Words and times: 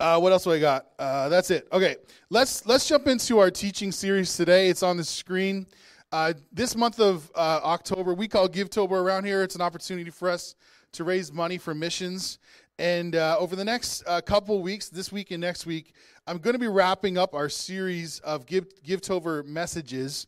Uh, 0.00 0.18
what 0.18 0.32
else 0.32 0.42
do 0.42 0.50
I 0.50 0.58
got? 0.58 0.86
Uh, 0.98 1.28
that's 1.28 1.52
it. 1.52 1.68
Okay, 1.72 1.96
let's 2.28 2.66
let's 2.66 2.88
jump 2.88 3.06
into 3.06 3.38
our 3.38 3.50
teaching 3.50 3.92
series 3.92 4.36
today. 4.36 4.68
It's 4.68 4.82
on 4.82 4.96
the 4.96 5.04
screen. 5.04 5.66
Uh, 6.10 6.32
this 6.52 6.74
month 6.74 6.98
of 6.98 7.30
uh, 7.36 7.60
October, 7.62 8.12
we 8.12 8.26
call 8.26 8.48
GiveTober 8.48 8.92
around 8.92 9.24
here. 9.24 9.44
It's 9.44 9.54
an 9.54 9.60
opportunity 9.60 10.10
for 10.10 10.28
us 10.28 10.56
to 10.92 11.04
raise 11.04 11.32
money 11.32 11.58
for 11.58 11.74
missions. 11.74 12.38
And 12.80 13.14
uh, 13.14 13.36
over 13.38 13.54
the 13.54 13.64
next 13.64 14.02
uh, 14.08 14.20
couple 14.20 14.60
weeks, 14.62 14.88
this 14.88 15.12
week 15.12 15.30
and 15.30 15.40
next 15.40 15.64
week, 15.64 15.94
I'm 16.26 16.38
going 16.38 16.54
to 16.54 16.60
be 16.60 16.68
wrapping 16.68 17.16
up 17.16 17.32
our 17.32 17.48
series 17.48 18.18
of 18.20 18.46
Give 18.46 18.66
GiveTober 18.82 19.46
messages. 19.46 20.26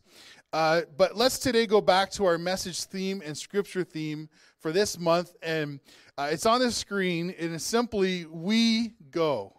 But 0.51 1.15
let's 1.15 1.39
today 1.39 1.67
go 1.67 1.81
back 1.81 2.09
to 2.11 2.25
our 2.25 2.37
message 2.37 2.85
theme 2.85 3.21
and 3.23 3.37
scripture 3.37 3.83
theme 3.83 4.29
for 4.59 4.71
this 4.71 4.97
month, 4.97 5.35
and 5.41 5.81
it's 6.17 6.45
on 6.45 6.61
the 6.61 6.71
screen. 6.71 7.31
It 7.31 7.51
is 7.51 7.63
simply 7.63 8.25
"We 8.25 8.93
Go." 9.11 9.56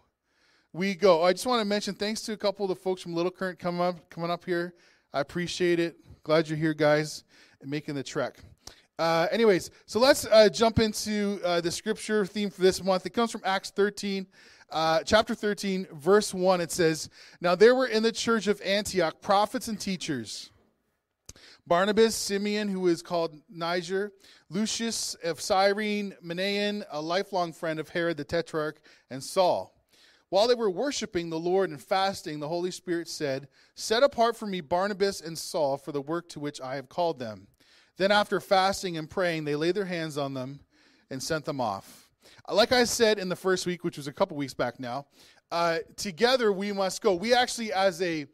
We 0.71 0.93
go. 0.93 1.23
I 1.23 1.31
just 1.31 1.47
want 1.47 1.61
to 1.61 1.65
mention 1.65 1.95
thanks 1.95 2.21
to 2.21 2.33
a 2.33 2.37
couple 2.37 2.63
of 2.63 2.69
the 2.69 2.75
folks 2.75 3.01
from 3.01 3.15
Little 3.15 3.31
Current 3.31 3.57
coming 3.57 3.81
up 3.81 4.07
coming 4.11 4.29
up 4.29 4.45
here. 4.45 4.75
I 5.11 5.21
appreciate 5.21 5.79
it. 5.79 5.97
Glad 6.21 6.47
you're 6.47 6.59
here, 6.59 6.75
guys, 6.75 7.23
and 7.61 7.71
making 7.71 7.95
the 7.95 8.03
trek. 8.03 8.37
Uh, 8.99 9.25
anyways, 9.31 9.71
so 9.87 9.99
let's 9.99 10.27
uh, 10.27 10.47
jump 10.47 10.77
into 10.77 11.39
uh, 11.43 11.59
the 11.59 11.71
scripture 11.71 12.23
theme 12.23 12.51
for 12.51 12.61
this 12.61 12.83
month. 12.83 13.03
It 13.07 13.11
comes 13.11 13.31
from 13.31 13.41
Acts 13.45 13.71
13, 13.71 14.27
uh, 14.69 15.01
chapter 15.03 15.33
13, 15.33 15.87
verse 15.93 16.35
1. 16.35 16.61
It 16.61 16.71
says, 16.71 17.09
Now 17.41 17.55
there 17.55 17.73
were 17.73 17.87
in 17.87 18.03
the 18.03 18.11
church 18.11 18.45
of 18.45 18.61
Antioch 18.61 19.21
prophets 19.21 19.69
and 19.69 19.79
teachers 19.79 20.51
Barnabas, 21.65 22.15
Simeon, 22.15 22.67
who 22.67 22.85
is 22.85 23.01
called 23.01 23.35
Niger, 23.49 24.11
Lucius 24.51 25.15
of 25.23 25.41
Cyrene, 25.41 26.13
Manaen, 26.23 26.83
a 26.91 27.01
lifelong 27.01 27.53
friend 27.53 27.79
of 27.79 27.89
Herod 27.89 28.17
the 28.17 28.23
Tetrarch, 28.23 28.79
and 29.09 29.23
Saul. 29.23 29.78
While 30.29 30.47
they 30.47 30.55
were 30.55 30.69
worshiping 30.69 31.29
the 31.29 31.39
Lord 31.39 31.71
and 31.71 31.81
fasting, 31.81 32.39
the 32.39 32.47
Holy 32.47 32.71
Spirit 32.71 33.07
said, 33.07 33.47
Set 33.75 34.03
apart 34.03 34.37
for 34.37 34.45
me 34.45 34.61
Barnabas 34.61 35.21
and 35.21 35.37
Saul 35.37 35.77
for 35.77 35.91
the 35.91 36.01
work 36.01 36.29
to 36.29 36.39
which 36.39 36.61
I 36.61 36.75
have 36.75 36.87
called 36.87 37.17
them. 37.17 37.47
Then, 37.97 38.11
after 38.11 38.39
fasting 38.39 38.97
and 38.97 39.09
praying, 39.09 39.43
they 39.43 39.55
laid 39.55 39.75
their 39.75 39.85
hands 39.85 40.17
on 40.17 40.33
them 40.33 40.61
and 41.09 41.21
sent 41.21 41.45
them 41.45 41.59
off. 41.59 42.09
Like 42.49 42.71
I 42.71 42.83
said 42.83 43.19
in 43.19 43.27
the 43.27 43.35
first 43.35 43.65
week, 43.65 43.83
which 43.83 43.97
was 43.97 44.07
a 44.07 44.13
couple 44.13 44.37
weeks 44.37 44.53
back 44.53 44.79
now, 44.79 45.07
uh, 45.51 45.79
together 45.95 46.53
we 46.53 46.71
must 46.71 47.01
go. 47.01 47.15
We 47.15 47.33
actually, 47.33 47.73
as 47.73 48.01
a, 48.01 48.27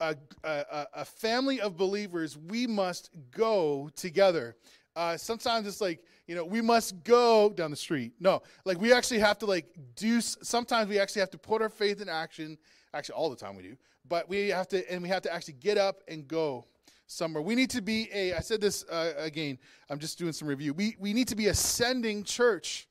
a, 0.00 0.16
a, 0.44 0.86
a 0.94 1.04
family 1.04 1.60
of 1.60 1.76
believers, 1.76 2.38
we 2.38 2.66
must 2.66 3.10
go 3.32 3.90
together. 3.96 4.56
Uh, 4.94 5.16
sometimes 5.16 5.66
it's 5.66 5.80
like, 5.80 6.04
you 6.26 6.34
know, 6.34 6.44
we 6.44 6.60
must 6.60 7.02
go 7.04 7.50
down 7.50 7.70
the 7.70 7.76
street. 7.76 8.12
No, 8.20 8.42
like 8.64 8.80
we 8.80 8.92
actually 8.92 9.20
have 9.20 9.38
to 9.38 9.46
like 9.46 9.66
do, 9.96 10.20
sometimes 10.20 10.88
we 10.88 10.98
actually 10.98 11.20
have 11.20 11.30
to 11.30 11.38
put 11.38 11.62
our 11.62 11.68
faith 11.68 12.00
in 12.00 12.08
action. 12.08 12.58
Actually, 12.94 13.14
all 13.14 13.30
the 13.30 13.36
time 13.36 13.56
we 13.56 13.62
do. 13.62 13.76
But 14.08 14.28
we 14.28 14.48
have 14.48 14.68
to, 14.68 14.92
and 14.92 15.02
we 15.02 15.08
have 15.08 15.22
to 15.22 15.32
actually 15.32 15.54
get 15.54 15.78
up 15.78 16.02
and 16.08 16.28
go 16.28 16.66
somewhere. 17.06 17.42
We 17.42 17.54
need 17.54 17.70
to 17.70 17.80
be 17.80 18.08
a, 18.12 18.34
I 18.34 18.40
said 18.40 18.60
this 18.60 18.84
uh, 18.84 19.12
again, 19.16 19.58
I'm 19.88 19.98
just 19.98 20.18
doing 20.18 20.32
some 20.32 20.48
review. 20.48 20.74
We, 20.74 20.96
we 20.98 21.12
need 21.12 21.28
to 21.28 21.36
be 21.36 21.46
a 21.46 21.54
sending 21.54 22.22
church. 22.22 22.88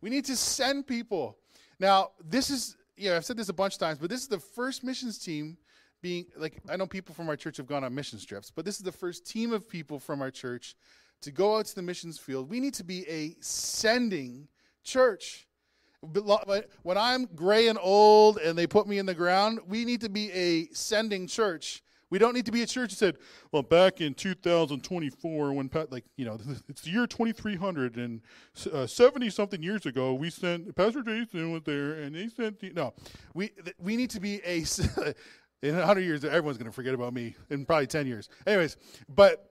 We 0.00 0.10
need 0.10 0.24
to 0.26 0.36
send 0.36 0.86
people. 0.86 1.38
Now, 1.78 2.10
this 2.24 2.50
is, 2.50 2.76
you 2.96 3.10
know, 3.10 3.16
I've 3.16 3.24
said 3.24 3.36
this 3.36 3.48
a 3.48 3.52
bunch 3.52 3.74
of 3.74 3.80
times, 3.80 3.98
but 3.98 4.10
this 4.10 4.20
is 4.20 4.28
the 4.28 4.40
first 4.40 4.82
missions 4.82 5.18
team 5.18 5.56
being, 6.00 6.26
like, 6.36 6.60
I 6.68 6.76
know 6.76 6.86
people 6.86 7.14
from 7.14 7.28
our 7.28 7.36
church 7.36 7.56
have 7.56 7.66
gone 7.66 7.84
on 7.84 7.94
mission 7.94 8.18
trips, 8.18 8.50
but 8.54 8.64
this 8.64 8.76
is 8.76 8.82
the 8.82 8.92
first 8.92 9.26
team 9.26 9.52
of 9.52 9.68
people 9.68 9.98
from 9.98 10.22
our 10.22 10.30
church 10.30 10.76
to 11.22 11.32
go 11.32 11.58
out 11.58 11.66
to 11.66 11.74
the 11.74 11.82
missions 11.82 12.18
field. 12.18 12.48
We 12.48 12.60
need 12.60 12.74
to 12.74 12.84
be 12.84 13.08
a 13.08 13.36
sending 13.40 14.48
church. 14.84 15.46
When 16.00 16.96
I'm 16.96 17.24
gray 17.34 17.66
and 17.66 17.78
old 17.80 18.38
and 18.38 18.56
they 18.56 18.68
put 18.68 18.86
me 18.86 18.98
in 18.98 19.06
the 19.06 19.14
ground, 19.14 19.60
we 19.66 19.84
need 19.84 20.00
to 20.02 20.08
be 20.08 20.30
a 20.32 20.66
sending 20.72 21.26
church. 21.26 21.82
We 22.10 22.18
don't 22.18 22.34
need 22.34 22.46
to 22.46 22.52
be 22.52 22.62
a 22.62 22.66
church 22.66 22.90
that 22.90 22.96
said, 22.96 23.16
well, 23.52 23.62
back 23.62 24.00
in 24.00 24.14
2024, 24.14 25.52
when, 25.52 25.70
like, 25.90 26.04
you 26.16 26.24
know, 26.24 26.38
it's 26.68 26.82
the 26.82 26.90
year 26.90 27.06
2300 27.06 27.96
and 27.96 28.22
70 28.54 29.26
uh, 29.26 29.30
something 29.30 29.62
years 29.62 29.84
ago, 29.86 30.14
we 30.14 30.30
sent, 30.30 30.74
Pastor 30.74 31.02
Jason 31.02 31.52
was 31.52 31.62
there 31.64 31.94
and 31.94 32.14
they 32.14 32.28
sent, 32.28 32.62
no, 32.74 32.94
we, 33.34 33.50
we 33.78 33.96
need 33.96 34.10
to 34.10 34.20
be 34.20 34.40
a, 34.44 34.64
in 35.62 35.76
100 35.76 36.00
years, 36.00 36.24
everyone's 36.24 36.58
going 36.58 36.70
to 36.70 36.74
forget 36.74 36.94
about 36.94 37.12
me 37.12 37.34
in 37.50 37.64
probably 37.66 37.86
10 37.86 38.06
years. 38.06 38.28
Anyways, 38.46 38.76
but 39.08 39.50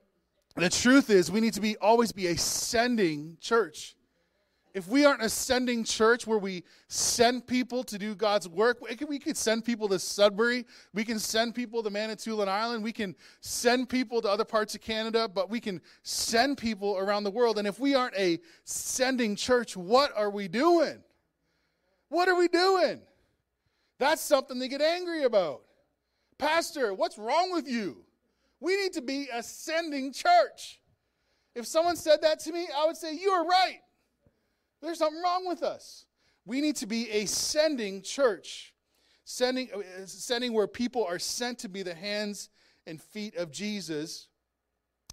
the 0.56 0.68
truth 0.70 1.10
is, 1.10 1.30
we 1.30 1.40
need 1.40 1.54
to 1.54 1.60
be 1.60 1.76
always 1.76 2.12
be 2.12 2.28
a 2.28 2.36
sending 2.36 3.36
church. 3.40 3.94
If 4.74 4.86
we 4.86 5.04
aren't 5.04 5.22
a 5.22 5.28
sending 5.28 5.82
church 5.82 6.26
where 6.26 6.38
we 6.38 6.62
send 6.88 7.46
people 7.46 7.82
to 7.84 7.98
do 7.98 8.14
God's 8.14 8.48
work, 8.48 8.78
we 9.08 9.18
could 9.18 9.36
send 9.36 9.64
people 9.64 9.88
to 9.88 9.98
Sudbury. 9.98 10.66
We 10.94 11.04
can 11.04 11.18
send 11.18 11.54
people 11.54 11.82
to 11.82 11.90
Manitoulin 11.90 12.48
Island. 12.48 12.84
We 12.84 12.92
can 12.92 13.16
send 13.40 13.88
people 13.88 14.20
to 14.22 14.28
other 14.28 14.44
parts 14.44 14.74
of 14.74 14.80
Canada, 14.80 15.26
but 15.26 15.50
we 15.50 15.58
can 15.58 15.80
send 16.02 16.58
people 16.58 16.96
around 16.98 17.24
the 17.24 17.30
world. 17.30 17.58
And 17.58 17.66
if 17.66 17.80
we 17.80 17.94
aren't 17.94 18.16
a 18.16 18.38
sending 18.64 19.36
church, 19.36 19.76
what 19.76 20.12
are 20.16 20.30
we 20.30 20.48
doing? 20.48 21.02
What 22.08 22.28
are 22.28 22.36
we 22.36 22.48
doing? 22.48 23.00
That's 23.98 24.22
something 24.22 24.58
they 24.58 24.68
get 24.68 24.82
angry 24.82 25.24
about. 25.24 25.62
Pastor, 26.38 26.94
what's 26.94 27.18
wrong 27.18 27.52
with 27.52 27.68
you? 27.68 28.04
We 28.60 28.76
need 28.76 28.92
to 28.94 29.02
be 29.02 29.28
a 29.32 29.42
sending 29.42 30.12
church. 30.12 30.80
If 31.54 31.66
someone 31.66 31.96
said 31.96 32.22
that 32.22 32.40
to 32.40 32.52
me, 32.52 32.68
I 32.76 32.86
would 32.86 32.96
say, 32.96 33.14
You 33.14 33.30
are 33.30 33.44
right. 33.44 33.80
There's 34.80 34.98
something 34.98 35.20
wrong 35.22 35.46
with 35.46 35.62
us. 35.62 36.04
We 36.44 36.60
need 36.60 36.76
to 36.76 36.86
be 36.86 37.10
a 37.10 37.26
sending 37.26 38.00
church, 38.02 38.72
sending, 39.24 39.68
uh, 39.74 40.06
sending 40.06 40.52
where 40.52 40.66
people 40.66 41.04
are 41.04 41.18
sent 41.18 41.58
to 41.60 41.68
be 41.68 41.82
the 41.82 41.94
hands 41.94 42.48
and 42.86 43.00
feet 43.00 43.36
of 43.36 43.50
Jesus 43.50 44.28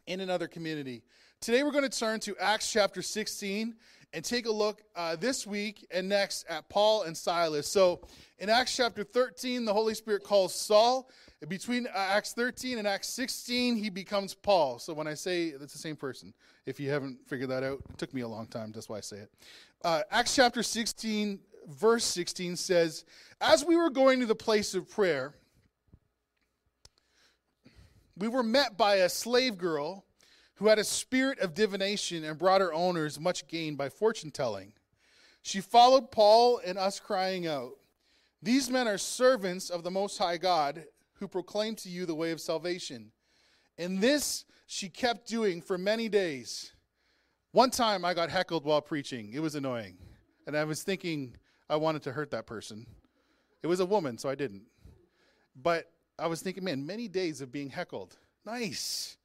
in 0.07 0.21
another 0.21 0.47
community. 0.47 1.03
Today 1.41 1.63
we're 1.63 1.71
going 1.71 1.89
to 1.89 1.99
turn 1.99 2.19
to 2.21 2.37
Acts 2.37 2.71
chapter 2.71 3.01
16 3.01 3.75
and 4.15 4.23
take 4.23 4.45
a 4.45 4.51
look 4.51 4.81
uh, 4.95 5.17
this 5.17 5.45
week 5.45 5.85
and 5.91 6.07
next 6.07 6.45
at 6.47 6.69
Paul 6.69 7.03
and 7.03 7.15
Silas. 7.15 7.67
So 7.67 7.99
in 8.39 8.49
Acts 8.49 8.73
chapter 8.73 9.03
13, 9.03 9.65
the 9.65 9.73
Holy 9.73 9.93
Spirit 9.93 10.23
calls 10.23 10.55
Saul. 10.55 11.09
Between 11.49 11.85
uh, 11.87 11.97
Acts 11.97 12.31
13 12.31 12.77
and 12.77 12.87
Acts 12.87 13.09
16, 13.09 13.75
he 13.75 13.89
becomes 13.89 14.33
Paul. 14.33 14.79
So 14.79 14.93
when 14.93 15.05
I 15.05 15.15
say 15.15 15.47
it's 15.47 15.73
the 15.73 15.79
same 15.79 15.97
person, 15.97 16.33
if 16.65 16.79
you 16.79 16.89
haven't 16.89 17.19
figured 17.27 17.49
that 17.49 17.61
out, 17.61 17.81
it 17.89 17.97
took 17.97 18.13
me 18.13 18.21
a 18.21 18.27
long 18.27 18.47
time. 18.47 18.71
That's 18.71 18.87
why 18.87 18.97
I 18.97 19.01
say 19.01 19.17
it. 19.17 19.31
Uh, 19.83 20.01
Acts 20.09 20.33
chapter 20.33 20.63
16, 20.63 21.37
verse 21.67 22.05
16 22.05 22.55
says, 22.55 23.03
As 23.41 23.65
we 23.65 23.75
were 23.75 23.89
going 23.89 24.21
to 24.21 24.25
the 24.25 24.33
place 24.33 24.73
of 24.75 24.89
prayer, 24.89 25.35
we 28.17 28.29
were 28.29 28.43
met 28.43 28.77
by 28.77 28.95
a 28.95 29.09
slave 29.09 29.57
girl 29.57 30.05
who 30.55 30.67
had 30.67 30.79
a 30.79 30.83
spirit 30.83 31.39
of 31.39 31.53
divination 31.53 32.23
and 32.23 32.39
brought 32.39 32.61
her 32.61 32.73
owners 32.73 33.19
much 33.19 33.47
gain 33.47 33.75
by 33.75 33.89
fortune 33.89 34.31
telling. 34.31 34.73
She 35.41 35.61
followed 35.61 36.11
Paul 36.11 36.59
and 36.65 36.77
us, 36.77 36.99
crying 36.99 37.45
out, 37.45 37.71
These 38.41 38.69
men 38.69 38.87
are 38.87 38.97
servants 38.97 39.69
of 39.69 39.83
the 39.83 39.91
Most 39.91 40.17
High 40.17 40.37
God 40.37 40.85
who 41.19 41.27
proclaim 41.27 41.75
to 41.75 41.89
you 41.89 42.05
the 42.05 42.15
way 42.15 42.31
of 42.31 42.41
salvation. 42.41 43.11
And 43.77 44.01
this 44.01 44.45
she 44.67 44.89
kept 44.89 45.27
doing 45.27 45.61
for 45.61 45.77
many 45.77 46.09
days. 46.09 46.71
One 47.51 47.69
time 47.69 48.03
I 48.03 48.13
got 48.13 48.29
heckled 48.29 48.65
while 48.65 48.81
preaching. 48.81 49.31
It 49.33 49.39
was 49.39 49.55
annoying. 49.55 49.97
And 50.47 50.57
I 50.57 50.63
was 50.63 50.83
thinking 50.83 51.35
I 51.69 51.75
wanted 51.75 52.03
to 52.03 52.11
hurt 52.11 52.31
that 52.31 52.45
person. 52.45 52.85
It 53.63 53.67
was 53.67 53.79
a 53.79 53.85
woman, 53.85 54.17
so 54.17 54.29
I 54.29 54.35
didn't. 54.35 54.63
But 55.55 55.91
I 56.17 56.27
was 56.27 56.41
thinking, 56.41 56.63
man, 56.63 56.85
many 56.85 57.07
days 57.07 57.41
of 57.41 57.51
being 57.51 57.69
heckled. 57.69 58.17
Nice. 58.45 59.17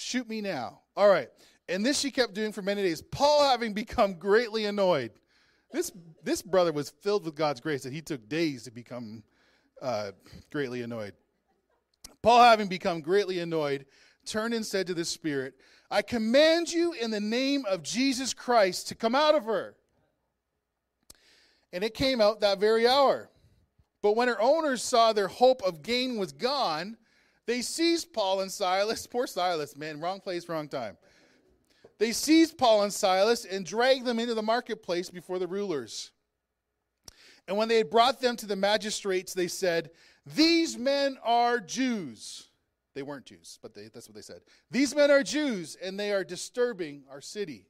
Shoot 0.00 0.30
me 0.30 0.40
now. 0.40 0.80
All 0.96 1.10
right. 1.10 1.28
And 1.68 1.84
this 1.84 2.00
she 2.00 2.10
kept 2.10 2.32
doing 2.32 2.52
for 2.52 2.62
many 2.62 2.82
days. 2.82 3.02
Paul, 3.02 3.46
having 3.46 3.74
become 3.74 4.14
greatly 4.14 4.64
annoyed, 4.64 5.12
this, 5.72 5.92
this 6.24 6.40
brother 6.40 6.72
was 6.72 6.88
filled 6.88 7.26
with 7.26 7.34
God's 7.34 7.60
grace 7.60 7.82
that 7.82 7.92
he 7.92 8.00
took 8.00 8.26
days 8.26 8.62
to 8.62 8.70
become 8.70 9.22
uh, 9.82 10.12
greatly 10.50 10.80
annoyed. 10.80 11.12
Paul, 12.22 12.42
having 12.42 12.66
become 12.66 13.02
greatly 13.02 13.40
annoyed, 13.40 13.84
turned 14.24 14.54
and 14.54 14.64
said 14.64 14.86
to 14.86 14.94
the 14.94 15.04
Spirit, 15.04 15.52
I 15.90 16.00
command 16.00 16.72
you 16.72 16.94
in 16.94 17.10
the 17.10 17.20
name 17.20 17.66
of 17.68 17.82
Jesus 17.82 18.32
Christ 18.32 18.88
to 18.88 18.94
come 18.94 19.14
out 19.14 19.34
of 19.34 19.44
her. 19.44 19.76
And 21.74 21.84
it 21.84 21.92
came 21.92 22.22
out 22.22 22.40
that 22.40 22.58
very 22.58 22.88
hour. 22.88 23.28
But 24.00 24.16
when 24.16 24.28
her 24.28 24.40
owners 24.40 24.82
saw 24.82 25.12
their 25.12 25.28
hope 25.28 25.62
of 25.62 25.82
gain 25.82 26.16
was 26.16 26.32
gone, 26.32 26.96
they 27.50 27.62
seized 27.62 28.12
Paul 28.12 28.42
and 28.42 28.52
Silas. 28.52 29.08
Poor 29.08 29.26
Silas, 29.26 29.76
man, 29.76 30.00
wrong 30.00 30.20
place, 30.20 30.48
wrong 30.48 30.68
time. 30.68 30.96
They 31.98 32.12
seized 32.12 32.56
Paul 32.56 32.84
and 32.84 32.92
Silas 32.92 33.44
and 33.44 33.66
dragged 33.66 34.04
them 34.04 34.20
into 34.20 34.34
the 34.34 34.42
marketplace 34.42 35.10
before 35.10 35.40
the 35.40 35.48
rulers. 35.48 36.12
And 37.48 37.56
when 37.56 37.66
they 37.66 37.78
had 37.78 37.90
brought 37.90 38.20
them 38.20 38.36
to 38.36 38.46
the 38.46 38.54
magistrates, 38.54 39.34
they 39.34 39.48
said, 39.48 39.90
These 40.36 40.78
men 40.78 41.18
are 41.24 41.58
Jews. 41.58 42.50
They 42.94 43.02
weren't 43.02 43.26
Jews, 43.26 43.58
but 43.60 43.74
they, 43.74 43.88
that's 43.92 44.06
what 44.06 44.14
they 44.14 44.22
said. 44.22 44.42
These 44.70 44.94
men 44.94 45.10
are 45.10 45.24
Jews, 45.24 45.76
and 45.82 45.98
they 45.98 46.12
are 46.12 46.22
disturbing 46.22 47.02
our 47.10 47.20
city. 47.20 47.66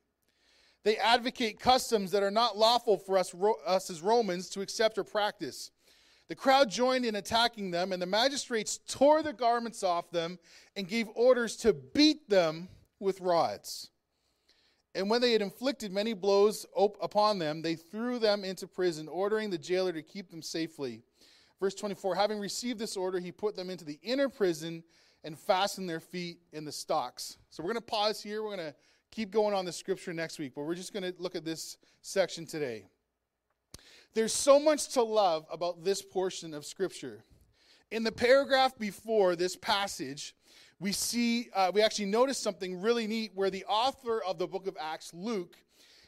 They 0.85 0.99
advocate 0.99 1.59
customs 1.59 2.11
that 2.11 2.23
are 2.23 2.31
not 2.31 2.59
lawful 2.59 2.99
for 2.99 3.17
us, 3.17 3.35
us 3.67 3.88
as 3.88 4.03
Romans 4.03 4.50
to 4.50 4.61
accept 4.61 4.99
or 4.99 5.05
practice. 5.05 5.71
The 6.31 6.37
crowd 6.37 6.71
joined 6.71 7.05
in 7.05 7.17
attacking 7.17 7.73
them, 7.73 7.91
and 7.91 8.00
the 8.00 8.06
magistrates 8.06 8.79
tore 8.87 9.21
the 9.21 9.32
garments 9.32 9.82
off 9.82 10.12
them 10.12 10.38
and 10.77 10.87
gave 10.87 11.09
orders 11.17 11.56
to 11.56 11.73
beat 11.73 12.31
them 12.31 12.69
with 13.00 13.21
rods. 13.21 13.91
And 14.94 15.11
when 15.11 15.21
they 15.21 15.32
had 15.32 15.43
inflicted 15.43 15.93
many 15.93 16.12
blows 16.12 16.67
upon 17.03 17.41
them, 17.41 17.62
they 17.62 17.75
threw 17.75 18.21
them 18.21 18.44
into 18.44 18.69
prison, 18.69 19.09
ordering 19.09 19.50
the 19.50 19.59
jailer 19.59 19.93
to 19.93 20.03
keep 20.03 20.31
them 20.31 20.41
safely. 20.41 21.03
Verse 21.59 21.75
24 21.75 22.15
Having 22.15 22.38
received 22.38 22.79
this 22.79 22.97
order, 22.97 23.19
he 23.19 23.32
put 23.32 23.56
them 23.56 23.69
into 23.69 23.85
the 23.85 23.99
inner 24.00 24.29
prison 24.29 24.85
and 25.25 25.37
fastened 25.37 25.91
their 25.91 25.99
feet 25.99 26.38
in 26.53 26.65
the 26.65 26.71
stocks. 26.71 27.38
So 27.50 27.61
we're 27.61 27.73
going 27.73 27.82
to 27.82 27.91
pause 27.91 28.23
here. 28.23 28.44
We're 28.44 28.55
going 28.55 28.69
to 28.69 28.75
keep 29.11 29.32
going 29.32 29.53
on 29.53 29.65
the 29.65 29.73
scripture 29.73 30.12
next 30.12 30.38
week, 30.38 30.53
but 30.55 30.62
we're 30.62 30.77
just 30.77 30.93
going 30.93 31.03
to 31.03 31.15
look 31.19 31.35
at 31.35 31.44
this 31.44 31.77
section 32.03 32.47
today. 32.47 32.85
There's 34.12 34.32
so 34.32 34.58
much 34.58 34.88
to 34.94 35.02
love 35.02 35.46
about 35.52 35.84
this 35.84 36.02
portion 36.02 36.52
of 36.52 36.64
scripture. 36.64 37.22
In 37.92 38.02
the 38.02 38.10
paragraph 38.10 38.76
before 38.76 39.36
this 39.36 39.54
passage, 39.54 40.34
we 40.80 40.90
see, 40.90 41.48
uh, 41.54 41.70
we 41.72 41.80
actually 41.80 42.06
notice 42.06 42.36
something 42.36 42.80
really 42.80 43.06
neat 43.06 43.30
where 43.34 43.50
the 43.50 43.64
author 43.66 44.20
of 44.24 44.38
the 44.38 44.48
book 44.48 44.66
of 44.66 44.76
Acts, 44.80 45.12
Luke, 45.14 45.56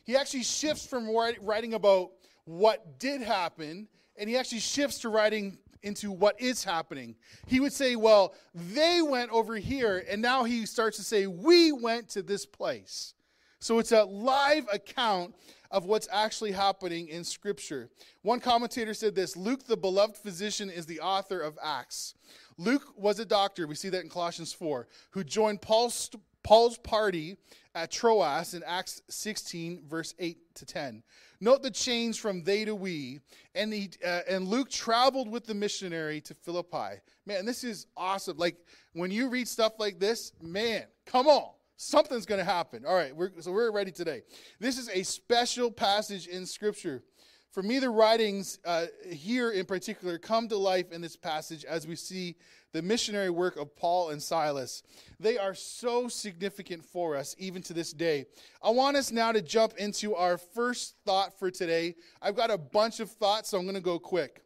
he 0.05 0.17
actually 0.17 0.43
shifts 0.43 0.85
from 0.85 1.09
writing 1.41 1.75
about 1.75 2.11
what 2.45 2.99
did 2.99 3.23
happen, 3.23 3.87
and 4.17 4.29
he 4.29 4.37
actually 4.37 4.59
shifts 4.59 4.99
to 5.01 5.09
writing 5.09 5.59
into 5.85 6.11
what 6.11 6.41
is 6.41 6.65
happening. 6.65 7.15
He 7.47 7.61
would 7.61 7.73
say, 7.73 7.95
Well, 7.95 8.35
they 8.53 9.01
went 9.01 9.31
over 9.31 9.57
here, 9.57 10.05
and 10.09 10.21
now 10.21 10.43
he 10.43 10.67
starts 10.67 10.97
to 10.97 11.05
say, 11.05 11.29
We 11.29 11.71
went 11.71 12.09
to 12.11 12.23
this 12.23 12.47
place. 12.47 13.15
So 13.63 13.79
it's 13.79 13.93
a 13.93 14.03
live 14.03 14.67
account 14.73 15.37
of 15.71 15.85
what's 15.85 16.09
actually 16.11 16.51
happening 16.51 17.07
in 17.07 17.23
Scripture. 17.23 17.91
One 18.23 18.41
commentator 18.41 18.93
said 18.93 19.15
this 19.15 19.37
Luke, 19.37 19.69
the 19.69 19.77
beloved 19.77 20.17
physician, 20.17 20.69
is 20.69 20.85
the 20.85 20.99
author 20.99 21.41
of 21.41 21.57
Acts. 21.63 22.15
Luke 22.59 22.83
was 22.97 23.21
a 23.21 23.25
doctor, 23.25 23.69
we 23.69 23.77
see 23.77 23.89
that 23.91 24.03
in 24.03 24.09
Colossians 24.09 24.53
4, 24.53 24.89
who 25.11 25.23
joined 25.23 25.63
Paul's, 25.63 26.11
Paul's 26.43 26.77
party 26.79 27.37
at 27.77 27.93
Troas 27.93 28.55
in 28.55 28.65
Acts 28.67 29.01
16, 29.11 29.85
verse 29.89 30.13
8 30.19 30.39
to 30.57 30.67
10. 30.67 31.05
Note 31.41 31.63
the 31.63 31.71
change 31.71 32.19
from 32.19 32.43
they 32.43 32.65
to 32.65 32.75
we. 32.75 33.21
And, 33.55 33.73
uh, 34.05 34.21
and 34.29 34.49
Luke 34.49 34.71
traveled 34.71 35.31
with 35.31 35.47
the 35.47 35.55
missionary 35.55 36.21
to 36.23 36.35
Philippi. 36.35 37.01
Man, 37.27 37.47
this 37.47 37.63
is 37.63 37.87
awesome. 37.97 38.39
Like, 38.39 38.57
when 38.93 39.13
you 39.13 39.29
read 39.29 39.47
stuff 39.47 39.75
like 39.79 40.01
this, 40.01 40.33
man, 40.43 40.83
come 41.07 41.29
on. 41.29 41.53
Something's 41.77 42.27
going 42.27 42.39
to 42.39 42.45
happen. 42.45 42.85
All 42.87 42.95
right, 42.95 43.15
we're, 43.15 43.31
so 43.41 43.53
we're 43.53 43.73
ready 43.73 43.91
today. 43.91 44.23
This 44.61 44.79
is 44.79 44.89
a 44.89 45.03
special 45.03 45.71
passage 45.71 46.27
in 46.27 46.47
Scripture. 46.47 47.03
For 47.51 47.63
me, 47.63 47.79
the 47.79 47.91
writings 47.91 48.59
uh, 48.65 48.87
here 49.11 49.51
in 49.51 49.67
particular 49.67 50.19
come 50.19 50.49
to 50.49 50.57
life 50.57 50.91
in 50.91 51.03
this 51.03 51.17
passage 51.17 51.65
as 51.67 51.87
we 51.87 51.97
see 51.97 52.37
the 52.73 52.81
missionary 52.81 53.29
work 53.29 53.59
of 53.59 53.77
Paul 53.77 54.11
and 54.11 54.23
Silas. 54.23 54.83
They 55.21 55.37
are 55.37 55.55
so 55.55 56.09
significant 56.09 56.83
for 56.85 57.15
us 57.15 57.37
even 57.39 57.61
to 57.65 57.75
this 57.75 57.93
day. 57.93 58.25
I 58.63 58.71
want 58.71 58.97
us 58.97 59.13
now 59.13 59.33
to 59.33 59.43
jump 59.43 59.75
into 59.77 60.15
our 60.15 60.39
first 60.39 60.95
thought 61.05 61.39
for 61.39 61.51
today. 61.51 61.95
I've 62.23 62.37
got 62.37 62.51
a 62.51 62.57
bunch 62.57 63.01
of 63.01 63.11
thoughts, 63.11 63.51
so 63.51 63.59
I'm 63.59 63.65
going 63.65 63.75
to 63.75 63.83
go 63.83 63.99
quick. 63.99 64.41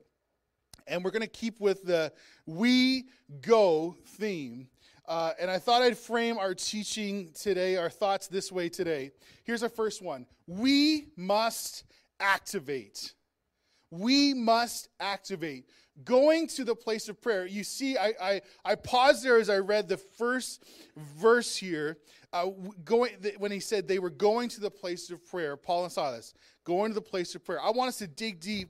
And 0.89 1.05
we're 1.05 1.13
going 1.13 1.23
to 1.23 1.29
keep 1.29 1.61
with 1.61 1.85
the 1.85 2.13
We 2.47 3.05
Go 3.41 3.97
theme. 4.07 4.69
Uh, 5.09 5.33
and 5.41 5.51
I 5.51 5.59
thought 5.59 5.83
I'd 5.83 5.97
frame 5.97 6.37
our 6.39 6.55
teaching 6.55 7.31
today, 7.33 7.77
our 7.77 7.91
thoughts 7.91 8.27
this 8.27 8.51
way 8.51 8.69
today. 8.69 9.13
Here's 9.45 9.63
our 9.63 9.69
first 9.69 10.03
one 10.03 10.27
We 10.47 11.07
must 11.17 11.85
activate. 12.21 13.15
We 13.91 14.35
must 14.35 14.89
activate 14.99 15.67
going 16.05 16.47
to 16.49 16.65
the 16.65 16.75
place 16.75 17.09
of 17.09 17.21
prayer. 17.23 17.47
You 17.47 17.65
see, 17.65 17.97
I, 17.97 18.13
I, 18.21 18.41
I 18.65 18.75
paused 18.75 19.25
there 19.25 19.39
as 19.39 19.49
I 19.49 19.59
read 19.59 19.89
the 19.89 19.97
first 19.97 20.65
verse 20.97 21.57
here. 21.57 21.99
Uh, 22.33 22.51
going 22.85 23.13
when 23.39 23.53
he 23.53 23.61
said 23.61 23.87
they 23.87 24.01
were 24.01 24.11
going 24.11 24.49
to 24.51 24.61
the 24.61 24.71
place 24.71 25.11
of 25.11 25.25
prayer, 25.25 25.57
Paul 25.57 25.85
and 25.85 25.93
Silas 25.93 26.35
going 26.65 26.91
to 26.91 26.95
the 26.95 27.01
place 27.01 27.35
of 27.35 27.45
prayer. 27.45 27.61
I 27.63 27.71
want 27.71 27.89
us 27.89 27.99
to 27.99 28.09
dig 28.09 28.41
deep 28.41 28.69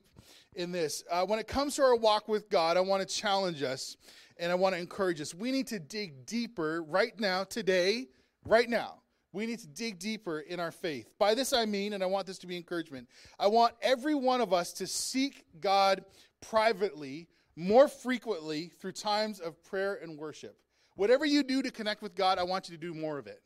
in 0.54 0.70
this. 0.70 1.02
Uh, 1.10 1.24
when 1.24 1.38
it 1.38 1.48
comes 1.48 1.76
to 1.76 1.82
our 1.82 1.96
walk 1.96 2.28
with 2.28 2.48
God, 2.50 2.76
I 2.76 2.80
want 2.80 3.06
to 3.06 3.12
challenge 3.12 3.62
us 3.62 3.96
and 4.38 4.52
I 4.52 4.54
want 4.54 4.74
to 4.74 4.80
encourage 4.80 5.20
us. 5.20 5.34
We 5.34 5.50
need 5.50 5.66
to 5.68 5.78
dig 5.78 6.26
deeper 6.26 6.82
right 6.82 7.18
now, 7.18 7.44
today, 7.44 8.08
right 8.44 8.68
now. 8.68 9.02
We 9.32 9.46
need 9.46 9.58
to 9.60 9.66
dig 9.66 9.98
deeper 9.98 10.40
in 10.40 10.60
our 10.60 10.70
faith. 10.70 11.12
By 11.18 11.34
this 11.34 11.52
I 11.52 11.66
mean, 11.66 11.92
and 11.92 12.02
I 12.02 12.06
want 12.06 12.26
this 12.26 12.38
to 12.38 12.46
be 12.46 12.56
encouragement, 12.56 13.08
I 13.38 13.48
want 13.48 13.74
every 13.82 14.14
one 14.14 14.40
of 14.40 14.52
us 14.52 14.72
to 14.74 14.86
seek 14.86 15.44
God 15.60 16.04
privately 16.40 17.28
more 17.56 17.88
frequently 17.88 18.70
through 18.80 18.92
times 18.92 19.40
of 19.40 19.62
prayer 19.64 19.98
and 20.02 20.18
worship. 20.18 20.56
Whatever 20.94 21.26
you 21.26 21.42
do 21.42 21.62
to 21.62 21.70
connect 21.70 22.02
with 22.02 22.14
God, 22.14 22.38
I 22.38 22.44
want 22.44 22.68
you 22.68 22.76
to 22.76 22.80
do 22.80 22.94
more 22.94 23.18
of 23.18 23.26
it. 23.26 23.42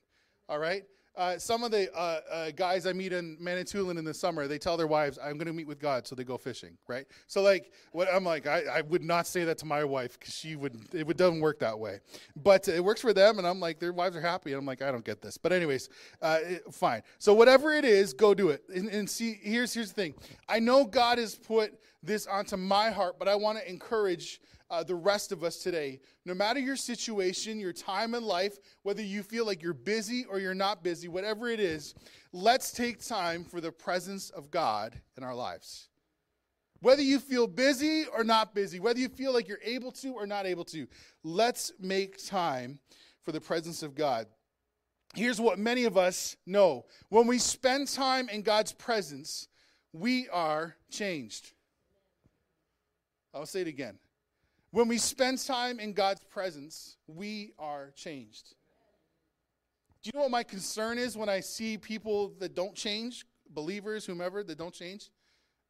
All 0.49 0.59
right? 0.59 0.85
Uh, 1.17 1.37
some 1.39 1.65
of 1.65 1.71
the 1.71 1.93
uh, 1.95 2.21
uh, 2.31 2.51
guys 2.53 2.87
I 2.87 2.93
meet 2.93 3.13
in 3.13 3.37
Manitoulin 3.41 3.99
in 3.99 4.05
the 4.05 4.15
summer, 4.15 4.47
they 4.47 4.59
tell 4.59 4.77
their 4.77 4.87
wives, 4.87 5.19
"I'm 5.23 5.35
going 5.35 5.49
to 5.49 5.53
meet 5.53 5.67
with 5.67 5.81
God," 5.81 6.07
so 6.07 6.15
they 6.15 6.25
go 6.25 6.39
fishing, 6.39 6.79
right? 6.87 7.07
So, 7.27 7.43
like, 7.43 7.73
what 7.93 8.09
I'm 8.13 8.25
like, 8.25 8.47
I, 8.47 8.63
I 8.63 8.81
would 8.83 9.03
not 9.03 9.27
say 9.27 9.45
that 9.45 9.59
to 9.59 9.67
my 9.67 9.83
wife 9.85 10.19
because 10.19 10.35
she 10.35 10.57
would. 10.57 10.77
It 10.95 11.07
would, 11.07 11.17
doesn't 11.17 11.41
work 11.41 11.59
that 11.59 11.79
way, 11.79 12.01
but 12.37 12.69
it 12.69 12.83
works 12.83 13.01
for 13.01 13.13
them, 13.13 13.39
and 13.39 13.47
I'm 13.47 13.61
like, 13.61 13.79
their 13.81 13.93
wives 13.93 14.17
are 14.17 14.21
happy, 14.21 14.53
and 14.53 14.59
I'm 14.59 14.67
like, 14.67 14.83
I 14.83 14.91
don't 14.91 15.05
get 15.05 15.21
this, 15.21 15.37
but 15.37 15.53
anyways, 15.53 15.89
uh, 16.23 16.39
it, 16.43 16.63
fine. 16.73 17.03
So 17.19 17.35
whatever 17.35 17.73
it 17.73 17.85
is, 17.85 18.15
go 18.15 18.33
do 18.33 18.49
it. 18.49 18.63
And, 18.75 18.89
and 18.89 19.11
see, 19.11 19.39
here's 19.43 19.75
here's 19.75 19.89
the 19.89 19.95
thing. 19.95 20.15
I 20.49 20.61
know 20.61 20.85
God 20.85 21.19
has 21.19 21.35
put 21.35 21.79
this 22.03 22.27
onto 22.27 22.57
my 22.57 22.91
heart, 22.91 23.19
but 23.19 23.29
I 23.29 23.35
want 23.35 23.59
to 23.59 23.69
encourage 23.69 24.41
uh, 24.71 24.85
the 24.85 24.95
rest 24.95 25.33
of 25.33 25.43
us 25.43 25.57
today. 25.57 26.01
No 26.25 26.35
matter 26.35 26.61
your 26.61 26.77
situation, 26.77 27.59
your 27.59 27.73
time 27.73 28.15
in 28.15 28.25
life, 28.25 28.59
whether 28.83 29.03
you 29.03 29.23
feel 29.23 29.45
like 29.45 29.63
you're 29.63 29.75
busy 29.75 30.25
or 30.25 30.39
you're 30.39 30.55
not 30.55 30.85
busy, 30.85 31.09
whatever 31.09 31.49
it 31.49 31.61
is, 31.61 31.95
let's 32.33 32.71
take 32.71 33.05
time 33.05 33.45
for 33.45 33.61
the 33.61 33.73
presence 33.73 34.31
of 34.31 34.51
God 34.51 35.01
in 35.17 35.25
our 35.25 35.35
lives. 35.35 35.89
Whether 36.81 37.03
you 37.03 37.19
feel 37.19 37.47
busy 37.47 38.05
or 38.07 38.25
not 38.25 38.55
busy, 38.55 38.81
whether 38.81 39.01
you 39.01 39.09
feel 39.09 39.35
like 39.35 39.49
you're 39.49 39.59
able 39.63 39.93
to 39.93 40.15
or 40.15 40.27
not 40.27 40.47
able 40.47 40.65
to, 40.67 40.87
let's 41.23 41.73
make 41.79 42.25
time 42.25 42.79
for 43.23 43.33
the 43.33 43.41
presence 43.41 43.83
of 43.83 43.95
God. 43.95 44.27
Here's 45.15 45.41
what 45.41 45.59
many 45.59 45.85
of 45.85 45.99
us 45.99 46.37
know 46.47 46.87
when 47.09 47.27
we 47.27 47.39
spend 47.39 47.89
time 47.89 48.29
in 48.29 48.43
God's 48.43 48.73
presence, 48.73 49.49
we 49.93 50.29
are 50.29 50.77
changed. 50.91 51.53
I'll 53.35 53.47
say 53.47 53.61
it 53.61 53.67
again. 53.67 53.99
When 54.73 54.87
we 54.87 54.99
spend 54.99 55.39
time 55.45 55.81
in 55.81 55.93
God's 55.93 56.23
presence, 56.25 56.97
we 57.09 57.53
are 57.59 57.91
changed. 57.97 58.55
Do 60.03 60.11
you 60.13 60.13
know 60.15 60.23
what 60.23 60.31
my 60.31 60.45
concern 60.45 60.97
is 60.97 61.17
when 61.17 61.29
I 61.29 61.41
see 61.41 61.77
people 61.77 62.33
that 62.39 62.55
don't 62.55 62.75
change, 62.75 63.27
believers, 63.51 64.07
whomever, 64.07 64.45
that 64.45 64.57
don't 64.57 64.73
change? 64.73 65.11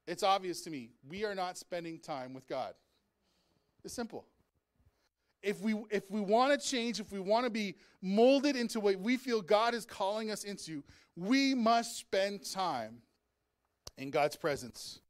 It's 0.07 0.23
obvious 0.23 0.61
to 0.63 0.71
me. 0.71 0.91
We 1.09 1.25
are 1.25 1.35
not 1.35 1.57
spending 1.57 1.99
time 1.99 2.35
with 2.35 2.47
God. 2.47 2.75
It's 3.85 3.95
simple. 3.95 4.27
If 5.43 5.63
we, 5.63 5.75
if 5.91 6.11
we 6.11 6.21
want 6.21 6.61
to 6.61 6.69
change, 6.69 7.01
if 7.01 7.11
we 7.11 7.21
want 7.21 7.45
to 7.45 7.51
be 7.51 7.77
molded 8.03 8.55
into 8.55 8.79
what 8.81 9.01
we 9.01 9.17
feel 9.17 9.41
God 9.41 9.75
is 9.75 9.87
calling 9.87 10.31
us 10.31 10.45
into, 10.45 10.85
we 11.17 11.55
must 11.55 11.97
spend 11.97 12.45
time 12.45 12.99
in 13.97 14.11
God's 14.11 14.37
presence. 14.37 15.01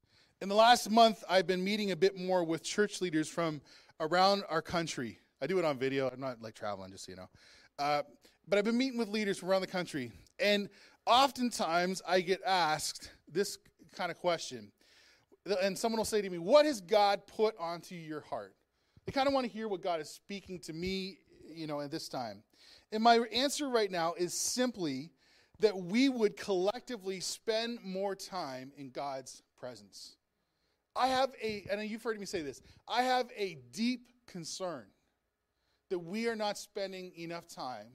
In 0.43 0.49
the 0.49 0.55
last 0.55 0.91
month, 0.91 1.23
I've 1.29 1.47
been 1.47 1.63
meeting 1.63 1.91
a 1.91 1.97
bit 1.97 2.17
more 2.17 2.43
with 2.43 2.63
church 2.63 3.03
leaders 3.03 3.29
from 3.29 3.61
around 4.01 4.43
our 4.49 4.63
country. 4.63 5.19
I 5.43 5.47
do 5.47 5.59
it 5.59 5.67
on 5.67 5.77
video. 5.77 6.09
I'm 6.09 6.19
not 6.19 6.41
like 6.41 6.55
traveling, 6.55 6.91
just 6.91 7.05
so 7.05 7.13
you 7.13 7.17
know. 7.17 7.29
Uh, 7.79 8.03
but 8.49 8.59
I've 8.59 8.65
been 8.65 8.79
meeting 8.79 8.99
with 8.99 9.11
leaders 9.11 9.37
from 9.37 9.51
around 9.51 9.61
the 9.61 9.67
country. 9.67 10.11
And 10.39 10.71
oftentimes 11.05 12.01
I 12.09 12.23
get 12.23 12.41
asked 12.47 13.11
this 13.31 13.59
kind 13.95 14.11
of 14.11 14.17
question. 14.17 14.73
And 15.63 15.77
someone 15.77 15.99
will 15.99 16.07
say 16.07 16.23
to 16.23 16.31
me, 16.31 16.39
What 16.39 16.65
has 16.65 16.81
God 16.81 17.27
put 17.27 17.55
onto 17.59 17.95
your 17.95 18.23
heart? 18.23 18.55
They 19.05 19.13
kind 19.13 19.29
of 19.29 19.35
want 19.35 19.45
to 19.45 19.53
hear 19.53 19.69
what 19.69 19.83
God 19.83 20.01
is 20.01 20.09
speaking 20.09 20.59
to 20.61 20.73
me, 20.73 21.19
you 21.55 21.67
know, 21.67 21.83
at 21.83 21.91
this 21.91 22.09
time. 22.09 22.43
And 22.93 23.03
my 23.03 23.19
answer 23.31 23.69
right 23.69 23.91
now 23.91 24.15
is 24.15 24.33
simply 24.33 25.11
that 25.59 25.77
we 25.77 26.09
would 26.09 26.39
collectively 26.39 27.21
spend 27.21 27.81
more 27.85 28.15
time 28.15 28.73
in 28.79 28.89
God's 28.89 29.43
presence. 29.59 30.17
I 30.97 31.09
have 31.09 31.31
a, 31.43 31.65
and 31.71 31.83
you've 31.89 32.03
heard 32.03 32.19
me 32.19 32.27
say 32.27 32.43
this, 32.43 32.61
I 32.89 33.03
have 33.03 33.31
a 33.37 33.59
deep 33.73 34.09
concern 34.27 34.87
that 35.89 35.99
we 35.99 36.29
are 36.29 36.37
not 36.37 36.59
spending 36.59 37.13
enough 37.17 37.49
time 37.49 37.87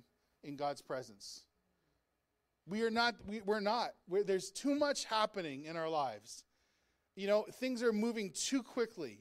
in 0.44 0.56
God's 0.56 0.82
presence. 0.82 1.44
We 2.68 2.84
are 2.84 2.90
not, 2.90 3.16
we, 3.28 3.42
are 3.48 3.62
not. 3.62 3.92
We're, 4.08 4.24
there's 4.24 4.52
too 4.52 4.76
much 4.76 5.06
happening 5.06 5.66
in 5.66 5.78
our 5.78 5.90
lives. 5.90 6.44
You 7.16 7.28
know, 7.28 7.46
things 7.60 7.84
are 7.84 7.94
moving 7.94 8.32
too 8.32 8.64
quickly, 8.64 9.20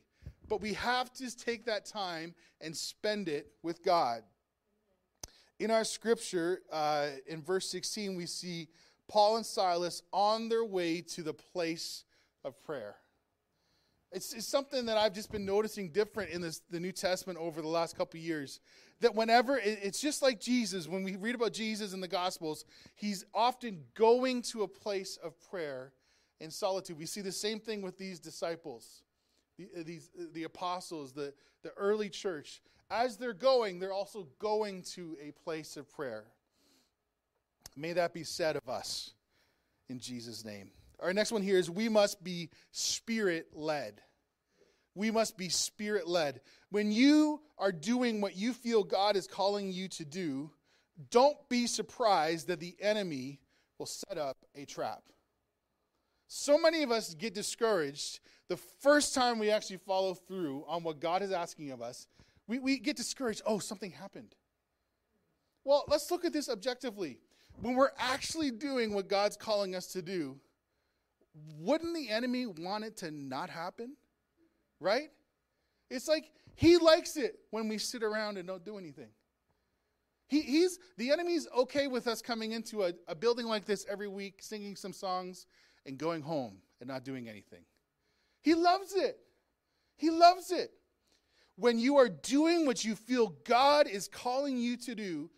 but 0.49 0.61
we 0.61 0.73
have 0.75 1.13
to 1.15 1.37
take 1.37 1.67
that 1.67 1.85
time 1.85 2.35
and 2.61 2.77
spend 2.77 3.29
it 3.29 3.53
with 3.63 3.85
God. 3.85 4.23
In 5.61 5.71
our 5.71 5.85
scripture, 5.85 6.63
uh, 6.73 7.09
in 7.27 7.43
verse 7.43 7.71
16, 7.71 8.17
we 8.17 8.27
see 8.27 8.69
Paul 9.09 9.37
and 9.37 9.47
Silas 9.47 10.03
on 10.13 10.49
their 10.49 10.65
way 10.65 11.01
to 11.03 11.23
the 11.23 11.35
place 11.35 12.05
of 12.45 12.61
prayer. 12.63 12.97
It's, 14.15 14.33
it's 14.33 14.47
something 14.47 14.87
that 14.87 14.97
I've 14.97 15.13
just 15.13 15.33
been 15.33 15.45
noticing 15.45 15.89
different 15.91 16.31
in 16.31 16.41
this, 16.41 16.63
the 16.71 16.79
New 16.79 16.93
Testament 16.93 17.37
over 17.37 17.61
the 17.61 17.69
last 17.69 17.99
couple 17.99 18.21
years. 18.21 18.61
That 19.01 19.13
whenever, 19.13 19.59
it, 19.59 19.81
it's 19.83 20.01
just 20.01 20.23
like 20.23 20.41
Jesus, 20.41 20.87
when 20.87 21.03
we 21.03 21.17
read 21.17 21.35
about 21.35 21.53
Jesus 21.53 21.93
in 21.93 22.01
the 22.01 22.07
Gospels, 22.07 22.65
he's 22.95 23.25
often 23.35 23.83
going 23.95 24.43
to 24.43 24.63
a 24.63 24.69
place 24.69 25.19
of 25.23 25.35
prayer 25.51 25.93
and 26.41 26.53
solitude. 26.53 26.97
We 26.97 27.07
see 27.07 27.23
the 27.23 27.33
same 27.33 27.59
thing 27.59 27.83
with 27.83 27.99
these 27.99 28.21
disciples, 28.21 29.03
the, 29.59 29.69
uh, 29.77 29.83
these, 29.85 30.11
uh, 30.17 30.27
the 30.33 30.45
apostles, 30.45 31.13
the, 31.13 31.35
the 31.65 31.73
early 31.77 32.09
church. 32.09 32.63
As 32.91 33.17
they're 33.17 33.33
going, 33.33 33.81
they're 33.81 33.93
also 33.93 34.29
going 34.39 34.83
to 34.93 35.17
a 35.21 35.33
place 35.33 35.77
of 35.77 35.91
prayer. 35.91 36.23
May 37.77 37.95
that 37.95 38.15
be 38.15 38.23
said 38.23 38.55
of 38.55 38.69
us 38.69 39.11
in 39.89 39.99
Jesus' 39.99 40.45
name. 40.45 40.71
Our 41.01 41.13
next 41.13 41.33
one 41.33 41.43
here 41.43 41.59
is 41.59 41.71
we 41.71 41.89
must 41.89 42.23
be 42.23 42.51
spirit 42.71 43.49
led. 43.55 44.01
We 44.95 45.11
must 45.11 45.37
be 45.37 45.49
spirit 45.49 46.07
led. 46.07 46.41
When 46.71 46.93
you 46.93 47.41
are 47.59 47.73
doing 47.73 48.21
what 48.21 48.37
you 48.37 48.53
feel 48.53 48.85
God 48.85 49.17
is 49.17 49.27
calling 49.27 49.73
you 49.73 49.89
to 49.89 50.05
do, 50.05 50.51
don't 51.11 51.37
be 51.49 51.67
surprised 51.67 52.49
that 52.49 52.61
the 52.61 52.77
enemy 52.81 53.41
will 53.79 53.87
set 53.87 54.19
up 54.19 54.37
a 54.55 54.65
trap. 54.65 55.03
So 56.27 56.59
many 56.59 56.83
of 56.83 56.91
us 56.91 57.15
get 57.15 57.35
discouraged 57.35 58.21
the 58.49 58.57
first 58.57 59.15
time 59.15 59.39
we 59.39 59.51
actually 59.51 59.79
follow 59.79 60.15
through 60.15 60.65
on 60.69 60.83
what 60.83 61.01
God 61.01 61.23
is 61.23 61.33
asking 61.33 61.71
of 61.71 61.83
us. 61.83 62.07
We, 62.47 62.59
we 62.59 62.79
get 62.79 62.97
discouraged. 62.97 63.43
Oh, 63.47 63.59
something 63.59 63.91
happened. 63.91 64.35
Well, 65.65 65.85
let's 65.89 66.11
look 66.11 66.25
at 66.25 66.33
this 66.33 66.49
objectively. 66.49 67.19
When 67.61 67.75
we're 67.75 67.93
actually 67.99 68.51
doing 68.51 68.93
what 68.93 69.09
God's 69.09 69.37
calling 69.37 69.75
us 69.75 69.89
to 69.93 70.03
do, 70.03 70.37
wouldn't 71.59 71.95
the 71.95 72.09
enemy 72.11 72.47
want 72.47 72.85
it 72.85 72.97
to 72.99 73.11
not 73.11 73.51
happen? 73.51 73.97
Right? 74.81 75.11
It's 75.91 76.09
like 76.09 76.31
he 76.55 76.79
likes 76.79 77.17
it 77.17 77.39
when 77.51 77.69
we 77.69 77.79
sit 77.79 78.03
around 78.03 78.39
and 78.39 78.47
don't 78.47 78.65
do 78.65 78.79
anything. 78.79 79.09
He, 80.27 80.41
he's 80.41 80.79
the 80.97 81.11
enemy's 81.11 81.47
okay 81.57 81.87
with 81.87 82.07
us 82.07 82.23
coming 82.23 82.53
into 82.53 82.85
a, 82.85 82.93
a 83.09 83.15
building 83.15 83.47
like 83.47 83.65
this 83.67 83.85
every 83.89 84.09
week, 84.09 84.41
singing 84.41 84.77
some 84.77 84.93
songs, 84.93 85.47
and 85.87 85.99
going 85.99 86.23
home 86.23 86.59
and 86.81 86.89
not 86.89 87.05
doing 87.05 87.29
anything. 87.29 87.65
He 88.41 88.55
loves 88.55 88.95
it. 88.95 89.19
He 89.97 90.11
loves 90.11 90.51
it. 90.51 90.73
When 91.57 91.79
you 91.79 91.97
are 91.99 92.09
doing 92.09 92.67
what 92.67 92.85
you 92.85 92.97
feel 92.97 93.35
God 93.45 93.87
is 93.87 94.09
calling 94.09 94.59
you 94.59 94.77
to 94.79 94.95
do, 94.95 95.31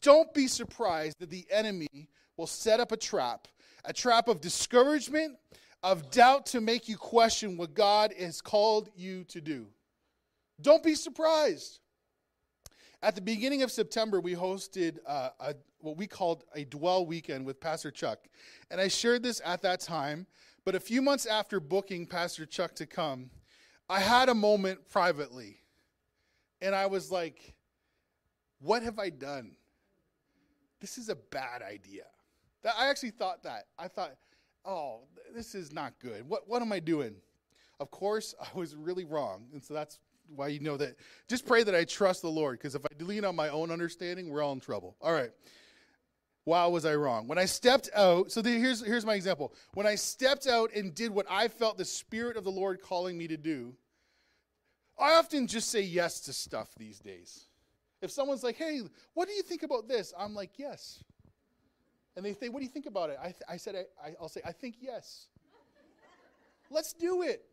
don't 0.00 0.32
be 0.32 0.46
surprised 0.46 1.18
that 1.18 1.30
the 1.30 1.46
enemy 1.50 2.08
will 2.36 2.46
set 2.46 2.80
up 2.80 2.90
a 2.90 2.96
trap 2.96 3.48
a 3.84 3.92
trap 3.92 4.28
of 4.28 4.40
discouragement, 4.40 5.36
of 5.82 6.10
doubt 6.10 6.46
to 6.46 6.60
make 6.60 6.88
you 6.88 6.96
question 6.96 7.56
what 7.56 7.74
God 7.74 8.12
has 8.18 8.40
called 8.40 8.90
you 8.96 9.24
to 9.24 9.40
do. 9.40 9.66
Don't 10.60 10.82
be 10.82 10.94
surprised. 10.94 11.78
At 13.00 13.14
the 13.14 13.20
beginning 13.20 13.62
of 13.62 13.70
September, 13.70 14.20
we 14.20 14.34
hosted 14.34 14.98
uh, 15.06 15.30
a, 15.38 15.54
what 15.80 15.96
we 15.96 16.08
called 16.08 16.44
a 16.54 16.64
dwell 16.64 17.06
weekend 17.06 17.46
with 17.46 17.60
Pastor 17.60 17.92
Chuck. 17.92 18.18
And 18.70 18.80
I 18.80 18.88
shared 18.88 19.22
this 19.22 19.40
at 19.44 19.62
that 19.62 19.80
time, 19.80 20.26
but 20.64 20.74
a 20.74 20.80
few 20.80 21.00
months 21.00 21.24
after 21.24 21.60
booking 21.60 22.06
Pastor 22.06 22.44
Chuck 22.44 22.74
to 22.74 22.86
come, 22.86 23.30
I 23.88 24.00
had 24.00 24.28
a 24.28 24.34
moment 24.34 24.88
privately. 24.90 25.60
And 26.60 26.74
I 26.74 26.86
was 26.86 27.12
like, 27.12 27.54
what 28.60 28.82
have 28.82 28.98
I 28.98 29.10
done? 29.10 29.52
This 30.80 30.98
is 30.98 31.08
a 31.08 31.14
bad 31.14 31.62
idea. 31.62 32.04
That, 32.62 32.74
I 32.78 32.88
actually 32.88 33.10
thought 33.10 33.42
that. 33.44 33.66
I 33.78 33.88
thought, 33.88 34.14
oh, 34.64 35.00
this 35.34 35.54
is 35.54 35.72
not 35.72 35.94
good. 36.00 36.28
What, 36.28 36.48
what 36.48 36.62
am 36.62 36.72
I 36.72 36.80
doing? 36.80 37.14
Of 37.80 37.90
course, 37.90 38.34
I 38.40 38.58
was 38.58 38.74
really 38.74 39.04
wrong. 39.04 39.46
And 39.52 39.62
so 39.62 39.74
that's 39.74 39.98
why 40.34 40.48
you 40.48 40.60
know 40.60 40.76
that. 40.76 40.96
Just 41.28 41.46
pray 41.46 41.62
that 41.62 41.74
I 41.74 41.84
trust 41.84 42.22
the 42.22 42.30
Lord, 42.30 42.58
because 42.58 42.74
if 42.74 42.84
I 42.84 43.02
lean 43.02 43.24
on 43.24 43.36
my 43.36 43.48
own 43.48 43.70
understanding, 43.70 44.30
we're 44.30 44.42
all 44.42 44.52
in 44.52 44.60
trouble. 44.60 44.96
All 45.00 45.12
right. 45.12 45.30
Wow, 46.44 46.70
was 46.70 46.86
I 46.86 46.94
wrong? 46.94 47.28
When 47.28 47.36
I 47.36 47.44
stepped 47.44 47.90
out, 47.94 48.32
so 48.32 48.40
the, 48.40 48.50
here's, 48.50 48.84
here's 48.84 49.04
my 49.04 49.14
example. 49.14 49.52
When 49.74 49.86
I 49.86 49.96
stepped 49.96 50.46
out 50.46 50.72
and 50.74 50.94
did 50.94 51.10
what 51.10 51.26
I 51.28 51.48
felt 51.48 51.76
the 51.76 51.84
Spirit 51.84 52.38
of 52.38 52.44
the 52.44 52.50
Lord 52.50 52.80
calling 52.80 53.18
me 53.18 53.28
to 53.28 53.36
do, 53.36 53.74
I 54.98 55.12
often 55.14 55.46
just 55.46 55.70
say 55.70 55.82
yes 55.82 56.20
to 56.20 56.32
stuff 56.32 56.70
these 56.78 57.00
days. 57.00 57.48
If 58.00 58.10
someone's 58.10 58.42
like, 58.42 58.56
hey, 58.56 58.80
what 59.14 59.28
do 59.28 59.34
you 59.34 59.42
think 59.42 59.62
about 59.62 59.88
this? 59.88 60.14
I'm 60.18 60.34
like, 60.34 60.52
yes. 60.56 61.02
And 62.18 62.26
they 62.26 62.34
say, 62.34 62.48
What 62.48 62.58
do 62.58 62.64
you 62.64 62.70
think 62.70 62.86
about 62.86 63.10
it? 63.10 63.18
I, 63.20 63.26
th- 63.26 63.42
I 63.48 63.56
said, 63.56 63.76
I, 64.04 64.08
I'll 64.20 64.28
say, 64.28 64.40
I 64.44 64.50
think 64.50 64.78
yes. 64.80 65.28
Let's 66.68 66.92
do 66.92 67.22
it. 67.22 67.44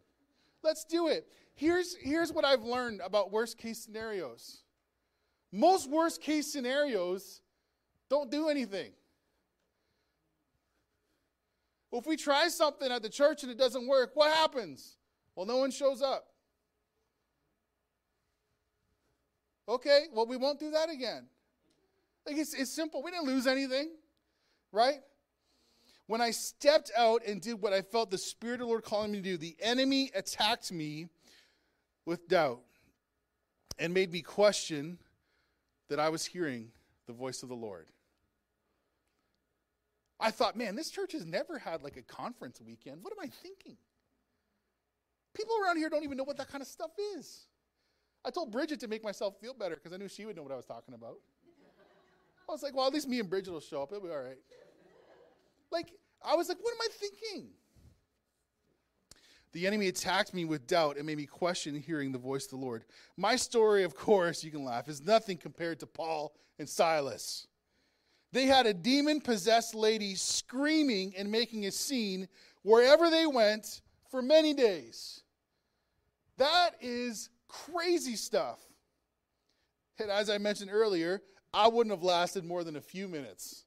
Let's 0.63 0.83
do 0.83 1.07
it. 1.07 1.27
Here's, 1.53 1.95
here's 1.97 2.33
what 2.33 2.43
I've 2.43 2.63
learned 2.63 2.99
about 3.05 3.31
worst 3.31 3.59
case 3.59 3.77
scenarios 3.77 4.63
most 5.51 5.87
worst 5.87 6.19
case 6.19 6.51
scenarios 6.51 7.41
don't 8.09 8.31
do 8.31 8.49
anything. 8.49 8.91
Well, 11.91 12.01
if 12.01 12.07
we 12.07 12.17
try 12.17 12.47
something 12.47 12.91
at 12.91 13.03
the 13.03 13.09
church 13.09 13.43
and 13.43 13.51
it 13.51 13.59
doesn't 13.59 13.87
work, 13.87 14.11
what 14.15 14.33
happens? 14.33 14.97
Well, 15.35 15.45
no 15.45 15.57
one 15.57 15.69
shows 15.69 16.01
up. 16.01 16.25
Okay, 19.69 20.05
well, 20.11 20.25
we 20.25 20.37
won't 20.37 20.59
do 20.59 20.71
that 20.71 20.89
again. 20.89 21.27
Like 22.25 22.37
it's, 22.37 22.55
it's 22.55 22.71
simple. 22.71 23.03
We 23.03 23.11
didn't 23.11 23.27
lose 23.27 23.45
anything 23.45 23.91
right? 24.75 24.99
When 26.07 26.21
I 26.21 26.31
stepped 26.31 26.91
out 26.95 27.21
and 27.25 27.41
did 27.41 27.61
what 27.61 27.73
I 27.73 27.81
felt 27.81 28.11
the 28.11 28.17
Spirit 28.17 28.55
of 28.55 28.59
the 28.59 28.65
Lord 28.67 28.83
calling 28.83 29.11
me 29.11 29.21
to 29.21 29.23
do, 29.23 29.37
the 29.37 29.55
enemy 29.59 30.11
attacked 30.13 30.71
me 30.71 31.07
with 32.05 32.27
doubt 32.27 32.61
and 33.79 33.93
made 33.93 34.11
me 34.11 34.21
question 34.21 34.99
that 35.89 35.99
I 35.99 36.09
was 36.09 36.25
hearing 36.25 36.69
the 37.07 37.13
voice 37.13 37.41
of 37.41 37.49
the 37.49 37.55
Lord. 37.55 37.87
I 40.19 40.31
thought, 40.31 40.55
man, 40.55 40.75
this 40.75 40.91
church 40.91 41.11
has 41.13 41.25
never 41.25 41.57
had 41.57 41.83
like 41.83 41.97
a 41.97 42.01
conference 42.01 42.61
weekend. 42.61 42.99
What 43.01 43.13
am 43.13 43.19
I 43.19 43.29
thinking? 43.41 43.77
People 45.33 45.55
around 45.63 45.77
here 45.77 45.89
don't 45.89 46.03
even 46.03 46.17
know 46.17 46.23
what 46.23 46.37
that 46.37 46.49
kind 46.49 46.61
of 46.61 46.67
stuff 46.67 46.91
is. 47.17 47.47
I 48.23 48.29
told 48.29 48.51
Bridget 48.51 48.79
to 48.79 48.87
make 48.87 49.03
myself 49.03 49.35
feel 49.41 49.53
better 49.53 49.75
because 49.75 49.93
I 49.93 49.97
knew 49.97 50.07
she 50.07 50.25
would 50.25 50.35
know 50.35 50.43
what 50.43 50.51
I 50.51 50.55
was 50.55 50.65
talking 50.65 50.93
about. 50.93 51.17
I 52.47 52.51
was 52.51 52.63
like, 52.63 52.75
well, 52.75 52.87
at 52.87 52.93
least 52.93 53.07
me 53.07 53.19
and 53.19 53.29
Bridget 53.29 53.51
will 53.51 53.59
show 53.59 53.81
up. 53.81 53.91
It'll 53.91 54.03
be 54.03 54.09
all 54.09 54.21
right. 54.21 54.37
Like, 55.71 55.91
I 56.23 56.35
was 56.35 56.49
like, 56.49 56.57
what 56.61 56.73
am 56.73 56.81
I 56.81 56.87
thinking? 56.91 57.49
The 59.53 59.67
enemy 59.67 59.87
attacked 59.87 60.33
me 60.33 60.43
with 60.43 60.67
doubt 60.67 60.97
and 60.97 61.05
made 61.05 61.17
me 61.17 61.25
question 61.25 61.75
hearing 61.75 62.11
the 62.11 62.17
voice 62.17 62.43
of 62.45 62.51
the 62.51 62.57
Lord. 62.57 62.83
My 63.15 63.37
story, 63.37 63.83
of 63.83 63.95
course, 63.95 64.43
you 64.43 64.51
can 64.51 64.65
laugh, 64.65 64.89
is 64.89 65.01
nothing 65.01 65.37
compared 65.37 65.79
to 65.79 65.85
Paul 65.85 66.35
and 66.59 66.67
Silas. 66.67 67.47
They 68.33 68.47
had 68.47 68.65
a 68.65 68.73
demon 68.73 69.21
possessed 69.21 69.73
lady 69.73 70.15
screaming 70.15 71.13
and 71.17 71.31
making 71.31 71.65
a 71.65 71.71
scene 71.71 72.27
wherever 72.63 73.09
they 73.09 73.25
went 73.25 73.79
for 74.11 74.21
many 74.21 74.53
days. 74.53 75.23
That 76.37 76.71
is 76.81 77.29
crazy 77.47 78.17
stuff. 78.17 78.59
And 79.99 80.11
as 80.11 80.29
I 80.29 80.37
mentioned 80.37 80.71
earlier, 80.73 81.21
I 81.53 81.69
wouldn't 81.69 81.95
have 81.95 82.03
lasted 82.03 82.43
more 82.43 82.65
than 82.65 82.75
a 82.75 82.81
few 82.81 83.07
minutes. 83.07 83.63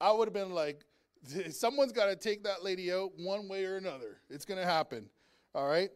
I 0.00 0.12
would 0.12 0.28
have 0.28 0.32
been 0.32 0.54
like, 0.54 0.86
someone's 1.50 1.92
got 1.92 2.06
to 2.06 2.16
take 2.16 2.44
that 2.44 2.62
lady 2.62 2.92
out 2.92 3.12
one 3.16 3.48
way 3.48 3.64
or 3.64 3.76
another. 3.76 4.18
It's 4.28 4.44
going 4.44 4.60
to 4.60 4.66
happen. 4.66 5.08
All 5.54 5.68
right? 5.68 5.90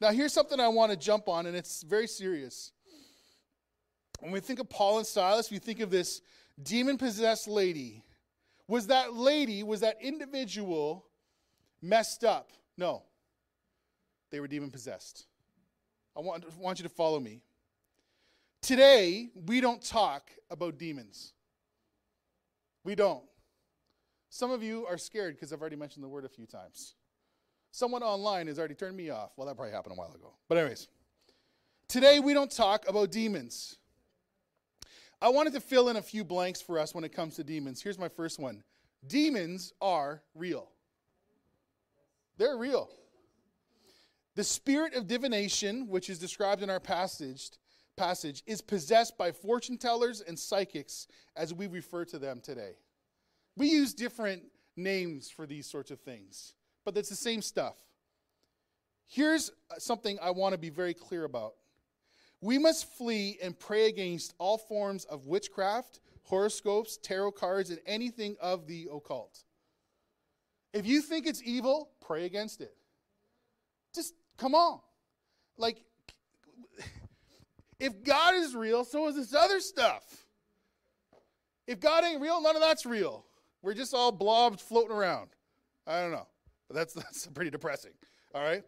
Now, 0.00 0.10
here's 0.10 0.32
something 0.32 0.60
I 0.60 0.68
want 0.68 0.92
to 0.92 0.98
jump 0.98 1.28
on, 1.28 1.46
and 1.46 1.56
it's 1.56 1.82
very 1.82 2.06
serious. 2.06 2.72
When 4.20 4.32
we 4.32 4.40
think 4.40 4.58
of 4.58 4.68
Paul 4.68 4.98
and 4.98 5.06
Silas, 5.06 5.50
we 5.50 5.58
think 5.58 5.80
of 5.80 5.90
this 5.90 6.20
demon 6.62 6.98
possessed 6.98 7.48
lady. 7.48 8.02
Was 8.68 8.86
that 8.88 9.14
lady, 9.14 9.62
was 9.62 9.80
that 9.80 9.96
individual 10.00 11.06
messed 11.82 12.24
up? 12.24 12.50
No. 12.76 13.02
They 14.30 14.40
were 14.40 14.48
demon 14.48 14.70
possessed. 14.70 15.26
I 16.16 16.20
want, 16.20 16.44
want 16.58 16.78
you 16.78 16.84
to 16.84 16.88
follow 16.88 17.20
me. 17.20 17.42
Today, 18.62 19.28
we 19.46 19.60
don't 19.60 19.82
talk 19.82 20.30
about 20.50 20.78
demons. 20.78 21.34
We 22.82 22.94
don't. 22.94 23.22
Some 24.34 24.50
of 24.50 24.64
you 24.64 24.84
are 24.86 24.98
scared 24.98 25.36
because 25.36 25.52
I've 25.52 25.60
already 25.60 25.76
mentioned 25.76 26.02
the 26.02 26.08
word 26.08 26.24
a 26.24 26.28
few 26.28 26.44
times. 26.44 26.94
Someone 27.70 28.02
online 28.02 28.48
has 28.48 28.58
already 28.58 28.74
turned 28.74 28.96
me 28.96 29.08
off. 29.08 29.30
Well, 29.36 29.46
that 29.46 29.54
probably 29.54 29.70
happened 29.72 29.92
a 29.92 29.96
while 29.96 30.12
ago. 30.12 30.32
But, 30.48 30.58
anyways, 30.58 30.88
today 31.86 32.18
we 32.18 32.34
don't 32.34 32.50
talk 32.50 32.84
about 32.88 33.12
demons. 33.12 33.76
I 35.22 35.28
wanted 35.28 35.52
to 35.52 35.60
fill 35.60 35.88
in 35.88 35.94
a 35.94 36.02
few 36.02 36.24
blanks 36.24 36.60
for 36.60 36.80
us 36.80 36.92
when 36.92 37.04
it 37.04 37.12
comes 37.12 37.36
to 37.36 37.44
demons. 37.44 37.80
Here's 37.80 37.96
my 37.96 38.08
first 38.08 38.40
one 38.40 38.64
Demons 39.06 39.72
are 39.80 40.20
real, 40.34 40.68
they're 42.36 42.56
real. 42.56 42.90
The 44.34 44.42
spirit 44.42 44.96
of 44.96 45.06
divination, 45.06 45.86
which 45.86 46.10
is 46.10 46.18
described 46.18 46.60
in 46.60 46.70
our 46.70 46.80
passage, 46.80 47.50
passage, 47.96 48.42
is 48.48 48.60
possessed 48.60 49.16
by 49.16 49.30
fortune 49.30 49.78
tellers 49.78 50.22
and 50.22 50.36
psychics 50.36 51.06
as 51.36 51.54
we 51.54 51.68
refer 51.68 52.04
to 52.06 52.18
them 52.18 52.40
today. 52.42 52.72
We 53.56 53.68
use 53.68 53.94
different 53.94 54.42
names 54.76 55.30
for 55.30 55.46
these 55.46 55.66
sorts 55.66 55.90
of 55.90 56.00
things, 56.00 56.54
but 56.84 56.96
it's 56.96 57.08
the 57.08 57.14
same 57.14 57.42
stuff. 57.42 57.76
Here's 59.06 59.50
uh, 59.70 59.78
something 59.78 60.18
I 60.20 60.30
want 60.30 60.52
to 60.52 60.58
be 60.58 60.70
very 60.70 60.94
clear 60.94 61.24
about. 61.24 61.54
We 62.40 62.58
must 62.58 62.92
flee 62.92 63.38
and 63.42 63.58
pray 63.58 63.88
against 63.88 64.34
all 64.38 64.58
forms 64.58 65.04
of 65.04 65.26
witchcraft, 65.26 66.00
horoscopes, 66.24 66.98
tarot 67.02 67.32
cards, 67.32 67.70
and 67.70 67.78
anything 67.86 68.36
of 68.40 68.66
the 68.66 68.88
occult. 68.92 69.44
If 70.72 70.86
you 70.86 71.00
think 71.00 71.26
it's 71.26 71.42
evil, 71.44 71.90
pray 72.00 72.24
against 72.24 72.60
it. 72.60 72.74
Just 73.94 74.14
come 74.36 74.54
on. 74.54 74.80
Like, 75.56 75.84
if 77.78 78.02
God 78.02 78.34
is 78.34 78.54
real, 78.54 78.84
so 78.84 79.06
is 79.06 79.16
this 79.16 79.32
other 79.32 79.60
stuff. 79.60 80.02
If 81.66 81.80
God 81.80 82.04
ain't 82.04 82.20
real, 82.20 82.42
none 82.42 82.56
of 82.56 82.62
that's 82.62 82.84
real. 82.84 83.24
We're 83.64 83.72
just 83.72 83.94
all 83.94 84.12
blobs 84.12 84.62
floating 84.62 84.94
around. 84.94 85.30
I 85.86 86.02
don't 86.02 86.12
know. 86.12 86.26
But 86.68 86.76
that's, 86.76 86.92
that's 86.94 87.26
pretty 87.28 87.50
depressing. 87.50 87.92
All 88.34 88.42
right? 88.42 88.62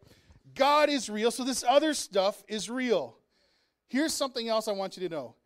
God 0.55 0.89
is 0.89 1.11
real, 1.11 1.31
so 1.31 1.45
this 1.45 1.63
other 1.69 1.93
stuff 1.93 2.43
is 2.49 2.71
real. 2.71 3.19
Here's 3.89 4.15
something 4.15 4.49
else 4.49 4.69
I 4.69 4.73
want 4.73 4.97
you 4.97 5.07
to 5.09 5.15
know 5.15 5.37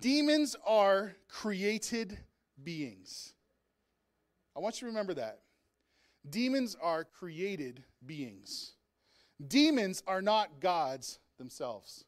demons 0.00 0.56
are 0.66 1.14
created 1.28 2.18
beings. 2.62 3.32
I 4.56 4.60
want 4.60 4.80
you 4.80 4.86
to 4.86 4.90
remember 4.90 5.14
that. 5.14 5.40
Demons 6.28 6.76
are 6.82 7.04
created 7.04 7.84
beings. 8.04 8.72
Demons 9.46 10.02
are 10.06 10.22
not 10.22 10.60
gods 10.60 11.20
themselves. 11.38 12.04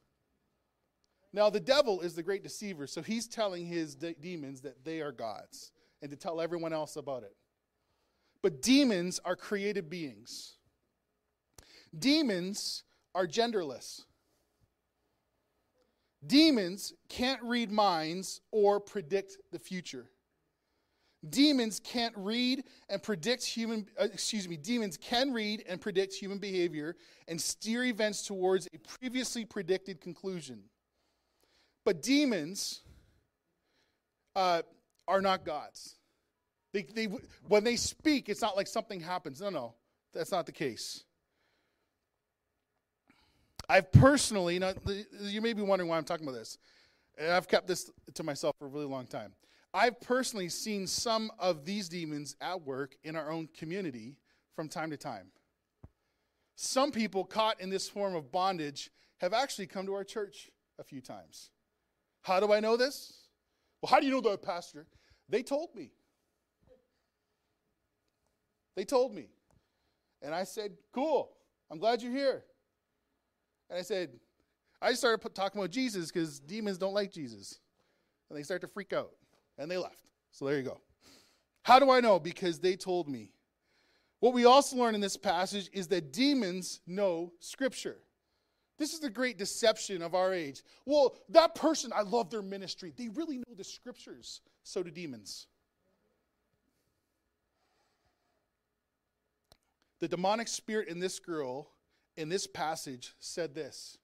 Now, 1.32 1.50
the 1.50 1.60
devil 1.60 2.00
is 2.00 2.14
the 2.14 2.22
great 2.22 2.42
deceiver, 2.42 2.86
so 2.86 3.02
he's 3.02 3.28
telling 3.28 3.66
his 3.66 3.94
de- 3.94 4.14
demons 4.14 4.62
that 4.62 4.82
they 4.84 5.00
are 5.02 5.12
gods 5.12 5.72
and 6.02 6.10
to 6.10 6.16
tell 6.16 6.40
everyone 6.40 6.72
else 6.72 6.96
about 6.96 7.22
it. 7.22 7.34
But 8.42 8.62
demons 8.62 9.20
are 9.24 9.36
created 9.36 9.90
beings. 9.90 10.54
Demons 11.98 12.84
are 13.14 13.26
genderless. 13.26 14.02
Demons 16.26 16.92
can't 17.08 17.42
read 17.42 17.70
minds 17.70 18.40
or 18.50 18.80
predict 18.80 19.36
the 19.52 19.58
future. 19.58 20.10
Demons 21.28 21.80
can't 21.80 22.14
read 22.16 22.64
and 22.88 23.02
predict 23.02 23.44
human 23.44 23.86
uh, 24.00 24.04
excuse 24.04 24.48
me, 24.48 24.56
demons 24.56 24.96
can 24.96 25.32
read 25.32 25.64
and 25.68 25.80
predict 25.80 26.14
human 26.14 26.38
behavior 26.38 26.96
and 27.26 27.40
steer 27.40 27.84
events 27.84 28.22
towards 28.22 28.68
a 28.72 28.78
previously 28.78 29.44
predicted 29.44 30.00
conclusion. 30.00 30.62
But 31.84 32.02
demons 32.02 32.82
uh, 34.36 34.62
are 35.08 35.20
not 35.20 35.44
gods. 35.44 35.96
They, 36.72 36.82
they, 36.82 37.08
when 37.48 37.64
they 37.64 37.76
speak, 37.76 38.28
it's 38.28 38.42
not 38.42 38.56
like 38.56 38.66
something 38.68 39.00
happens. 39.00 39.40
No, 39.40 39.48
no, 39.48 39.74
that's 40.12 40.30
not 40.30 40.46
the 40.46 40.52
case. 40.52 41.02
I've 43.68 43.90
personally, 43.90 44.56
you, 44.56 45.04
you 45.20 45.40
may 45.40 45.52
be 45.52 45.62
wondering 45.62 45.90
why 45.90 45.96
I'm 45.96 46.04
talking 46.04 46.26
about 46.26 46.38
this. 46.38 46.58
And 47.18 47.32
I've 47.32 47.48
kept 47.48 47.66
this 47.66 47.90
to 48.14 48.22
myself 48.22 48.54
for 48.58 48.66
a 48.66 48.68
really 48.68 48.86
long 48.86 49.06
time. 49.06 49.32
I've 49.74 50.00
personally 50.00 50.48
seen 50.48 50.86
some 50.86 51.30
of 51.38 51.64
these 51.64 51.88
demons 51.88 52.36
at 52.40 52.62
work 52.62 52.96
in 53.02 53.16
our 53.16 53.30
own 53.30 53.48
community 53.58 54.16
from 54.54 54.68
time 54.68 54.90
to 54.90 54.96
time. 54.96 55.30
Some 56.54 56.90
people 56.92 57.24
caught 57.24 57.60
in 57.60 57.70
this 57.70 57.88
form 57.88 58.14
of 58.14 58.32
bondage 58.32 58.90
have 59.18 59.32
actually 59.32 59.66
come 59.66 59.86
to 59.86 59.94
our 59.94 60.04
church 60.04 60.50
a 60.78 60.84
few 60.84 61.00
times. 61.00 61.50
How 62.22 62.40
do 62.40 62.52
I 62.52 62.60
know 62.60 62.76
this? 62.76 63.12
Well, 63.82 63.90
how 63.90 64.00
do 64.00 64.06
you 64.06 64.12
know 64.12 64.20
that, 64.22 64.42
Pastor? 64.42 64.86
They 65.28 65.42
told 65.42 65.74
me. 65.74 65.90
They 68.76 68.84
told 68.84 69.14
me. 69.14 69.28
And 70.22 70.34
I 70.34 70.44
said, 70.44 70.72
Cool, 70.92 71.30
I'm 71.70 71.78
glad 71.78 72.02
you're 72.02 72.12
here. 72.12 72.44
And 73.70 73.78
I 73.78 73.82
said, 73.82 74.10
I 74.80 74.94
started 74.94 75.34
talking 75.34 75.60
about 75.60 75.70
Jesus 75.70 76.10
because 76.10 76.38
demons 76.40 76.78
don't 76.78 76.94
like 76.94 77.12
Jesus. 77.12 77.58
And 78.30 78.38
they 78.38 78.42
start 78.42 78.60
to 78.62 78.68
freak 78.68 78.92
out. 78.92 79.10
And 79.58 79.70
they 79.70 79.76
left. 79.76 80.08
So 80.30 80.46
there 80.46 80.56
you 80.56 80.62
go. 80.62 80.80
How 81.62 81.78
do 81.78 81.90
I 81.90 82.00
know? 82.00 82.18
Because 82.18 82.60
they 82.60 82.76
told 82.76 83.08
me. 83.08 83.32
What 84.20 84.32
we 84.32 84.44
also 84.44 84.76
learn 84.76 84.94
in 84.94 85.00
this 85.00 85.16
passage 85.16 85.70
is 85.72 85.88
that 85.88 86.12
demons 86.12 86.80
know 86.86 87.32
Scripture. 87.40 87.98
This 88.78 88.92
is 88.92 89.00
the 89.00 89.10
great 89.10 89.38
deception 89.38 90.02
of 90.02 90.14
our 90.14 90.32
age. 90.32 90.62
Well, 90.86 91.16
that 91.30 91.54
person, 91.54 91.92
I 91.94 92.02
love 92.02 92.30
their 92.30 92.42
ministry. 92.42 92.92
They 92.96 93.08
really 93.08 93.38
know 93.38 93.54
the 93.56 93.64
Scriptures. 93.64 94.40
So 94.62 94.82
do 94.82 94.90
demons. 94.90 95.46
The 100.00 100.08
demonic 100.08 100.46
spirit 100.46 100.88
in 100.88 101.00
this 101.00 101.18
girl 101.18 101.70
in 102.16 102.28
this 102.28 102.46
passage 102.46 103.14
said 103.18 103.54
this. 103.54 103.98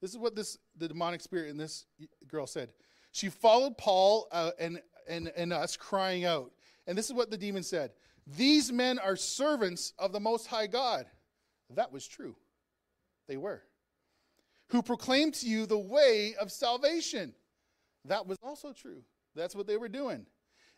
This 0.00 0.10
is 0.10 0.18
what 0.18 0.36
this 0.36 0.58
the 0.76 0.88
demonic 0.88 1.20
spirit 1.20 1.48
in 1.48 1.56
this 1.56 1.86
girl 2.28 2.46
said. 2.46 2.70
She 3.12 3.28
followed 3.28 3.76
Paul 3.76 4.28
uh, 4.32 4.52
and, 4.58 4.80
and, 5.08 5.30
and 5.36 5.52
us 5.52 5.76
crying 5.76 6.24
out. 6.24 6.50
And 6.86 6.96
this 6.96 7.06
is 7.06 7.12
what 7.12 7.30
the 7.30 7.36
demon 7.36 7.62
said 7.62 7.92
These 8.36 8.72
men 8.72 8.98
are 8.98 9.16
servants 9.16 9.92
of 9.98 10.12
the 10.12 10.20
Most 10.20 10.46
High 10.46 10.66
God. 10.66 11.06
That 11.70 11.92
was 11.92 12.06
true. 12.06 12.36
They 13.28 13.36
were. 13.36 13.62
Who 14.72 14.82
proclaimed 14.82 15.34
to 15.34 15.48
you 15.48 15.66
the 15.66 15.78
way 15.78 16.34
of 16.40 16.50
salvation. 16.50 17.34
That 18.06 18.26
was 18.26 18.38
also 18.42 18.72
true. 18.72 19.02
That's 19.34 19.54
what 19.54 19.66
they 19.66 19.76
were 19.76 19.88
doing. 19.88 20.26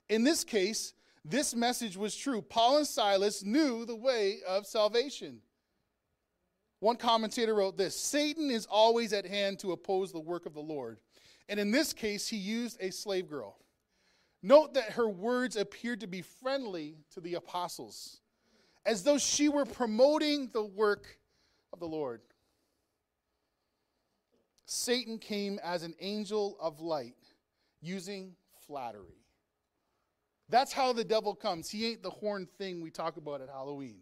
In 0.09 0.25
this 0.25 0.43
case, 0.43 0.95
this 1.25 1.55
message 1.55 1.97
was 1.97 2.17
true. 2.17 2.43
Paul 2.43 2.79
and 2.79 2.87
Silas 2.87 3.45
knew 3.45 3.85
the 3.85 3.97
way 3.97 4.41
of 4.47 4.67
salvation. 4.67 5.41
One 6.81 6.97
commentator 6.97 7.55
wrote 7.55 7.77
this 7.77 7.95
Satan 7.95 8.51
is 8.51 8.67
always 8.67 9.13
at 9.13 9.27
hand 9.27 9.61
to 9.61 9.71
oppose 9.71 10.11
the 10.11 10.21
work 10.21 10.45
of 10.45 10.55
the 10.55 10.61
Lord. 10.61 10.99
And 11.49 11.61
in 11.61 11.71
this 11.71 11.93
case, 11.93 12.27
he 12.27 12.37
used 12.37 12.79
a 12.81 12.91
slave 12.91 13.29
girl. 13.29 13.59
Note 14.43 14.75
that 14.75 14.91
her 14.91 15.09
words 15.09 15.57
appeared 15.57 16.01
to 16.01 16.09
be 16.09 16.21
friendly 16.21 16.97
to 17.13 17.21
the 17.21 17.35
apostles, 17.35 18.21
as 18.85 19.05
though 19.05 19.19
she 19.19 19.49
were 19.49 19.65
promoting 19.65 20.51
the 20.53 20.65
work 20.65 21.19
of 21.73 21.79
the 21.79 21.87
Lord. 21.87 22.21
Satan 24.67 25.19
came 25.19 25.59
as 25.63 25.83
an 25.83 25.95
angel 26.01 26.57
of 26.61 26.81
light 26.81 27.17
using 27.81 28.35
flattery. 28.67 29.25
That's 30.49 30.73
how 30.73 30.93
the 30.93 31.05
devil 31.05 31.35
comes. 31.35 31.71
He 31.71 31.87
ain't 31.87 32.03
the 32.03 32.11
horned 32.11 32.51
thing 32.51 32.81
we 32.81 32.91
talk 32.91 33.17
about 33.17 33.41
at 33.41 33.49
Halloween. 33.49 34.01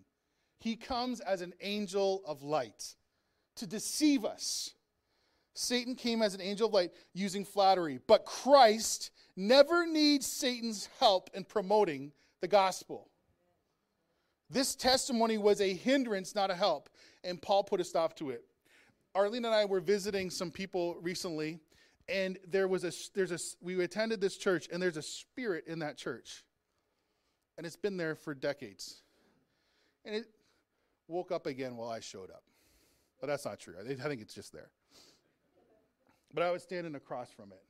He 0.59 0.77
comes 0.77 1.21
as 1.21 1.41
an 1.41 1.55
angel 1.61 2.23
of 2.27 2.43
light 2.43 2.95
to 3.57 3.67
deceive 3.67 4.25
us. 4.25 4.75
Satan 5.55 5.95
came 5.95 6.23
as 6.23 6.35
an 6.35 6.41
angel 6.41 6.69
of 6.69 6.75
light 6.75 6.93
using 7.13 7.45
flattery, 7.45 8.01
but 8.07 8.25
Christ 8.25 9.11
never 9.37 9.87
needs 9.87 10.27
Satan's 10.27 10.89
help 10.99 11.31
in 11.35 11.45
promoting 11.45 12.13
the 12.41 12.49
gospel. 12.49 13.09
This 14.49 14.75
testimony 14.75 15.39
was 15.39 15.61
a 15.61 15.75
hindrance, 15.75 16.35
not 16.35 16.51
a 16.51 16.55
help, 16.55 16.89
and 17.25 17.41
Paul 17.41 17.65
put 17.65 17.81
a 17.81 17.85
stop 17.85 18.17
to 18.17 18.31
it. 18.31 18.45
Arlene 19.15 19.45
and 19.45 19.55
I 19.55 19.65
were 19.65 19.81
visiting 19.81 20.31
some 20.31 20.51
people 20.51 20.97
recently, 21.01 21.61
and 22.09 22.39
there 22.49 22.67
was 22.69 22.85
a 22.85 22.93
there's 23.15 23.33
a 23.33 23.39
we 23.61 23.83
attended 23.83 24.21
this 24.21 24.37
church, 24.37 24.69
and 24.73 24.83
there's 24.83 24.97
a 24.97 25.03
spirit 25.03 25.65
in 25.67 25.81
that 25.81 25.97
church, 25.97 26.45
and 27.57 27.67
it's 27.67 27.77
been 27.77 27.97
there 27.97 28.15
for 28.15 28.35
decades, 28.35 29.03
and 30.05 30.15
it 30.15 30.27
woke 31.09 31.31
up 31.31 31.47
again 31.47 31.77
while 31.77 31.91
I 31.91 32.01
showed 32.01 32.31
up. 32.31 32.43
But 33.21 33.29
that's 33.29 33.45
not 33.45 33.61
true. 33.61 33.75
I 33.79 34.09
think 34.09 34.21
it's 34.21 34.35
just 34.35 34.53
there. 34.53 34.71
But 36.35 36.43
I 36.43 36.51
was 36.51 36.63
standing 36.63 36.95
across 36.95 37.31
from 37.31 37.53
it. 37.53 37.63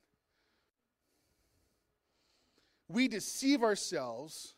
We 2.89 3.09
deceive 3.09 3.63
ourselves 3.63 4.55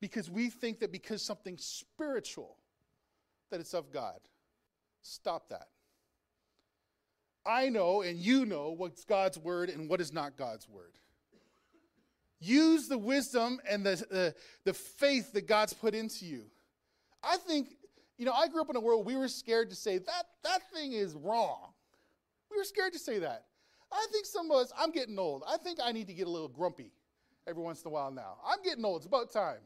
because 0.00 0.30
we 0.30 0.50
think 0.50 0.80
that 0.80 0.92
because 0.92 1.22
something 1.22 1.56
spiritual, 1.58 2.56
that 3.50 3.60
it's 3.60 3.74
of 3.74 3.90
God. 3.90 4.20
Stop 5.02 5.48
that. 5.48 5.68
I 7.46 7.68
know 7.68 8.02
and 8.02 8.18
you 8.18 8.46
know 8.46 8.74
what's 8.76 9.04
God's 9.04 9.38
word 9.38 9.68
and 9.68 9.88
what 9.88 10.00
is 10.00 10.12
not 10.12 10.36
God's 10.36 10.68
word. 10.68 10.92
Use 12.40 12.88
the 12.88 12.98
wisdom 12.98 13.60
and 13.68 13.84
the, 13.84 13.96
the, 14.10 14.34
the 14.64 14.74
faith 14.74 15.32
that 15.32 15.46
God's 15.46 15.72
put 15.72 15.94
into 15.94 16.26
you. 16.26 16.44
I 17.22 17.36
think 17.38 17.68
you 18.16 18.24
know, 18.24 18.32
I 18.32 18.48
grew 18.48 18.60
up 18.60 18.70
in 18.70 18.76
a 18.76 18.80
world 18.80 19.06
we 19.06 19.16
were 19.16 19.28
scared 19.28 19.70
to 19.70 19.76
say 19.76 19.98
that 19.98 20.24
that 20.44 20.60
thing 20.72 20.92
is 20.92 21.14
wrong. 21.14 21.72
We 22.50 22.56
were 22.56 22.64
scared 22.64 22.92
to 22.92 22.98
say 22.98 23.18
that. 23.18 23.46
I 23.90 24.06
think 24.12 24.26
some 24.26 24.50
of 24.50 24.58
us, 24.58 24.72
I'm 24.78 24.90
getting 24.90 25.18
old. 25.18 25.42
I 25.48 25.56
think 25.56 25.78
I 25.82 25.92
need 25.92 26.06
to 26.08 26.14
get 26.14 26.26
a 26.26 26.30
little 26.30 26.48
grumpy 26.48 26.92
every 27.46 27.62
once 27.62 27.82
in 27.82 27.88
a 27.88 27.90
while 27.90 28.10
now. 28.10 28.36
I'm 28.46 28.62
getting 28.62 28.84
old. 28.84 28.98
It's 28.98 29.06
about 29.06 29.32
time. 29.32 29.58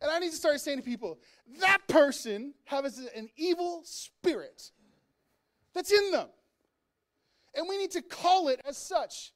And 0.00 0.10
I 0.10 0.18
need 0.18 0.30
to 0.30 0.36
start 0.36 0.60
saying 0.60 0.78
to 0.78 0.84
people, 0.84 1.18
that 1.60 1.78
person 1.88 2.54
has 2.64 2.98
an 3.14 3.28
evil 3.36 3.82
spirit 3.84 4.70
that's 5.74 5.92
in 5.92 6.10
them. 6.10 6.28
And 7.54 7.68
we 7.68 7.78
need 7.78 7.90
to 7.92 8.02
call 8.02 8.48
it 8.48 8.60
as 8.66 8.76
such. 8.76 9.32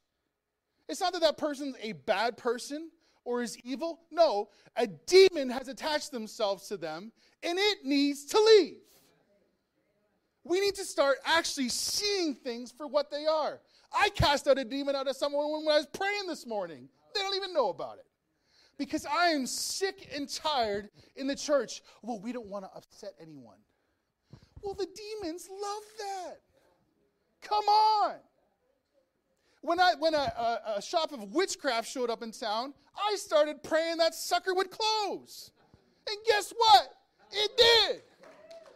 It's 0.88 1.00
not 1.00 1.12
that 1.12 1.22
that 1.22 1.36
person's 1.36 1.76
a 1.82 1.92
bad 1.92 2.36
person 2.36 2.90
or 3.24 3.42
is 3.42 3.58
evil. 3.64 4.00
No, 4.10 4.48
a 4.76 4.86
demon 4.86 5.50
has 5.50 5.68
attached 5.68 6.12
themselves 6.12 6.68
to 6.68 6.76
them 6.76 7.12
and 7.42 7.58
it 7.58 7.78
needs 7.84 8.24
to 8.26 8.38
leave. 8.38 8.76
We 10.44 10.60
need 10.60 10.76
to 10.76 10.84
start 10.84 11.18
actually 11.24 11.68
seeing 11.70 12.34
things 12.34 12.70
for 12.70 12.86
what 12.86 13.10
they 13.10 13.26
are. 13.26 13.60
I 13.92 14.10
cast 14.10 14.46
out 14.46 14.58
a 14.58 14.64
demon 14.64 14.94
out 14.94 15.08
of 15.08 15.16
someone 15.16 15.50
when 15.50 15.74
I 15.74 15.78
was 15.78 15.86
praying 15.86 16.28
this 16.28 16.46
morning. 16.46 16.88
They 17.14 17.20
don't 17.20 17.34
even 17.34 17.52
know 17.52 17.70
about 17.70 17.98
it. 17.98 18.06
Because 18.78 19.06
I 19.06 19.28
am 19.28 19.46
sick 19.46 20.08
and 20.14 20.28
tired 20.28 20.90
in 21.16 21.26
the 21.26 21.34
church. 21.34 21.82
Well, 22.02 22.20
we 22.20 22.30
don't 22.30 22.46
want 22.46 22.64
to 22.64 22.70
upset 22.76 23.14
anyone. 23.20 23.56
Well, 24.62 24.74
the 24.74 24.86
demons 24.86 25.48
love 25.50 25.82
that. 25.98 26.40
Come 27.42 27.64
on. 27.64 28.14
When, 29.62 29.80
I, 29.80 29.94
when 29.98 30.14
a, 30.14 30.18
a, 30.18 30.74
a 30.76 30.82
shop 30.82 31.12
of 31.12 31.34
witchcraft 31.34 31.88
showed 31.88 32.10
up 32.10 32.22
in 32.22 32.30
town, 32.30 32.72
I 32.96 33.16
started 33.16 33.62
praying 33.62 33.98
that 33.98 34.14
sucker 34.14 34.54
would 34.54 34.70
close. 34.70 35.50
And 36.08 36.16
guess 36.26 36.52
what? 36.56 36.88
It 37.32 37.50
did. 37.56 38.02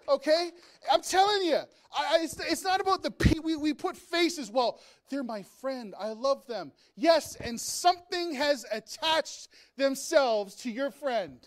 Okay? 0.08 0.50
I'm 0.90 1.02
telling 1.02 1.42
you, 1.42 1.58
I, 1.96 2.16
I, 2.16 2.18
it's, 2.22 2.38
it's, 2.40 2.64
not 2.64 2.80
about 2.80 3.02
the 3.02 3.40
we, 3.42 3.56
we 3.56 3.72
put 3.72 3.96
faces. 3.96 4.50
Well, 4.50 4.80
they're 5.08 5.22
my 5.22 5.42
friend. 5.60 5.94
I 5.98 6.08
love 6.08 6.46
them. 6.46 6.72
Yes, 6.96 7.36
and 7.36 7.60
something 7.60 8.34
has 8.34 8.64
attached 8.72 9.48
themselves 9.76 10.56
to 10.56 10.70
your 10.70 10.90
friend. 10.90 11.38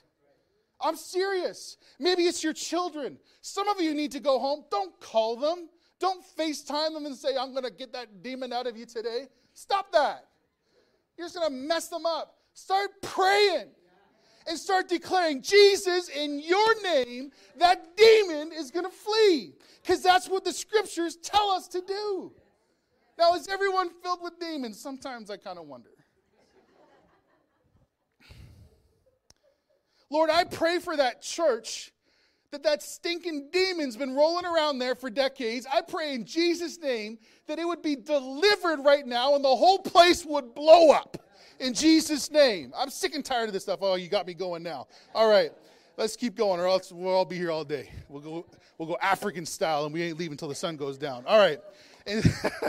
I'm 0.82 0.95
serious. 0.95 1.78
Maybe 1.99 2.23
it's 2.23 2.43
your 2.43 2.54
children. 2.54 3.17
Some 3.41 3.69
of 3.69 3.80
you 3.80 3.93
need 3.93 4.12
to 4.13 4.19
go 4.19 4.39
home. 4.39 4.65
Don't 4.69 4.97
call 4.99 5.38
them. 5.38 5.69
Don't 5.99 6.23
FaceTime 6.38 6.93
them 6.93 7.06
and 7.06 7.15
say, 7.15 7.29
I'm 7.39 7.51
going 7.51 7.63
to 7.63 7.71
get 7.71 7.93
that 7.93 8.21
demon 8.21 8.51
out 8.51 8.67
of 8.67 8.75
you 8.75 8.86
today. 8.86 9.27
Stop 9.53 9.91
that. 9.93 10.25
You're 11.17 11.27
just 11.27 11.38
going 11.38 11.49
to 11.49 11.56
mess 11.56 11.88
them 11.88 12.06
up. 12.06 12.36
Start 12.53 12.89
praying 13.01 13.69
and 14.47 14.58
start 14.58 14.89
declaring, 14.89 15.41
Jesus, 15.41 16.10
in 16.10 16.39
your 16.39 16.82
name, 16.82 17.32
that 17.58 17.95
demon 17.95 18.51
is 18.51 18.71
going 18.71 18.86
to 18.86 18.91
flee. 18.91 19.53
Because 19.82 20.01
that's 20.01 20.27
what 20.27 20.43
the 20.43 20.51
scriptures 20.51 21.15
tell 21.17 21.51
us 21.51 21.67
to 21.69 21.82
do. 21.82 22.34
Now, 23.17 23.36
is 23.36 23.47
everyone 23.47 23.89
filled 24.01 24.21
with 24.21 24.39
demons? 24.39 24.82
Sometimes 24.82 25.29
I 25.29 25.38
kind 25.38 25.58
of 25.58 25.67
wonder. 25.67 25.89
Lord, 30.10 30.29
I 30.29 30.43
pray 30.43 30.79
for 30.79 30.97
that 30.97 31.21
church 31.21 31.92
that 32.53 32.63
that 32.63 32.83
stinking 32.83 33.49
demon's 33.51 33.97
been 33.97 34.13
rolling 34.13 34.45
around 34.45 34.77
there 34.77 34.93
for 34.93 35.09
decades. 35.09 35.65
I 35.71 35.81
pray 35.81 36.13
in 36.13 36.23
Jesus' 36.23 36.79
name 36.79 37.17
that 37.47 37.57
it 37.57 37.65
would 37.65 37.81
be 37.81 37.95
delivered 37.95 38.79
right 38.83 39.05
now 39.05 39.35
and 39.35 39.43
the 39.43 39.55
whole 39.55 39.79
place 39.79 40.23
would 40.23 40.53
blow 40.53 40.91
up 40.91 41.17
in 41.59 41.73
Jesus' 41.73 42.29
name. 42.29 42.71
I'm 42.77 42.91
sick 42.91 43.15
and 43.15 43.25
tired 43.25 43.49
of 43.49 43.53
this 43.53 43.63
stuff. 43.63 43.79
Oh, 43.81 43.95
you 43.95 44.07
got 44.07 44.27
me 44.27 44.35
going 44.35 44.61
now. 44.61 44.87
All 45.15 45.27
right, 45.27 45.51
let's 45.97 46.15
keep 46.15 46.35
going, 46.35 46.59
or 46.59 46.67
else 46.67 46.91
we'll 46.91 47.13
all 47.13 47.25
be 47.25 47.37
here 47.37 47.49
all 47.49 47.63
day. 47.63 47.89
We'll 48.07 48.21
go, 48.21 48.45
we'll 48.77 48.87
go 48.87 48.97
African 49.01 49.47
style, 49.47 49.85
and 49.85 49.93
we 49.93 50.03
ain't 50.03 50.19
leaving 50.19 50.33
until 50.33 50.49
the 50.49 50.55
sun 50.55 50.77
goes 50.77 50.97
down. 50.97 51.25
All 51.25 51.39
right. 51.39 51.59
In, 52.05 52.21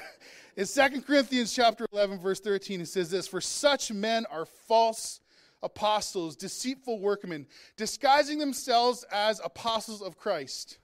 in 0.56 0.66
2 0.66 1.02
Corinthians 1.02 1.54
chapter 1.54 1.86
11, 1.92 2.20
verse 2.20 2.40
13, 2.40 2.80
it 2.80 2.88
says 2.88 3.10
this: 3.10 3.28
For 3.28 3.40
such 3.40 3.92
men 3.92 4.24
are 4.30 4.46
false 4.46 5.20
apostles, 5.64 6.36
deceitful 6.36 7.00
workmen, 7.00 7.46
disguising 7.76 8.38
themselves 8.38 9.04
as 9.10 9.40
apostles 9.42 10.02
of 10.02 10.16
Christ. 10.16 10.78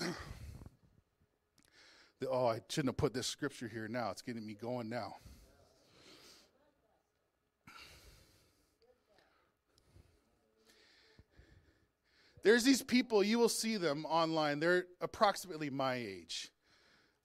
oh, 2.28 2.46
I 2.46 2.60
shouldn't 2.68 2.88
have 2.88 2.96
put 2.96 3.12
this 3.12 3.26
scripture 3.26 3.68
here 3.68 3.86
now. 3.86 4.10
It's 4.10 4.22
getting 4.22 4.44
me 4.44 4.54
going 4.54 4.88
now. 4.88 5.16
There's 12.42 12.64
these 12.64 12.82
people, 12.82 13.22
you 13.22 13.38
will 13.38 13.48
see 13.48 13.76
them 13.78 14.04
online. 14.04 14.60
They're 14.60 14.84
approximately 15.00 15.70
my 15.70 15.94
age 15.94 16.50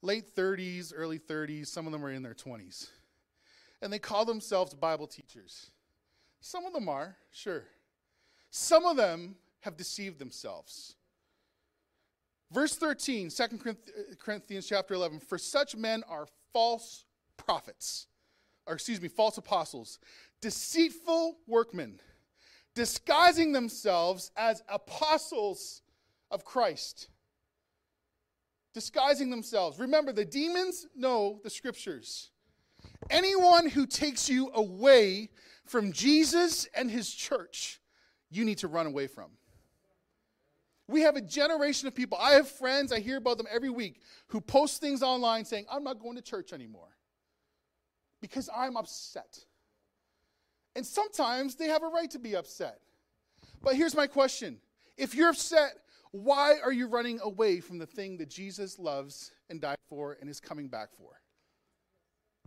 late 0.02 0.34
30s, 0.34 0.94
early 0.96 1.18
30s. 1.18 1.66
Some 1.66 1.84
of 1.86 1.92
them 1.92 2.02
are 2.02 2.10
in 2.10 2.22
their 2.22 2.32
20s 2.34 2.88
and 3.82 3.92
they 3.92 3.98
call 3.98 4.24
themselves 4.24 4.74
Bible 4.74 5.06
teachers. 5.06 5.69
Some 6.40 6.64
of 6.64 6.72
them 6.72 6.88
are, 6.88 7.16
sure. 7.30 7.64
Some 8.50 8.84
of 8.84 8.96
them 8.96 9.36
have 9.60 9.76
deceived 9.76 10.18
themselves. 10.18 10.96
Verse 12.50 12.74
13, 12.74 13.30
2 13.30 13.42
uh, 13.42 13.72
Corinthians 14.18 14.66
chapter 14.66 14.94
11, 14.94 15.20
for 15.20 15.38
such 15.38 15.76
men 15.76 16.02
are 16.08 16.26
false 16.52 17.04
prophets, 17.36 18.06
or 18.66 18.74
excuse 18.74 19.00
me, 19.00 19.08
false 19.08 19.38
apostles, 19.38 19.98
deceitful 20.40 21.36
workmen, 21.46 22.00
disguising 22.74 23.52
themselves 23.52 24.32
as 24.36 24.62
apostles 24.68 25.82
of 26.30 26.44
Christ. 26.44 27.08
Disguising 28.72 29.30
themselves. 29.30 29.78
Remember, 29.78 30.12
the 30.12 30.24
demons 30.24 30.86
know 30.94 31.40
the 31.42 31.50
scriptures. 31.50 32.30
Anyone 33.10 33.68
who 33.68 33.86
takes 33.86 34.28
you 34.28 34.50
away 34.54 35.30
from 35.70 35.92
Jesus 35.92 36.66
and 36.74 36.90
his 36.90 37.08
church, 37.08 37.80
you 38.28 38.44
need 38.44 38.58
to 38.58 38.66
run 38.66 38.86
away 38.86 39.06
from. 39.06 39.30
We 40.88 41.02
have 41.02 41.14
a 41.14 41.20
generation 41.20 41.86
of 41.86 41.94
people. 41.94 42.18
I 42.20 42.32
have 42.32 42.48
friends, 42.48 42.92
I 42.92 42.98
hear 42.98 43.18
about 43.18 43.38
them 43.38 43.46
every 43.48 43.70
week, 43.70 44.00
who 44.26 44.40
post 44.40 44.80
things 44.80 45.00
online 45.00 45.44
saying, 45.44 45.66
I'm 45.70 45.84
not 45.84 46.00
going 46.00 46.16
to 46.16 46.22
church 46.22 46.52
anymore 46.52 46.88
because 48.20 48.50
I'm 48.54 48.76
upset. 48.76 49.38
And 50.74 50.84
sometimes 50.84 51.54
they 51.54 51.66
have 51.66 51.84
a 51.84 51.88
right 51.88 52.10
to 52.10 52.18
be 52.18 52.34
upset. 52.34 52.80
But 53.62 53.76
here's 53.76 53.94
my 53.94 54.08
question 54.08 54.58
if 54.96 55.14
you're 55.14 55.30
upset, 55.30 55.74
why 56.10 56.56
are 56.64 56.72
you 56.72 56.88
running 56.88 57.20
away 57.22 57.60
from 57.60 57.78
the 57.78 57.86
thing 57.86 58.16
that 58.18 58.28
Jesus 58.28 58.76
loves 58.76 59.30
and 59.48 59.60
died 59.60 59.78
for 59.88 60.16
and 60.20 60.28
is 60.28 60.40
coming 60.40 60.66
back 60.66 60.88
for? 60.98 61.20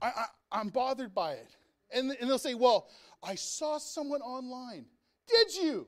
I, 0.02 0.26
I, 0.52 0.60
am 0.60 0.68
bothered 0.68 1.16
by 1.16 1.34
it. 1.34 1.56
And, 1.94 2.12
and 2.20 2.30
they'll 2.30 2.38
say, 2.38 2.56
Well, 2.56 2.88
I 3.22 3.36
saw 3.36 3.78
someone 3.78 4.22
online. 4.22 4.86
Did 5.28 5.56
you? 5.56 5.88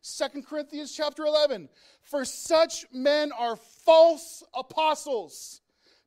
Second 0.00 0.46
Corinthians 0.46 0.92
chapter 0.94 1.24
11. 1.24 1.68
For 2.02 2.24
such 2.24 2.84
men 2.92 3.30
are 3.32 3.56
false 3.56 4.42
apostles, 4.52 5.60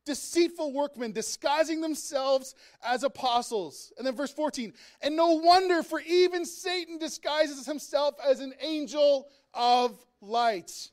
deceitful 0.04 0.72
workmen, 0.72 1.12
disguising 1.12 1.80
themselves 1.80 2.54
as 2.84 3.02
apostles. 3.02 3.92
And 3.96 4.06
then 4.06 4.14
verse 4.14 4.32
14. 4.32 4.74
And 5.00 5.16
no 5.16 5.32
wonder, 5.32 5.82
for 5.82 6.00
even 6.00 6.44
Satan 6.44 6.98
disguises 6.98 7.64
himself 7.64 8.16
as 8.24 8.40
an 8.40 8.52
angel 8.60 9.28
of 9.54 9.98
light. 10.20 10.90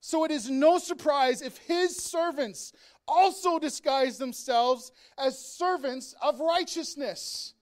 So 0.00 0.24
it 0.24 0.30
is 0.30 0.48
no 0.48 0.78
surprise 0.78 1.42
if 1.42 1.58
his 1.58 1.96
servants 1.96 2.72
also 3.10 3.58
disguise 3.58 4.18
themselves 4.18 4.92
as 5.18 5.38
servants 5.38 6.14
of 6.22 6.40
righteousness. 6.40 7.54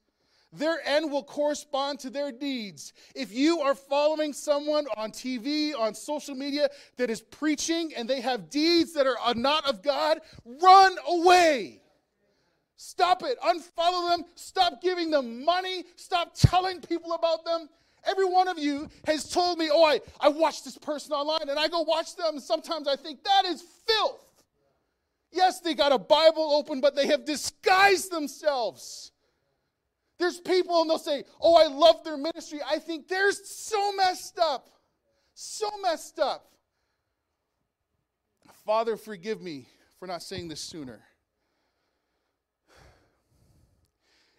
Their 0.53 0.79
end 0.87 1.13
will 1.13 1.25
correspond 1.25 2.01
to 2.01 2.11
their 2.11 2.33
deeds. 2.33 2.95
If 3.15 3.33
you 3.33 3.61
are 3.61 3.75
following 3.75 4.33
someone 4.33 4.87
on 4.97 5.11
TV, 5.11 5.79
on 5.79 5.95
social 5.95 6.35
media 6.35 6.71
that 6.97 7.11
is 7.11 7.21
preaching 7.21 7.93
and 7.95 8.09
they 8.09 8.21
have 8.23 8.49
deeds 8.49 8.95
that 8.95 9.07
are 9.07 9.35
not 9.35 9.67
of 9.67 9.83
God, 9.83 10.21
run 10.45 10.97
away. 11.07 11.83
Stop 12.77 13.23
it. 13.25 13.39
Unfollow 13.41 14.11
them. 14.11 14.25
Stop 14.37 14.81
giving 14.81 15.11
them 15.11 15.45
money. 15.45 15.85
Stop 15.97 16.33
telling 16.35 16.81
people 16.81 17.13
about 17.13 17.45
them. 17.45 17.69
Every 18.07 18.25
one 18.25 18.49
of 18.49 18.59
you 18.59 18.89
has 19.07 19.29
told 19.29 19.59
me, 19.59 19.69
oh, 19.71 19.85
I, 19.85 20.01
I 20.21 20.29
watched 20.29 20.65
this 20.65 20.79
person 20.79 21.13
online, 21.13 21.51
and 21.51 21.59
I 21.59 21.69
go 21.69 21.81
watch 21.81 22.17
them, 22.17 22.39
sometimes 22.39 22.89
I 22.89 22.97
think 22.97 23.23
that 23.25 23.45
is 23.45 23.63
filth. 23.87 24.28
Yes, 25.31 25.61
they 25.61 25.75
got 25.75 25.93
a 25.93 25.99
Bible 25.99 26.53
open, 26.55 26.81
but 26.81 26.97
they 26.97 27.07
have 27.09 27.25
disguised 27.25 28.11
themselves. 28.11 29.13
There's 30.19 30.41
people 30.41 30.81
and 30.81 30.91
they'll 30.91 30.99
say, 30.99 31.25
Oh, 31.41 31.55
I 31.55 31.69
love 31.69 32.03
their 32.03 32.17
ministry. 32.17 32.61
I 32.67 32.79
think 32.79 33.09
they're 33.09 33.33
so 33.33 33.93
messed 33.93 34.39
up. 34.39 34.69
So 35.35 35.69
messed 35.83 36.19
up. 36.19 36.51
Father, 38.65 38.97
forgive 38.97 39.41
me 39.41 39.69
for 39.99 40.07
not 40.07 40.23
saying 40.23 40.49
this 40.49 40.61
sooner. 40.61 41.01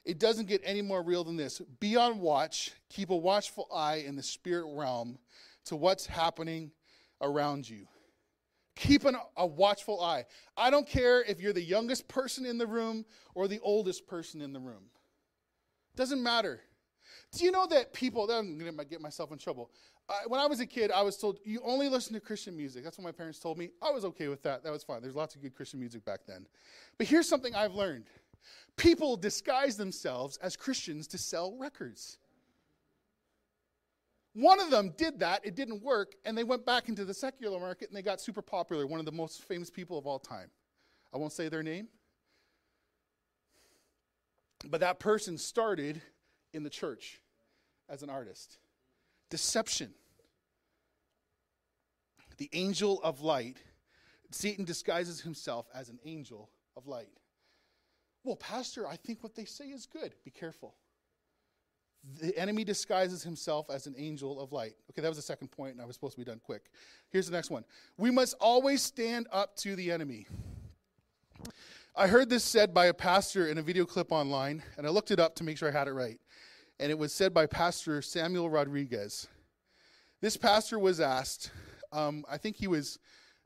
It 0.03 0.19
doesn't 0.19 0.47
get 0.47 0.61
any 0.65 0.81
more 0.81 1.03
real 1.03 1.23
than 1.23 1.37
this. 1.37 1.61
Be 1.79 1.95
on 1.95 2.19
watch, 2.19 2.71
keep 2.89 3.11
a 3.11 3.15
watchful 3.15 3.67
eye 3.73 4.03
in 4.05 4.15
the 4.15 4.23
spirit 4.23 4.65
realm 4.75 5.19
to 5.65 5.75
what's 5.75 6.05
happening 6.05 6.71
around 7.21 7.69
you. 7.69 7.87
Keep 8.79 9.03
an, 9.03 9.17
a 9.35 9.45
watchful 9.45 10.01
eye. 10.01 10.23
I 10.55 10.69
don't 10.69 10.87
care 10.87 11.21
if 11.23 11.41
you're 11.41 11.51
the 11.51 11.61
youngest 11.61 12.07
person 12.07 12.45
in 12.45 12.57
the 12.57 12.65
room 12.65 13.03
or 13.35 13.49
the 13.49 13.59
oldest 13.59 14.07
person 14.07 14.41
in 14.41 14.53
the 14.53 14.59
room. 14.59 14.83
Doesn't 15.97 16.23
matter. 16.23 16.61
Do 17.33 17.43
you 17.43 17.51
know 17.51 17.67
that 17.67 17.91
people, 17.91 18.31
I'm 18.31 18.57
going 18.57 18.77
to 18.77 18.85
get 18.85 19.01
myself 19.01 19.33
in 19.33 19.37
trouble. 19.37 19.69
Uh, 20.07 20.13
when 20.27 20.39
I 20.39 20.45
was 20.45 20.61
a 20.61 20.65
kid, 20.65 20.91
I 20.91 21.01
was 21.01 21.17
told, 21.17 21.39
you 21.43 21.59
only 21.65 21.89
listen 21.89 22.13
to 22.13 22.21
Christian 22.21 22.55
music. 22.55 22.85
That's 22.85 22.97
what 22.97 23.03
my 23.03 23.11
parents 23.11 23.37
told 23.37 23.57
me. 23.57 23.71
I 23.81 23.91
was 23.91 24.05
okay 24.05 24.29
with 24.29 24.41
that. 24.43 24.63
That 24.63 24.71
was 24.71 24.83
fine. 24.83 25.01
There's 25.01 25.15
lots 25.15 25.35
of 25.35 25.41
good 25.41 25.53
Christian 25.53 25.81
music 25.81 26.05
back 26.05 26.21
then. 26.25 26.47
But 26.97 27.07
here's 27.07 27.27
something 27.27 27.53
I've 27.53 27.73
learned 27.73 28.05
People 28.77 29.17
disguise 29.17 29.75
themselves 29.75 30.37
as 30.37 30.55
Christians 30.55 31.05
to 31.07 31.17
sell 31.17 31.57
records. 31.59 32.17
One 34.39 34.61
of 34.61 34.71
them 34.71 34.93
did 34.95 35.19
that, 35.19 35.45
it 35.45 35.55
didn't 35.55 35.83
work, 35.83 36.15
and 36.23 36.37
they 36.37 36.45
went 36.45 36.65
back 36.65 36.87
into 36.87 37.03
the 37.03 37.13
secular 37.13 37.59
market 37.59 37.89
and 37.89 37.97
they 37.97 38.01
got 38.01 38.21
super 38.21 38.41
popular, 38.41 38.87
one 38.87 39.01
of 39.01 39.05
the 39.05 39.11
most 39.11 39.43
famous 39.43 39.69
people 39.69 39.97
of 39.97 40.07
all 40.07 40.17
time. 40.17 40.49
I 41.13 41.17
won't 41.17 41.33
say 41.33 41.49
their 41.49 41.61
name. 41.61 41.89
But 44.65 44.79
that 44.79 44.97
person 44.97 45.37
started 45.37 46.01
in 46.53 46.63
the 46.63 46.69
church 46.69 47.19
as 47.89 48.01
an 48.01 48.09
artist. 48.09 48.59
Deception. 49.29 49.93
The 52.37 52.49
angel 52.53 53.01
of 53.03 53.19
light. 53.19 53.57
Satan 54.31 54.63
disguises 54.63 55.19
himself 55.19 55.67
as 55.73 55.89
an 55.89 55.99
angel 56.05 56.49
of 56.77 56.87
light. 56.87 57.11
Well, 58.23 58.37
Pastor, 58.37 58.87
I 58.87 58.95
think 58.95 59.21
what 59.21 59.35
they 59.35 59.45
say 59.45 59.65
is 59.65 59.85
good. 59.85 60.15
Be 60.23 60.31
careful. 60.31 60.75
The 62.21 62.37
enemy 62.37 62.63
disguises 62.63 63.23
himself 63.23 63.69
as 63.69 63.85
an 63.85 63.93
angel 63.97 64.39
of 64.39 64.51
light. 64.51 64.73
Okay, 64.89 65.01
that 65.01 65.09
was 65.09 65.17
the 65.17 65.23
second 65.23 65.49
point, 65.49 65.73
and 65.73 65.81
I 65.81 65.85
was 65.85 65.95
supposed 65.95 66.13
to 66.13 66.19
be 66.19 66.25
done 66.25 66.39
quick. 66.43 66.71
Here's 67.09 67.25
the 67.25 67.33
next 67.33 67.49
one. 67.49 67.65
We 67.97 68.09
must 68.09 68.35
always 68.39 68.81
stand 68.81 69.27
up 69.31 69.55
to 69.57 69.75
the 69.75 69.91
enemy. 69.91 70.27
I 71.95 72.07
heard 72.07 72.29
this 72.29 72.43
said 72.43 72.73
by 72.73 72.85
a 72.85 72.93
pastor 72.93 73.47
in 73.47 73.57
a 73.57 73.61
video 73.61 73.85
clip 73.85 74.11
online, 74.11 74.63
and 74.77 74.87
I 74.87 74.89
looked 74.89 75.11
it 75.11 75.19
up 75.19 75.35
to 75.35 75.43
make 75.43 75.57
sure 75.57 75.67
I 75.67 75.77
had 75.77 75.87
it 75.87 75.93
right. 75.93 76.19
And 76.79 76.89
it 76.89 76.97
was 76.97 77.13
said 77.13 77.33
by 77.33 77.45
Pastor 77.45 78.01
Samuel 78.01 78.49
Rodriguez. 78.49 79.27
This 80.21 80.37
pastor 80.37 80.79
was 80.79 80.99
asked, 81.01 81.51
um, 81.91 82.23
I 82.29 82.37
think 82.37 82.55
he 82.55 82.67
was 82.67 82.99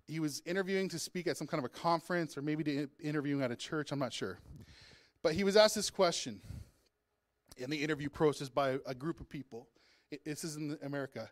he 0.05 0.19
was 0.19 0.41
interviewing 0.45 0.89
to 0.89 0.99
speak 0.99 1.27
at 1.27 1.37
some 1.37 1.47
kind 1.47 1.59
of 1.59 1.65
a 1.65 1.69
conference 1.69 2.37
or 2.37 2.41
maybe 2.41 2.63
to 2.65 2.89
interviewing 3.01 3.41
at 3.41 3.51
a 3.51 3.55
church, 3.55 3.91
I'm 3.91 3.99
not 3.99 4.11
sure. 4.11 4.37
But 5.21 5.33
he 5.33 5.43
was 5.43 5.55
asked 5.55 5.75
this 5.75 5.89
question 5.89 6.41
in 7.57 7.69
the 7.69 7.81
interview 7.81 8.09
process 8.09 8.49
by 8.49 8.77
a 8.85 8.95
group 8.95 9.19
of 9.19 9.29
people. 9.29 9.67
It, 10.11 10.25
this 10.25 10.43
is 10.43 10.55
in 10.55 10.77
America. 10.83 11.29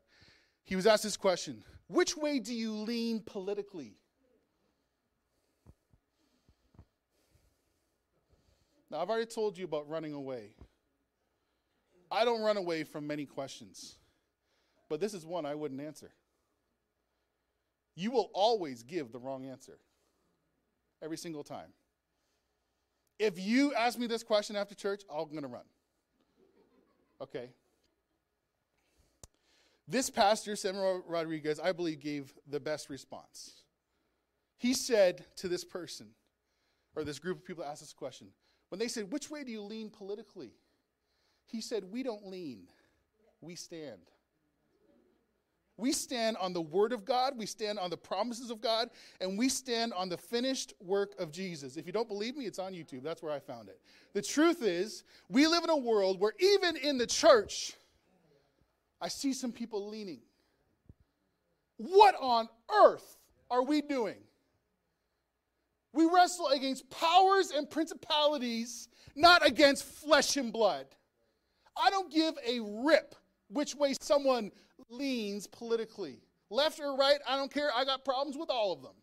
He 0.64 0.76
was 0.76 0.88
asked 0.88 1.04
this 1.04 1.18
question 1.18 1.64
Which 1.88 2.16
way 2.16 2.40
do 2.40 2.54
you 2.54 2.74
lean 2.74 3.22
politically? 3.26 3.96
Now, 8.90 9.00
I've 9.00 9.10
already 9.10 9.26
told 9.26 9.58
you 9.58 9.64
about 9.64 9.88
running 9.90 10.14
away. 10.14 10.56
I 12.12 12.26
don't 12.26 12.42
run 12.42 12.58
away 12.58 12.84
from 12.84 13.08
many 13.08 13.26
questions, 13.26 13.96
but 14.90 15.00
this 15.00 15.14
is 15.14 15.26
one 15.26 15.46
I 15.46 15.56
wouldn't 15.56 15.80
answer. 15.80 16.12
You 17.96 18.12
will 18.12 18.30
always 18.34 18.84
give 18.84 19.14
the 19.14 19.20
wrong 19.20 19.46
answer 19.46 19.80
every 21.02 21.18
single 21.18 21.44
time. 21.44 21.72
If 23.18 23.40
you 23.40 23.74
ask 23.76 23.98
me 23.98 24.08
this 24.08 24.24
question 24.24 24.56
after 24.56 24.76
church, 24.76 25.04
I'm 25.10 25.30
going 25.30 25.44
to 25.44 25.48
run. 25.48 25.64
Okay. 27.22 27.50
This 29.88 30.10
pastor, 30.10 30.56
Samuel 30.56 31.04
Rodriguez, 31.08 31.60
I 31.60 31.72
believe 31.72 32.00
gave 32.00 32.34
the 32.48 32.60
best 32.60 32.90
response. 32.90 33.64
He 34.58 34.74
said 34.74 35.26
to 35.38 35.48
this 35.48 35.64
person, 35.64 36.08
or 36.96 37.04
this 37.04 37.20
group 37.20 37.40
of 37.40 37.46
people 37.46 37.64
asked 37.64 37.82
this 37.82 37.94
question, 37.94 38.28
when 38.70 38.80
they 38.80 38.88
said, 38.88 39.12
Which 39.12 39.30
way 39.30 39.44
do 39.44 39.52
you 39.52 39.62
lean 39.62 39.90
politically? 39.90 40.54
He 41.46 41.62
said, 41.62 41.92
We 41.92 42.04
don't 42.04 42.26
lean, 42.28 42.68
we 43.42 43.56
stand. 43.56 44.02
We 45.82 45.92
stand 45.92 46.38
on 46.38 46.54
the 46.54 46.62
Word 46.62 46.94
of 46.94 47.06
God, 47.06 47.34
we 47.36 47.48
stand 47.48 47.80
on 47.80 47.90
the 47.90 47.98
promises 47.98 48.52
of 48.52 48.62
God, 48.62 48.92
and 49.20 49.36
we 49.36 49.50
stand 49.50 49.94
on 49.94 50.10
the 50.10 50.18
finished 50.18 50.76
work 50.80 51.20
of 51.20 51.32
Jesus. 51.32 51.76
If 51.76 51.88
you 51.88 51.92
don't 51.92 52.08
believe 52.08 52.38
me, 52.38 52.46
it's 52.46 52.60
on 52.60 52.74
YouTube. 52.74 53.02
That's 53.02 53.24
where 53.24 53.34
I 53.34 53.40
found 53.40 53.68
it. 53.68 53.80
The 54.14 54.22
truth 54.22 54.62
is, 54.62 55.04
we 55.28 55.48
live 55.48 55.64
in 55.64 55.72
a 55.72 55.76
world 55.78 56.20
where 56.20 56.34
even 56.40 56.78
in 56.78 57.00
the 57.00 57.08
church, 57.08 57.74
I 59.02 59.08
see 59.08 59.34
some 59.34 59.52
people 59.52 59.90
leaning. 59.90 60.20
What 61.78 62.14
on 62.22 62.48
earth 62.86 63.18
are 63.50 63.64
we 63.64 63.82
doing? 63.82 64.20
We 65.94 66.06
wrestle 66.06 66.50
against 66.50 66.92
powers 66.92 67.50
and 67.50 67.68
principalities, 67.68 68.88
not 69.16 69.44
against 69.44 69.84
flesh 69.84 70.38
and 70.38 70.54
blood. 70.54 70.86
I 71.76 71.90
don't 71.90 72.12
give 72.12 72.36
a 72.48 72.60
rip 72.86 73.16
which 73.50 73.76
way 73.76 73.96
someone 74.00 74.52
leans 74.92 75.48
politically. 75.48 76.20
Left 76.50 76.80
or 76.80 76.98
right, 76.98 77.20
I 77.28 77.38
don't 77.38 77.52
care. 77.52 77.70
I 77.76 77.86
got 77.86 78.04
problems 78.04 78.38
with 78.38 78.50
all 78.50 78.74
of 78.74 78.82
them. 78.82 78.94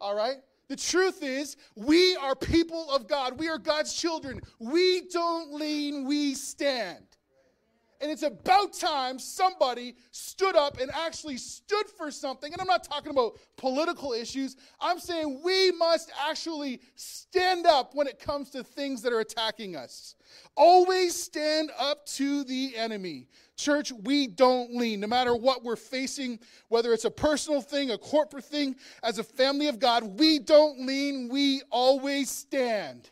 All 0.00 0.14
right? 0.14 0.36
The 0.68 0.76
truth 0.76 1.22
is, 1.22 1.56
we 1.74 2.14
are 2.16 2.34
people 2.34 2.90
of 2.90 3.08
God. 3.08 3.38
We 3.38 3.48
are 3.48 3.58
God's 3.58 3.94
children. 3.94 4.40
We 4.58 5.08
don't 5.10 5.52
lean, 5.54 6.06
we 6.06 6.34
stand. 6.34 7.04
And 8.00 8.12
it's 8.12 8.22
about 8.22 8.74
time 8.74 9.18
somebody 9.18 9.96
stood 10.12 10.54
up 10.54 10.78
and 10.78 10.90
actually 10.94 11.36
stood 11.36 11.86
for 11.96 12.12
something. 12.12 12.52
And 12.52 12.60
I'm 12.60 12.68
not 12.68 12.84
talking 12.84 13.10
about 13.10 13.38
political 13.56 14.12
issues. 14.12 14.56
I'm 14.80 15.00
saying 15.00 15.40
we 15.42 15.72
must 15.72 16.12
actually 16.28 16.80
stand 16.94 17.66
up 17.66 17.94
when 17.94 18.06
it 18.06 18.20
comes 18.20 18.50
to 18.50 18.62
things 18.62 19.02
that 19.02 19.12
are 19.12 19.20
attacking 19.20 19.74
us. 19.74 20.14
Always 20.54 21.20
stand 21.20 21.72
up 21.76 22.06
to 22.06 22.44
the 22.44 22.76
enemy. 22.76 23.26
Church, 23.58 23.92
we 23.92 24.28
don't 24.28 24.74
lean. 24.74 25.00
No 25.00 25.08
matter 25.08 25.34
what 25.34 25.64
we're 25.64 25.76
facing, 25.76 26.38
whether 26.68 26.92
it's 26.92 27.04
a 27.04 27.10
personal 27.10 27.60
thing, 27.60 27.90
a 27.90 27.98
corporate 27.98 28.44
thing, 28.44 28.76
as 29.02 29.18
a 29.18 29.24
family 29.24 29.66
of 29.66 29.80
God, 29.80 30.18
we 30.18 30.38
don't 30.38 30.86
lean. 30.86 31.28
We 31.28 31.62
always 31.70 32.30
stand. 32.30 33.10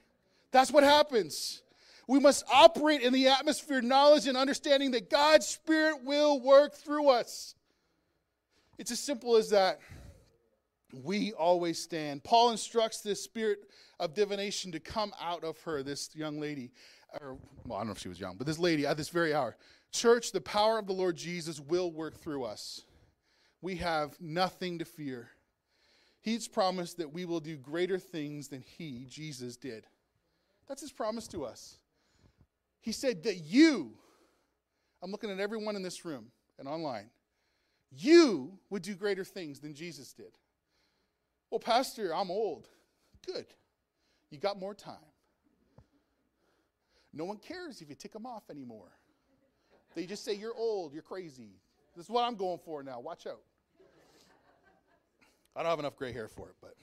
That's 0.53 0.71
what 0.71 0.85
happens. 0.85 1.63
We 2.07 2.21
must 2.21 2.45
operate 2.51 3.03
in 3.03 3.13
the 3.13 3.27
atmosphere, 3.27 3.83
knowledge, 3.83 4.29
and 4.29 4.37
understanding 4.37 4.93
that 4.93 5.11
God's 5.11 5.47
Spirit 5.47 6.05
will 6.05 6.41
work 6.41 6.75
through 6.75 7.09
us. 7.09 7.57
It's 8.79 8.93
as 8.93 9.01
simple 9.01 9.37
as 9.37 9.51
that. 9.51 9.81
We 10.93 11.33
always 11.33 11.83
stand. 11.83 12.23
Paul 12.23 12.53
instructs 12.53 13.01
this 13.01 13.21
spirit 13.23 13.59
of 13.99 14.15
divination 14.15 14.71
to 14.73 14.81
come 14.81 15.13
out 15.21 15.43
of 15.43 15.61
her, 15.63 15.83
this 15.83 16.15
young 16.15 16.39
lady. 16.39 16.71
Or, 17.21 17.39
well, 17.65 17.77
I 17.77 17.81
don't 17.81 17.89
know 17.89 17.93
if 17.93 17.99
she 17.99 18.09
was 18.09 18.21
young, 18.21 18.37
but 18.37 18.47
this 18.47 18.59
lady 18.59 18.87
at 18.87 18.97
this 18.97 19.09
very 19.09 19.35
hour. 19.35 19.57
Church, 19.93 20.33
the 20.33 20.41
power 20.41 20.79
of 20.79 20.87
the 20.87 20.93
Lord 20.93 21.17
Jesus 21.17 21.61
will 21.61 21.91
work 21.91 22.19
through 22.19 22.45
us. 22.45 22.83
We 23.63 23.77
have 23.77 24.21
nothing 24.21 24.79
to 24.81 24.85
fear. 24.85 25.31
He's 26.21 26.49
promised 26.49 26.99
that 26.99 27.13
we 27.13 27.25
will 27.25 27.41
do 27.41 27.57
greater 27.57 27.99
things 27.99 28.49
than 28.49 28.61
He, 28.61 29.07
Jesus, 29.09 29.57
did. 29.57 29.87
That's 30.69 30.83
His 30.83 30.93
promise 30.93 31.29
to 31.29 31.45
us. 31.45 31.79
He 32.81 32.93
said 32.93 33.23
that 33.25 33.37
you, 33.37 33.93
I'm 35.03 35.11
looking 35.11 35.31
at 35.31 35.41
everyone 35.41 35.77
in 35.77 35.83
this 35.83 36.05
room 36.05 36.27
and 36.59 36.69
online, 36.69 37.11
you 37.91 38.59
would 38.71 38.83
do 38.83 38.95
greater 38.95 39.25
things 39.25 39.61
than 39.61 39.75
Jesus 39.75 40.13
did. 40.13 40.37
Well, 41.51 41.61
Pastor, 41.61 42.15
I'm 42.15 42.31
old. 42.31 42.69
Good. 43.25 43.47
You 44.31 44.39
got 44.39 44.59
more 44.59 44.75
time. 44.75 44.97
No 47.17 47.25
one 47.25 47.39
cares 47.39 47.81
if 47.81 47.89
you 47.89 47.95
tick 47.95 48.13
them 48.13 48.27
off 48.27 48.43
anymore. 48.51 48.91
They 49.95 50.05
just 50.05 50.23
say, 50.23 50.35
You're 50.35 50.55
old, 50.55 50.93
you're 50.93 51.03
crazy. 51.03 51.49
This 51.97 52.05
is 52.05 52.11
what 52.11 52.25
I'm 52.25 52.37
going 52.37 52.59
for 52.59 52.83
now. 52.83 53.01
Watch 53.01 53.27
out. 53.27 53.41
I 55.55 55.63
don't 55.63 55.71
have 55.71 55.79
enough 55.79 55.97
gray 55.97 56.13
hair 56.13 56.29
for 56.29 56.49
it, 56.49 56.55
but 56.61 56.75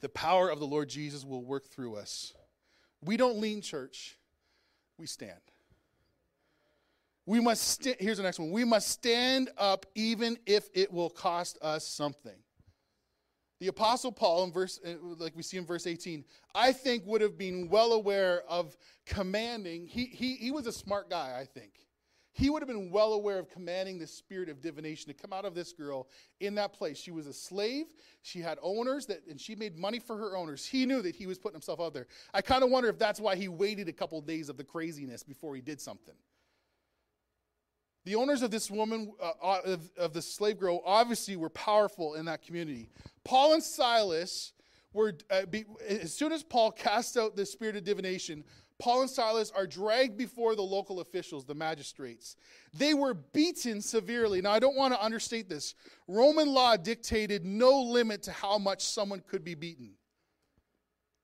the 0.00 0.08
power 0.08 0.50
of 0.50 0.58
the 0.58 0.66
Lord 0.66 0.88
Jesus 0.88 1.24
will 1.24 1.44
work 1.44 1.66
through 1.68 1.94
us. 1.94 2.34
We 3.04 3.16
don't 3.16 3.38
lean 3.38 3.60
church, 3.60 4.18
we 4.98 5.06
stand. 5.06 5.38
We 7.24 7.40
must, 7.40 7.62
st- 7.62 8.00
here's 8.00 8.16
the 8.16 8.24
next 8.24 8.40
one. 8.40 8.50
We 8.50 8.64
must 8.64 8.88
stand 8.88 9.50
up 9.56 9.86
even 9.94 10.36
if 10.46 10.68
it 10.74 10.92
will 10.92 11.10
cost 11.10 11.58
us 11.62 11.86
something. 11.86 12.36
The 13.58 13.68
Apostle 13.68 14.12
Paul, 14.12 14.44
in 14.44 14.52
verse, 14.52 14.78
uh, 14.86 14.94
like 15.18 15.34
we 15.34 15.42
see 15.42 15.56
in 15.56 15.64
verse 15.64 15.86
18, 15.86 16.24
I 16.54 16.72
think 16.72 17.06
would 17.06 17.22
have 17.22 17.38
been 17.38 17.68
well 17.68 17.92
aware 17.92 18.42
of 18.48 18.76
commanding. 19.06 19.86
He, 19.86 20.06
he, 20.06 20.36
he 20.36 20.50
was 20.50 20.66
a 20.66 20.72
smart 20.72 21.08
guy, 21.08 21.38
I 21.40 21.44
think 21.44 21.86
he 22.36 22.50
would 22.50 22.60
have 22.60 22.68
been 22.68 22.90
well 22.90 23.14
aware 23.14 23.38
of 23.38 23.48
commanding 23.48 23.98
the 23.98 24.06
spirit 24.06 24.50
of 24.50 24.60
divination 24.60 25.08
to 25.08 25.14
come 25.14 25.32
out 25.32 25.46
of 25.46 25.54
this 25.54 25.72
girl 25.72 26.06
in 26.40 26.54
that 26.56 26.74
place. 26.74 26.98
She 26.98 27.10
was 27.10 27.26
a 27.26 27.32
slave. 27.32 27.86
She 28.20 28.40
had 28.40 28.58
owners 28.60 29.06
that, 29.06 29.22
and 29.26 29.40
she 29.40 29.54
made 29.54 29.78
money 29.78 29.98
for 29.98 30.18
her 30.18 30.36
owners. 30.36 30.66
He 30.66 30.84
knew 30.84 31.00
that 31.00 31.16
he 31.16 31.26
was 31.26 31.38
putting 31.38 31.54
himself 31.54 31.80
out 31.80 31.94
there. 31.94 32.06
I 32.34 32.42
kind 32.42 32.62
of 32.62 32.68
wonder 32.68 32.90
if 32.90 32.98
that's 32.98 33.20
why 33.20 33.36
he 33.36 33.48
waited 33.48 33.88
a 33.88 33.92
couple 33.92 34.18
of 34.18 34.26
days 34.26 34.50
of 34.50 34.58
the 34.58 34.64
craziness 34.64 35.22
before 35.22 35.54
he 35.54 35.62
did 35.62 35.80
something. 35.80 36.14
The 38.06 38.14
owners 38.14 38.42
of 38.42 38.52
this 38.52 38.70
woman, 38.70 39.12
uh, 39.20 39.32
uh 39.42 39.60
of, 39.64 39.90
of 39.98 40.12
the 40.12 40.22
slave 40.22 40.60
girl, 40.60 40.80
obviously 40.86 41.34
were 41.34 41.50
powerful 41.50 42.14
in 42.14 42.24
that 42.26 42.40
community. 42.40 42.88
Paul 43.24 43.54
and 43.54 43.62
Silas 43.62 44.52
were, 44.92 45.14
uh, 45.28 45.46
be, 45.46 45.64
as 45.88 46.14
soon 46.14 46.30
as 46.30 46.44
Paul 46.44 46.70
cast 46.70 47.16
out 47.16 47.34
the 47.34 47.44
spirit 47.44 47.74
of 47.74 47.82
divination, 47.82 48.44
Paul 48.78 49.00
and 49.00 49.10
Silas 49.10 49.50
are 49.50 49.66
dragged 49.66 50.16
before 50.16 50.54
the 50.54 50.62
local 50.62 51.00
officials, 51.00 51.44
the 51.44 51.56
magistrates. 51.56 52.36
They 52.72 52.94
were 52.94 53.12
beaten 53.12 53.80
severely. 53.80 54.40
Now, 54.40 54.52
I 54.52 54.60
don't 54.60 54.76
want 54.76 54.94
to 54.94 55.02
understate 55.02 55.48
this. 55.48 55.74
Roman 56.06 56.48
law 56.48 56.76
dictated 56.76 57.44
no 57.44 57.82
limit 57.82 58.22
to 58.24 58.32
how 58.32 58.56
much 58.56 58.84
someone 58.84 59.20
could 59.26 59.42
be 59.42 59.56
beaten. 59.56 59.94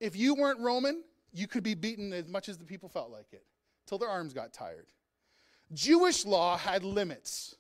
If 0.01 0.17
you 0.17 0.35
weren't 0.35 0.59
Roman, 0.59 1.05
you 1.33 1.47
could 1.47 1.63
be 1.63 1.75
beaten 1.75 2.13
as 2.13 2.27
much 2.27 2.49
as 2.49 2.59
the 2.59 2.65
people 2.65 2.89
felt 2.89 3.13
like 3.13 3.33
it, 3.33 3.45
till 3.87 3.99
their 3.99 4.09
arms 4.09 4.33
got 4.33 4.53
tired. 4.53 4.87
Jewish 5.73 6.25
law 6.25 6.57
had 6.57 6.85
limits. 6.85 7.57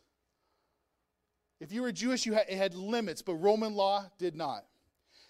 If 1.60 1.72
you 1.72 1.82
were 1.82 1.92
Jewish, 1.92 2.26
you 2.26 2.34
had, 2.34 2.46
it 2.48 2.56
had 2.56 2.74
limits, 2.74 3.22
but 3.22 3.34
Roman 3.34 3.74
law 3.74 4.04
did 4.18 4.34
not. 4.34 4.64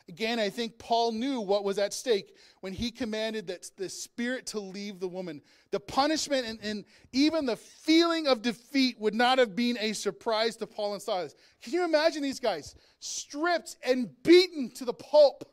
Again, 0.09 0.41
I 0.41 0.51
think 0.51 0.79
Paul 0.79 1.13
knew 1.13 1.41
what 1.41 1.63
was 1.63 1.79
at 1.79 1.95
stake 1.95 2.35
when 2.61 2.73
he 2.73 2.91
commanded 2.91 3.47
that 3.47 3.71
the 3.77 3.89
spirit 3.89 4.47
to 4.47 4.59
leave 4.59 4.99
the 4.99 5.09
woman. 5.09 5.41
The 5.71 5.79
punishment 5.79 6.47
and, 6.47 6.59
and, 6.63 6.85
even 7.13 7.47
the 7.47 7.57
feeling 7.57 8.27
of 8.27 8.43
defeat 8.43 8.99
would 9.01 9.15
not 9.15 9.39
have 9.39 9.55
been 9.55 9.79
a 9.79 9.93
surprise 9.93 10.57
to 10.57 10.67
Paul 10.67 10.95
and 10.95 11.03
Silas. 11.03 11.35
Can 11.63 11.73
you 11.73 11.85
imagine 11.85 12.23
these 12.23 12.41
guys 12.41 12.75
stripped 12.99 13.77
and 13.87 14.11
beaten 14.23 14.71
to 14.73 14.85
the 14.85 14.93
pulp 14.93 15.45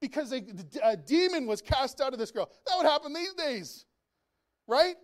because 0.00 0.32
a, 0.32 0.42
a 0.82 0.96
demon 0.96 1.46
was 1.46 1.60
cast 1.60 2.00
out 2.00 2.12
of 2.12 2.18
this 2.18 2.30
girl? 2.30 2.48
That 2.66 2.76
would 2.78 2.86
happen 2.86 3.12
these 3.12 3.34
days, 3.34 3.84
right? 4.66 4.96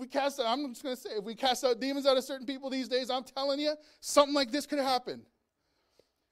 We 0.00 0.06
cast 0.06 0.40
out, 0.40 0.46
I'm 0.46 0.66
just 0.70 0.82
going 0.82 0.96
to 0.96 1.00
say, 1.00 1.10
if 1.10 1.24
we 1.24 1.34
cast 1.34 1.62
out 1.62 1.78
demons 1.78 2.06
out 2.06 2.16
of 2.16 2.24
certain 2.24 2.46
people 2.46 2.70
these 2.70 2.88
days, 2.88 3.10
I'm 3.10 3.22
telling 3.22 3.60
you, 3.60 3.74
something 4.00 4.34
like 4.34 4.50
this 4.50 4.64
could 4.64 4.78
happen. 4.78 5.20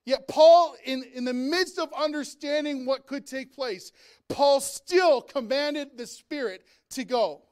Yet, 0.06 0.26
Paul, 0.26 0.74
in, 0.86 1.04
in 1.14 1.26
the 1.26 1.34
midst 1.34 1.78
of 1.78 1.92
understanding 1.92 2.86
what 2.86 3.06
could 3.06 3.26
take 3.26 3.54
place, 3.54 3.92
Paul 4.30 4.60
still 4.60 5.20
commanded 5.20 5.98
the 5.98 6.06
Spirit 6.06 6.64
to 6.92 7.04
go. 7.04 7.42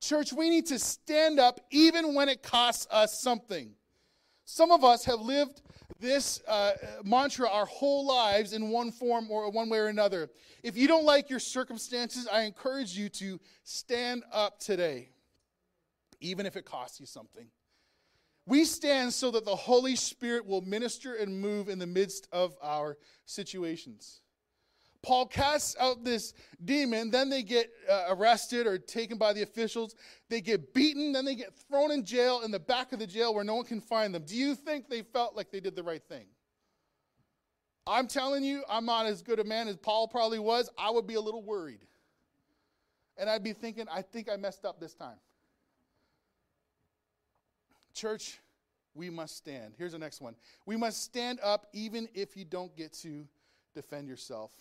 Church, 0.00 0.32
we 0.32 0.48
need 0.48 0.66
to 0.66 0.78
stand 0.78 1.40
up 1.40 1.58
even 1.72 2.14
when 2.14 2.28
it 2.28 2.44
costs 2.44 2.86
us 2.92 3.20
something. 3.20 3.72
Some 4.44 4.70
of 4.70 4.84
us 4.84 5.04
have 5.06 5.18
lived 5.18 5.60
this 5.98 6.40
uh, 6.46 6.72
mantra 7.02 7.48
our 7.48 7.66
whole 7.66 8.06
lives 8.06 8.52
in 8.52 8.68
one 8.68 8.92
form 8.92 9.28
or 9.28 9.50
one 9.50 9.68
way 9.68 9.78
or 9.78 9.88
another. 9.88 10.30
If 10.62 10.76
you 10.76 10.86
don't 10.86 11.04
like 11.04 11.28
your 11.28 11.40
circumstances, 11.40 12.28
I 12.32 12.42
encourage 12.42 12.96
you 12.96 13.08
to 13.08 13.40
stand 13.64 14.22
up 14.30 14.60
today, 14.60 15.08
even 16.30 16.46
if 16.46 16.56
it 16.56 16.64
costs 16.64 17.00
you 17.00 17.06
something. 17.06 17.48
We 18.46 18.64
stand 18.64 19.12
so 19.12 19.30
that 19.32 19.44
the 19.44 19.56
Holy 19.56 19.96
Spirit 19.96 20.46
will 20.46 20.60
minister 20.62 21.14
and 21.14 21.40
move 21.40 21.68
in 21.68 21.78
the 21.78 21.86
midst 21.86 22.28
of 22.32 22.54
our 22.62 22.96
situations. 23.24 24.20
Paul 25.02 25.26
casts 25.26 25.76
out 25.78 26.04
this 26.04 26.34
demon, 26.64 27.10
then 27.10 27.28
they 27.28 27.42
get 27.42 27.70
uh, 27.88 28.06
arrested 28.08 28.66
or 28.66 28.76
taken 28.78 29.18
by 29.18 29.32
the 29.32 29.42
officials. 29.42 29.94
They 30.28 30.40
get 30.40 30.74
beaten, 30.74 31.12
then 31.12 31.24
they 31.24 31.36
get 31.36 31.54
thrown 31.68 31.92
in 31.92 32.04
jail 32.04 32.42
in 32.44 32.50
the 32.50 32.58
back 32.58 32.92
of 32.92 32.98
the 32.98 33.06
jail 33.06 33.34
where 33.34 33.44
no 33.44 33.54
one 33.54 33.64
can 33.64 33.80
find 33.80 34.14
them. 34.14 34.24
Do 34.24 34.36
you 34.36 34.54
think 34.54 34.88
they 34.88 35.02
felt 35.02 35.36
like 35.36 35.50
they 35.50 35.60
did 35.60 35.76
the 35.76 35.82
right 35.82 36.02
thing? 36.08 36.26
I'm 37.86 38.08
telling 38.08 38.42
you, 38.42 38.64
I'm 38.68 38.84
not 38.84 39.06
as 39.06 39.22
good 39.22 39.38
a 39.38 39.44
man 39.44 39.68
as 39.68 39.76
Paul 39.76 40.08
probably 40.08 40.40
was. 40.40 40.68
I 40.76 40.90
would 40.90 41.06
be 41.06 41.14
a 41.14 41.20
little 41.20 41.42
worried. 41.42 41.80
And 43.16 43.30
I'd 43.30 43.44
be 43.44 43.52
thinking, 43.52 43.86
I 43.90 44.02
think 44.02 44.28
I 44.28 44.36
messed 44.36 44.64
up 44.64 44.80
this 44.80 44.94
time. 44.94 45.16
Church, 47.96 48.38
we 48.94 49.10
must 49.10 49.36
stand. 49.36 49.74
Here's 49.78 49.92
the 49.92 49.98
next 49.98 50.20
one. 50.20 50.36
We 50.66 50.76
must 50.76 51.02
stand 51.02 51.40
up 51.42 51.66
even 51.72 52.08
if 52.14 52.36
you 52.36 52.44
don't 52.44 52.74
get 52.76 52.92
to 53.00 53.26
defend 53.74 54.06
yourself. 54.06 54.52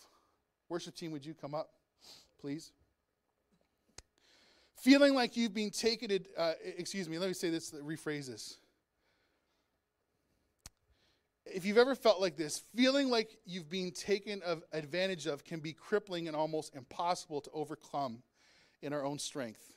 Worship 0.69 0.95
team, 0.95 1.11
would 1.11 1.25
you 1.25 1.33
come 1.33 1.53
up, 1.53 1.69
please? 2.39 2.71
Feeling 4.77 5.13
like 5.13 5.35
you've 5.35 5.53
been 5.53 5.69
taken, 5.69 6.25
uh, 6.37 6.53
excuse 6.77 7.09
me, 7.09 7.17
let 7.17 7.27
me 7.27 7.33
say 7.33 7.49
this, 7.49 7.71
rephrase 7.71 8.27
this. 8.27 8.57
If 11.45 11.65
you've 11.65 11.77
ever 11.77 11.93
felt 11.93 12.21
like 12.21 12.37
this, 12.37 12.63
feeling 12.75 13.09
like 13.09 13.37
you've 13.45 13.69
been 13.69 13.91
taken 13.91 14.41
of 14.43 14.63
advantage 14.71 15.27
of 15.27 15.43
can 15.43 15.59
be 15.59 15.73
crippling 15.73 16.27
and 16.27 16.35
almost 16.35 16.73
impossible 16.75 17.41
to 17.41 17.51
overcome 17.51 18.23
in 18.81 18.93
our 18.93 19.03
own 19.03 19.19
strength. 19.19 19.73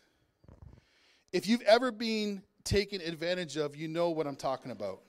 If 1.33 1.47
you've 1.47 1.63
ever 1.63 1.93
been 1.93 2.43
taken 2.69 3.01
advantage 3.01 3.57
of, 3.57 3.75
you 3.75 3.89
know 3.89 4.11
what 4.11 4.27
I'm 4.27 4.37
talking 4.37 4.71
about. 4.71 5.01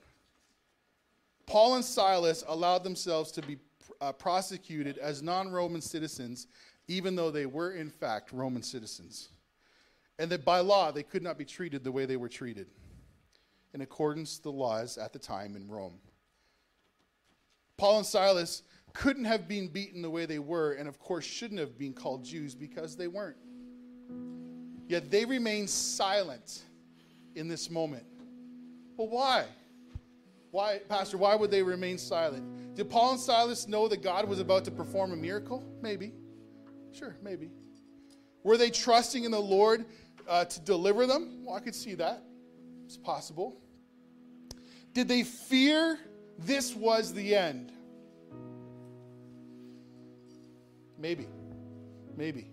Paul 1.46 1.74
and 1.74 1.84
Silas 1.84 2.42
allowed 2.48 2.84
themselves 2.84 3.30
to 3.32 3.42
be 3.42 3.58
uh, 4.00 4.12
prosecuted 4.12 4.96
as 4.98 5.22
non 5.22 5.50
Roman 5.50 5.82
citizens, 5.82 6.46
even 6.88 7.14
though 7.14 7.30
they 7.30 7.46
were, 7.46 7.72
in 7.72 7.90
fact, 7.90 8.32
Roman 8.32 8.62
citizens. 8.62 9.28
And 10.18 10.30
that 10.30 10.44
by 10.44 10.60
law, 10.60 10.90
they 10.90 11.02
could 11.02 11.22
not 11.22 11.36
be 11.38 11.44
treated 11.44 11.84
the 11.84 11.92
way 11.92 12.06
they 12.06 12.16
were 12.16 12.28
treated, 12.28 12.68
in 13.74 13.82
accordance 13.82 14.36
to 14.36 14.44
the 14.44 14.52
laws 14.52 14.96
at 14.96 15.12
the 15.12 15.18
time 15.18 15.54
in 15.54 15.68
Rome. 15.68 15.98
Paul 17.76 17.98
and 17.98 18.06
Silas 18.06 18.62
couldn't 18.92 19.24
have 19.24 19.48
been 19.48 19.68
beaten 19.68 20.02
the 20.02 20.10
way 20.10 20.24
they 20.24 20.38
were, 20.38 20.72
and 20.72 20.88
of 20.88 20.98
course, 20.98 21.24
shouldn't 21.24 21.60
have 21.60 21.78
been 21.78 21.92
called 21.92 22.24
Jews 22.24 22.54
because 22.54 22.96
they 22.96 23.06
weren't. 23.06 23.36
Yet 24.88 25.10
they 25.10 25.24
remained 25.24 25.70
silent 25.70 26.64
in 27.34 27.48
this 27.48 27.70
moment. 27.70 28.04
Well, 28.96 29.08
why? 29.08 29.44
Why, 30.50 30.80
Pastor, 30.88 31.16
why 31.16 31.34
would 31.34 31.50
they 31.50 31.62
remain 31.62 31.96
silent? 31.96 32.74
Did 32.74 32.90
Paul 32.90 33.12
and 33.12 33.20
Silas 33.20 33.68
know 33.68 33.88
that 33.88 34.02
God 34.02 34.28
was 34.28 34.40
about 34.40 34.64
to 34.64 34.70
perform 34.70 35.12
a 35.12 35.16
miracle? 35.16 35.64
Maybe. 35.80 36.12
Sure, 36.92 37.16
maybe. 37.22 37.50
Were 38.42 38.56
they 38.56 38.70
trusting 38.70 39.24
in 39.24 39.30
the 39.30 39.40
Lord 39.40 39.84
uh, 40.28 40.44
to 40.46 40.60
deliver 40.60 41.06
them? 41.06 41.44
Well, 41.44 41.56
I 41.56 41.60
could 41.60 41.74
see 41.74 41.94
that. 41.94 42.24
It's 42.84 42.96
possible. 42.96 43.60
Did 44.92 45.06
they 45.06 45.22
fear 45.22 45.98
this 46.38 46.74
was 46.74 47.12
the 47.12 47.36
end? 47.36 47.72
Maybe. 50.98 51.28
Maybe. 52.16 52.50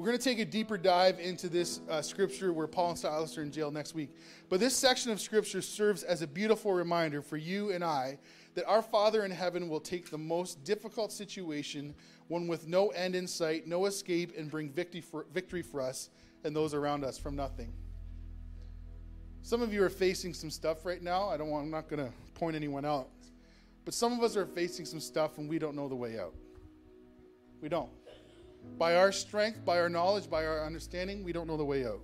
We're 0.00 0.06
going 0.06 0.18
to 0.18 0.24
take 0.24 0.38
a 0.38 0.46
deeper 0.46 0.78
dive 0.78 1.20
into 1.20 1.50
this 1.50 1.82
uh, 1.90 2.00
scripture 2.00 2.54
where 2.54 2.66
Paul 2.66 2.88
and 2.88 2.98
Silas 2.98 3.36
are 3.36 3.42
in 3.42 3.52
jail 3.52 3.70
next 3.70 3.94
week. 3.94 4.08
But 4.48 4.58
this 4.58 4.74
section 4.74 5.12
of 5.12 5.20
scripture 5.20 5.60
serves 5.60 6.04
as 6.04 6.22
a 6.22 6.26
beautiful 6.26 6.72
reminder 6.72 7.20
for 7.20 7.36
you 7.36 7.72
and 7.72 7.84
I 7.84 8.18
that 8.54 8.64
our 8.64 8.80
Father 8.80 9.26
in 9.26 9.30
heaven 9.30 9.68
will 9.68 9.78
take 9.78 10.10
the 10.10 10.16
most 10.16 10.64
difficult 10.64 11.12
situation, 11.12 11.94
one 12.28 12.48
with 12.48 12.66
no 12.66 12.88
end 12.88 13.14
in 13.14 13.26
sight, 13.26 13.66
no 13.66 13.84
escape, 13.84 14.32
and 14.38 14.50
bring 14.50 14.70
victory 14.70 15.02
for, 15.02 15.26
victory 15.34 15.60
for 15.60 15.82
us 15.82 16.08
and 16.44 16.56
those 16.56 16.72
around 16.72 17.04
us 17.04 17.18
from 17.18 17.36
nothing. 17.36 17.70
Some 19.42 19.60
of 19.60 19.70
you 19.70 19.84
are 19.84 19.90
facing 19.90 20.32
some 20.32 20.48
stuff 20.48 20.86
right 20.86 21.02
now. 21.02 21.28
I 21.28 21.36
don't 21.36 21.50
want, 21.50 21.64
I'm 21.66 21.70
not 21.70 21.90
going 21.90 22.06
to 22.06 22.10
point 22.32 22.56
anyone 22.56 22.86
out. 22.86 23.10
But 23.84 23.92
some 23.92 24.14
of 24.14 24.22
us 24.22 24.34
are 24.34 24.46
facing 24.46 24.86
some 24.86 25.00
stuff 25.00 25.36
and 25.36 25.46
we 25.46 25.58
don't 25.58 25.76
know 25.76 25.88
the 25.88 25.94
way 25.94 26.18
out. 26.18 26.32
We 27.60 27.68
don't. 27.68 27.90
By 28.80 28.96
our 28.96 29.12
strength, 29.12 29.64
by 29.64 29.78
our 29.78 29.88
knowledge, 29.88 30.30
by 30.30 30.46
our 30.46 30.64
understanding, 30.64 31.22
we 31.22 31.32
don't 31.32 31.46
know 31.46 31.56
the 31.56 31.64
way 31.64 31.84
out. 31.84 32.00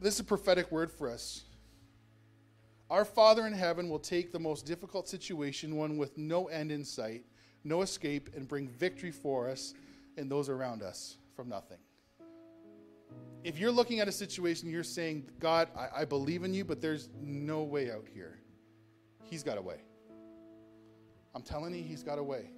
This 0.00 0.14
is 0.14 0.20
a 0.20 0.24
prophetic 0.24 0.70
word 0.70 0.90
for 0.90 1.08
us. 1.08 1.44
Our 2.90 3.04
Father 3.04 3.46
in 3.46 3.52
heaven 3.52 3.88
will 3.88 3.98
take 3.98 4.32
the 4.32 4.38
most 4.38 4.66
difficult 4.66 5.08
situation, 5.08 5.76
one 5.76 5.96
with 5.96 6.18
no 6.18 6.46
end 6.46 6.70
in 6.70 6.84
sight, 6.84 7.24
no 7.64 7.82
escape, 7.82 8.30
and 8.36 8.46
bring 8.46 8.68
victory 8.68 9.10
for 9.10 9.48
us 9.48 9.74
and 10.16 10.30
those 10.30 10.48
around 10.48 10.82
us 10.82 11.16
from 11.34 11.48
nothing. 11.48 11.78
If 13.44 13.58
you're 13.58 13.72
looking 13.72 14.00
at 14.00 14.08
a 14.08 14.12
situation, 14.12 14.70
you're 14.70 14.84
saying, 14.84 15.28
God, 15.40 15.68
I, 15.76 16.02
I 16.02 16.04
believe 16.04 16.44
in 16.44 16.52
you, 16.52 16.64
but 16.64 16.80
there's 16.80 17.08
no 17.20 17.62
way 17.62 17.90
out 17.90 18.06
here. 18.12 18.40
He's 19.24 19.42
got 19.42 19.56
a 19.56 19.62
way. 19.62 19.80
I'm 21.34 21.42
telling 21.42 21.74
you, 21.74 21.82
He's 21.82 22.02
got 22.02 22.18
a 22.18 22.22
way. 22.22 22.50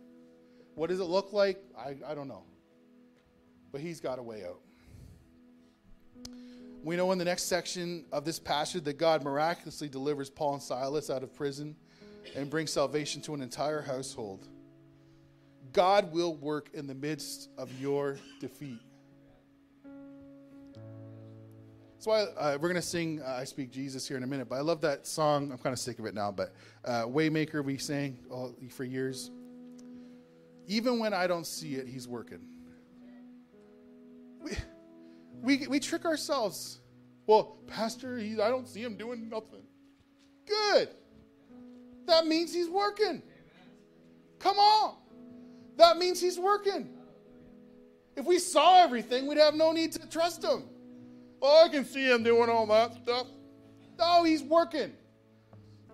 What 0.74 0.90
does 0.90 1.00
it 1.00 1.04
look 1.04 1.32
like? 1.32 1.62
I, 1.78 1.96
I 2.06 2.14
don't 2.14 2.28
know 2.28 2.42
but 3.74 3.80
he's 3.80 3.98
got 3.98 4.20
a 4.20 4.22
way 4.22 4.44
out. 4.44 4.60
We 6.84 6.94
know 6.94 7.10
in 7.10 7.18
the 7.18 7.24
next 7.24 7.48
section 7.48 8.04
of 8.12 8.24
this 8.24 8.38
passage 8.38 8.84
that 8.84 8.98
God 8.98 9.24
miraculously 9.24 9.88
delivers 9.88 10.30
Paul 10.30 10.54
and 10.54 10.62
Silas 10.62 11.10
out 11.10 11.24
of 11.24 11.34
prison 11.34 11.74
and 12.36 12.48
brings 12.48 12.70
salvation 12.70 13.20
to 13.22 13.34
an 13.34 13.42
entire 13.42 13.82
household. 13.82 14.46
God 15.72 16.12
will 16.12 16.36
work 16.36 16.70
in 16.72 16.86
the 16.86 16.94
midst 16.94 17.48
of 17.58 17.68
your 17.80 18.16
defeat. 18.38 18.78
That's 21.94 22.06
why 22.06 22.20
uh, 22.38 22.52
we're 22.60 22.68
going 22.68 22.76
to 22.76 22.82
sing 22.82 23.22
uh, 23.22 23.38
I 23.40 23.42
Speak 23.42 23.72
Jesus 23.72 24.06
here 24.06 24.16
in 24.16 24.22
a 24.22 24.28
minute. 24.28 24.48
But 24.48 24.54
I 24.54 24.60
love 24.60 24.82
that 24.82 25.04
song. 25.04 25.50
I'm 25.50 25.58
kind 25.58 25.72
of 25.72 25.80
sick 25.80 25.98
of 25.98 26.04
it 26.04 26.14
now. 26.14 26.30
But 26.30 26.54
uh, 26.84 27.06
Waymaker, 27.06 27.64
we 27.64 27.76
sang 27.78 28.20
all, 28.30 28.54
for 28.70 28.84
years. 28.84 29.32
Even 30.68 31.00
when 31.00 31.12
I 31.12 31.26
don't 31.26 31.44
see 31.44 31.74
it, 31.74 31.88
He's 31.88 32.06
working 32.06 32.53
we, 34.44 34.52
we, 35.42 35.66
we 35.66 35.80
trick 35.80 36.04
ourselves. 36.04 36.80
Well, 37.26 37.56
Pastor, 37.66 38.18
he, 38.18 38.34
I 38.34 38.48
don't 38.48 38.68
see 38.68 38.82
him 38.82 38.96
doing 38.96 39.28
nothing. 39.28 39.62
Good. 40.46 40.90
That 42.06 42.26
means 42.26 42.52
he's 42.52 42.68
working. 42.68 43.22
Come 44.38 44.58
on. 44.58 44.96
That 45.76 45.96
means 45.96 46.20
he's 46.20 46.38
working. 46.38 46.90
If 48.14 48.26
we 48.26 48.38
saw 48.38 48.82
everything, 48.82 49.26
we'd 49.26 49.38
have 49.38 49.54
no 49.54 49.72
need 49.72 49.92
to 49.92 50.08
trust 50.08 50.44
him. 50.44 50.64
Oh, 51.40 51.64
I 51.64 51.68
can 51.68 51.84
see 51.84 52.10
him 52.10 52.22
doing 52.22 52.48
all 52.48 52.66
that 52.66 52.94
stuff. 53.02 53.26
No, 53.98 54.22
he's 54.24 54.42
working. 54.42 54.92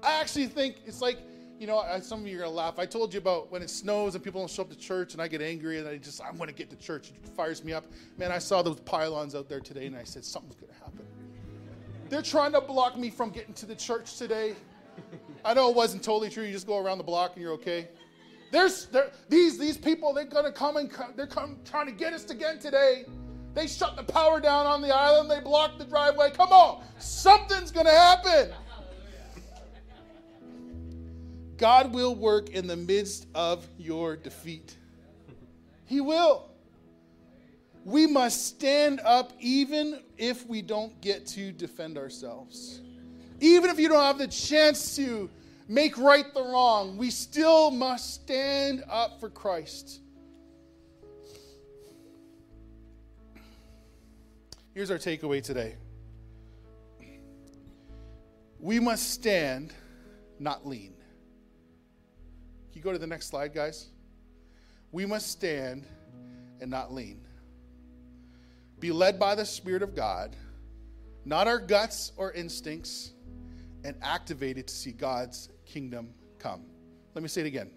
I 0.03 0.21
actually 0.21 0.47
think 0.47 0.77
it's 0.87 1.01
like 1.01 1.19
You 1.61 1.67
know, 1.67 1.81
I, 1.81 2.01
some 2.01 2.21
of 2.23 2.27
you 2.27 2.39
are 2.39 2.45
gonna 2.45 2.53
laugh. 2.53 2.79
I 2.79 2.87
told 2.87 3.13
you 3.13 3.19
about 3.19 3.53
when 3.53 3.61
it 3.61 3.69
snows 3.69 4.15
and 4.15 4.25
people 4.25 4.41
don't 4.41 4.49
show 4.49 4.63
up 4.63 4.71
to 4.71 4.79
church, 4.79 5.13
and 5.13 5.21
I 5.21 5.29
get 5.29 5.43
angry, 5.43 5.79
and 5.79 5.87
I 5.87 5.99
just 5.99 6.23
I'm 6.25 6.39
gonna 6.39 6.53
get 6.53 6.71
to 6.71 6.77
church. 6.77 7.11
It 7.11 7.29
fires 7.37 7.63
me 7.63 7.75
up. 7.75 7.85
Man, 8.17 8.33
I 8.33 8.39
saw 8.39 8.63
those 8.63 8.81
pylons 8.81 9.35
out 9.35 9.47
there 9.47 9.61
today, 9.61 9.85
and 9.85 9.95
I 9.95 10.05
said 10.05 10.25
something's 10.25 10.55
gonna 10.55 10.73
happen. 10.73 11.07
They're 12.09 12.23
trying 12.23 12.53
to 12.53 12.63
block 12.63 12.97
me 12.97 13.11
from 13.11 13.29
getting 13.29 13.53
to 13.53 13.67
the 13.67 13.75
church 13.75 14.17
today. 14.17 14.55
I 15.45 15.53
know 15.53 15.69
it 15.69 15.77
wasn't 15.77 16.03
totally 16.03 16.31
true. 16.31 16.45
You 16.45 16.53
just 16.53 16.67
go 16.67 16.79
around 16.79 16.97
the 16.97 17.05
block 17.05 17.33
and 17.35 17.43
you're 17.43 17.53
okay. 17.53 17.89
There's 18.51 18.87
there, 18.87 19.11
these 19.29 19.59
these 19.59 19.77
people. 19.77 20.15
They're 20.15 20.25
gonna 20.25 20.53
come 20.53 20.79
and 20.79 20.91
come, 20.91 21.13
they're 21.15 21.27
come, 21.27 21.59
trying 21.67 21.87
to 21.89 21.93
get 21.93 22.15
us 22.15 22.31
again 22.31 22.59
today. 22.59 23.05
They 23.53 23.67
shut 23.67 23.97
the 23.97 24.03
power 24.03 24.41
down 24.41 24.65
on 24.65 24.81
the 24.81 24.97
island. 24.97 25.31
They 25.31 25.41
blocked 25.41 25.79
the 25.79 25.85
driveway. 25.85 26.31
Come 26.31 26.53
on, 26.53 26.83
something's 26.99 27.71
gonna 27.71 27.91
happen. 27.91 28.51
God 31.61 31.93
will 31.93 32.15
work 32.15 32.49
in 32.49 32.67
the 32.67 32.75
midst 32.75 33.27
of 33.35 33.69
your 33.77 34.17
defeat. 34.17 34.79
He 35.85 36.01
will. 36.01 36.49
We 37.85 38.07
must 38.07 38.47
stand 38.47 38.99
up 39.05 39.35
even 39.39 40.01
if 40.17 40.47
we 40.47 40.63
don't 40.63 40.99
get 41.03 41.27
to 41.29 41.53
defend 41.53 41.99
ourselves. 41.99 42.81
Even 43.41 43.69
if 43.69 43.79
you 43.79 43.91
don't 43.91 44.01
have 44.01 44.17
the 44.17 44.27
chance 44.27 44.97
to 44.97 45.29
make 45.69 45.99
right 45.99 46.33
the 46.33 46.43
wrong, 46.43 46.97
we 46.97 47.11
still 47.11 47.71
must 47.71 48.15
stand 48.15 48.83
up 48.89 49.21
for 49.21 49.29
Christ. 49.29 50.01
Here's 54.73 54.91
our 54.91 54.99
takeaway 54.99 55.43
today 55.43 55.75
we 58.59 58.81
must 58.81 59.11
stand, 59.11 59.75
not 60.39 60.67
lean. 60.67 60.95
You 62.81 62.85
go 62.85 62.93
to 62.93 62.99
the 62.99 63.07
next 63.07 63.27
slide, 63.27 63.53
guys? 63.53 63.89
We 64.91 65.05
must 65.05 65.31
stand 65.31 65.87
and 66.63 66.71
not 66.71 66.95
lean. 66.95 67.21
Be 68.79 68.91
led 68.91 69.19
by 69.19 69.35
the 69.35 69.45
Spirit 69.45 69.83
of 69.83 69.95
God, 69.95 70.35
not 71.27 71.47
our 71.47 71.59
guts 71.59 72.13
or 72.17 72.33
instincts, 72.33 73.13
and 73.85 73.97
activated 74.01 74.67
to 74.67 74.75
see 74.75 74.93
God's 74.93 75.51
kingdom 75.67 76.15
come. 76.39 76.63
Let 77.15 77.21
me 77.21 77.29
say 77.29 77.43
it 77.43 77.49
again. 77.49 77.71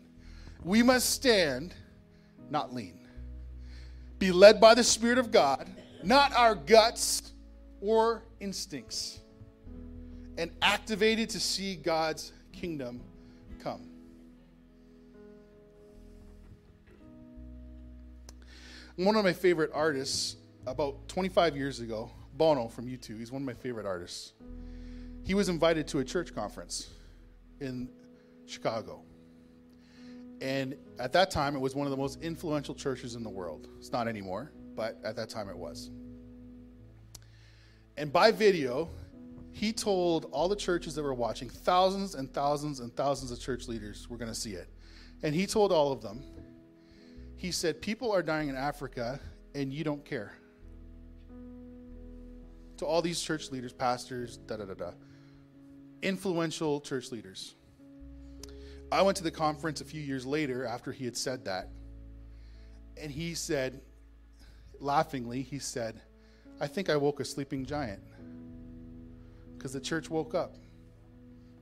We 0.64 0.82
must 0.82 1.10
stand, 1.10 1.76
not 2.50 2.74
lean. 2.74 3.06
Be 4.20 4.32
led 4.32 4.62
by 4.62 4.74
the 4.74 4.86
Spirit 4.86 5.18
of 5.18 5.32
God, 5.32 5.70
not 6.02 6.34
our 6.34 6.56
guts 6.56 7.34
or 7.82 8.24
instincts, 8.40 9.20
and 10.38 10.50
activated 10.62 11.30
to 11.32 11.42
see 11.42 11.76
God's 11.76 12.32
kingdom 12.54 13.02
come. 13.62 13.90
One 18.96 19.16
of 19.16 19.24
my 19.24 19.34
favorite 19.34 19.72
artists, 19.74 20.36
about 20.68 21.08
25 21.08 21.58
years 21.58 21.80
ago, 21.80 22.12
Bono 22.38 22.68
from 22.68 22.86
U2, 22.88 23.18
he's 23.18 23.32
one 23.32 23.42
of 23.42 23.46
my 23.46 23.56
favorite 23.56 23.88
artists. 23.88 24.34
He 25.24 25.34
was 25.34 25.50
invited 25.50 25.88
to 25.90 26.00
a 26.00 26.04
church 26.04 26.36
conference 26.36 26.90
in 27.60 27.90
Chicago. 28.46 29.02
And 30.42 30.76
at 31.00 31.12
that 31.14 31.32
time, 31.32 31.56
it 31.56 31.60
was 31.60 31.74
one 31.74 31.88
of 31.88 31.92
the 31.92 31.98
most 31.98 32.22
influential 32.22 32.76
churches 32.76 33.16
in 33.16 33.24
the 33.24 33.30
world. 33.30 33.68
It's 33.80 33.92
not 33.92 34.08
anymore, 34.08 34.52
but 34.76 35.00
at 35.04 35.16
that 35.16 35.30
time 35.30 35.50
it 35.50 35.58
was. 35.58 35.90
And 37.98 38.14
by 38.14 38.32
video, 38.32 38.92
he 39.52 39.74
told 39.74 40.26
all 40.26 40.48
the 40.48 40.56
churches 40.56 40.94
that 40.96 41.04
were 41.04 41.16
watching, 41.16 41.50
thousands 41.50 42.14
and 42.14 42.32
thousands 42.32 42.80
and 42.80 42.96
thousands 42.96 43.32
of 43.32 43.40
church 43.40 43.68
leaders 43.68 44.08
were 44.08 44.18
going 44.18 44.32
to 44.32 44.40
see 44.40 44.54
it. 44.54 44.68
And 45.24 45.34
he 45.34 45.48
told 45.48 45.72
all 45.72 45.92
of 45.92 46.02
them, 46.02 46.24
he 47.44 47.52
said, 47.52 47.82
People 47.82 48.10
are 48.10 48.24
dying 48.24 48.48
in 48.48 48.56
Africa 48.56 49.20
and 49.54 49.74
you 49.74 49.84
don't 49.84 50.06
care. 50.06 50.34
To 52.78 52.86
all 52.86 53.02
these 53.02 53.22
church 53.22 53.52
leaders, 53.52 53.74
pastors, 53.74 54.38
da 54.38 54.56
da 54.56 54.64
da 54.64 54.74
da, 54.74 54.92
influential 56.02 56.80
church 56.80 57.12
leaders. 57.12 57.56
I 58.94 59.02
went 59.02 59.18
to 59.18 59.24
the 59.24 59.32
conference 59.32 59.82
a 59.82 59.84
few 59.84 60.02
years 60.02 60.26
later 60.26 60.66
after 60.66 60.94
he 60.94 61.04
had 61.04 61.18
said 61.18 61.44
that. 61.44 61.68
And 62.96 63.12
he 63.12 63.34
said, 63.34 63.82
laughingly, 64.80 65.42
he 65.42 65.60
said, 65.60 66.02
I 66.62 66.68
think 66.68 66.90
I 66.90 66.96
woke 66.96 67.20
a 67.20 67.26
sleeping 67.26 67.66
giant. 67.66 68.04
Because 69.58 69.74
the 69.74 69.82
church 69.82 70.10
woke 70.10 70.34
up. 70.34 70.56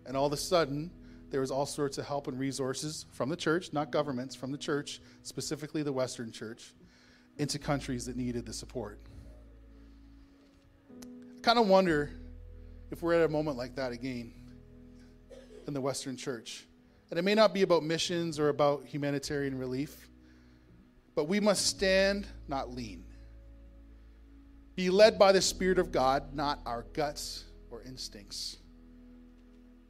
And 0.06 0.16
all 0.16 0.28
of 0.28 0.34
a 0.34 0.38
sudden, 0.38 0.92
there 1.32 1.40
was 1.42 1.50
all 1.50 1.66
sorts 1.66 1.98
of 1.98 2.06
help 2.06 2.28
and 2.28 2.38
resources 2.38 3.06
from 3.12 3.30
the 3.30 3.38
church, 3.38 3.72
not 3.72 3.90
governments, 3.90 4.36
from 4.36 4.52
the 4.52 4.58
church, 4.58 5.00
specifically 5.24 5.82
the 5.82 5.94
Western 5.94 6.32
church, 6.32 6.74
into 7.38 7.58
countries 7.58 8.06
that 8.06 8.18
needed 8.18 8.46
the 8.46 8.54
support. 8.54 9.00
I 10.92 11.40
kind 11.42 11.58
of 11.58 11.68
wonder 11.68 12.12
if 12.92 13.02
we're 13.02 13.14
at 13.14 13.22
a 13.22 13.30
moment 13.30 13.58
like 13.58 13.76
that 13.78 13.94
again 13.94 14.34
in 15.66 15.74
the 15.74 15.80
Western 15.80 16.18
church. 16.18 16.68
And 17.10 17.18
it 17.18 17.24
may 17.24 17.34
not 17.34 17.54
be 17.54 17.62
about 17.62 17.84
missions 17.84 18.38
or 18.38 18.50
about 18.50 18.86
humanitarian 18.86 19.58
relief, 19.58 20.10
but 21.16 21.30
we 21.30 21.40
must 21.40 21.66
stand, 21.66 22.28
not 22.50 22.72
lean. 22.72 23.06
Be 24.76 24.90
led 24.90 25.18
by 25.18 25.32
the 25.32 25.42
Spirit 25.42 25.80
of 25.80 25.92
God, 25.94 26.34
not 26.34 26.60
our 26.66 26.86
guts 26.94 27.46
or 27.70 27.82
instincts 27.84 28.58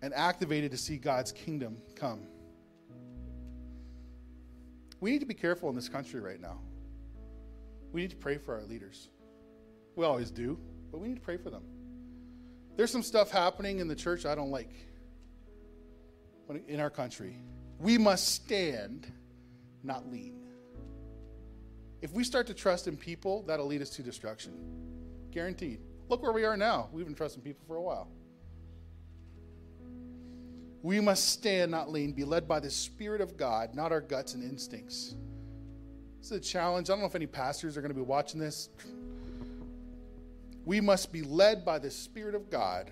and 0.02 0.14
activated 0.14 0.72
to 0.72 0.78
see 0.78 0.98
God's 0.98 1.32
kingdom 1.32 1.78
come. 1.96 2.22
We 5.00 5.12
need 5.12 5.20
to 5.20 5.26
be 5.26 5.34
careful 5.34 5.70
in 5.70 5.76
this 5.76 5.90
country 5.90 6.20
right 6.20 6.40
now. 6.40 6.60
We 7.92 8.02
need 8.02 8.12
to 8.12 8.16
pray 8.16 8.38
for 8.38 8.56
our 8.56 8.64
leaders. 8.64 9.10
We 9.96 10.06
always 10.06 10.32
do, 10.32 10.60
but 10.92 11.00
we 11.00 11.08
need 11.08 11.16
to 11.16 11.22
pray 11.22 11.38
for 11.38 11.50
them. 11.50 11.64
There's 12.78 12.92
some 12.92 13.04
stuff 13.04 13.32
happening 13.32 13.80
in 13.80 13.88
the 13.88 13.96
church 13.96 14.26
I 14.26 14.36
don't 14.36 14.52
like 14.52 14.72
in 16.68 16.80
our 16.80 16.90
country. 16.90 17.36
We 17.80 17.98
must 17.98 18.30
stand, 18.30 19.12
not 19.84 20.10
lean. 20.10 20.48
If 22.02 22.14
we 22.14 22.24
start 22.24 22.48
to 22.48 22.54
trust 22.54 22.88
in 22.88 22.98
people, 22.98 23.44
that'll 23.44 23.68
lead 23.68 23.82
us 23.82 23.92
to 23.92 24.04
destruction. 24.04 24.54
Guaranteed. 25.32 25.82
Look 26.10 26.24
where 26.24 26.32
we 26.32 26.46
are 26.46 26.58
now. 26.58 26.90
We've 26.92 27.06
been 27.06 27.16
trusting 27.16 27.44
people 27.44 27.64
for 27.68 27.76
a 27.76 27.82
while. 27.82 28.10
We 30.84 31.00
must 31.00 31.30
stand, 31.30 31.72
not 31.72 31.92
lean, 31.92 32.12
be 32.12 32.24
led 32.24 32.48
by 32.48 32.60
the 32.60 32.70
Spirit 32.72 33.22
of 33.22 33.38
God, 33.38 33.76
not 33.76 33.92
our 33.92 34.02
guts 34.02 34.34
and 34.34 34.44
instincts. 34.44 35.16
This 36.20 36.32
is 36.32 36.38
a 36.38 36.40
challenge. 36.40 36.90
I 36.90 36.94
don't 36.94 37.02
know 37.02 37.08
if 37.08 37.16
any 37.16 37.28
pastors 37.28 37.78
are 37.78 37.82
going 37.82 37.92
to 37.94 37.96
be 37.96 38.02
watching 38.02 38.40
this. 38.40 38.70
We 40.66 40.82
must 40.82 41.12
be 41.12 41.22
led 41.22 41.66
by 41.66 41.80
the 41.80 41.92
Spirit 41.92 42.36
of 42.36 42.50
God, 42.50 42.92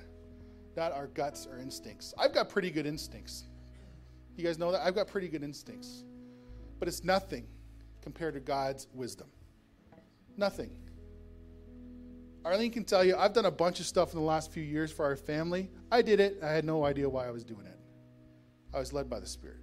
not 0.75 0.91
our 0.91 1.07
guts 1.07 1.47
or 1.47 1.59
instincts. 1.59 2.13
I've 2.17 2.33
got 2.33 2.49
pretty 2.49 2.69
good 2.69 2.85
instincts. 2.85 3.45
You 4.35 4.43
guys 4.43 4.57
know 4.57 4.71
that? 4.71 4.81
I've 4.81 4.95
got 4.95 5.07
pretty 5.07 5.27
good 5.27 5.43
instincts. 5.43 6.03
But 6.79 6.87
it's 6.87 7.03
nothing 7.03 7.45
compared 8.01 8.35
to 8.35 8.39
God's 8.39 8.87
wisdom. 8.93 9.27
Nothing. 10.37 10.71
Arlene 12.45 12.71
can 12.71 12.85
tell 12.85 13.03
you, 13.03 13.17
I've 13.17 13.33
done 13.33 13.45
a 13.45 13.51
bunch 13.51 13.79
of 13.79 13.85
stuff 13.85 14.13
in 14.13 14.19
the 14.19 14.25
last 14.25 14.51
few 14.51 14.63
years 14.63 14.91
for 14.91 15.05
our 15.05 15.15
family. 15.15 15.69
I 15.91 16.01
did 16.01 16.19
it. 16.19 16.39
I 16.41 16.51
had 16.51 16.65
no 16.65 16.85
idea 16.85 17.09
why 17.09 17.27
I 17.27 17.31
was 17.31 17.43
doing 17.43 17.65
it. 17.65 17.78
I 18.73 18.79
was 18.79 18.93
led 18.93 19.09
by 19.09 19.19
the 19.19 19.27
Spirit. 19.27 19.57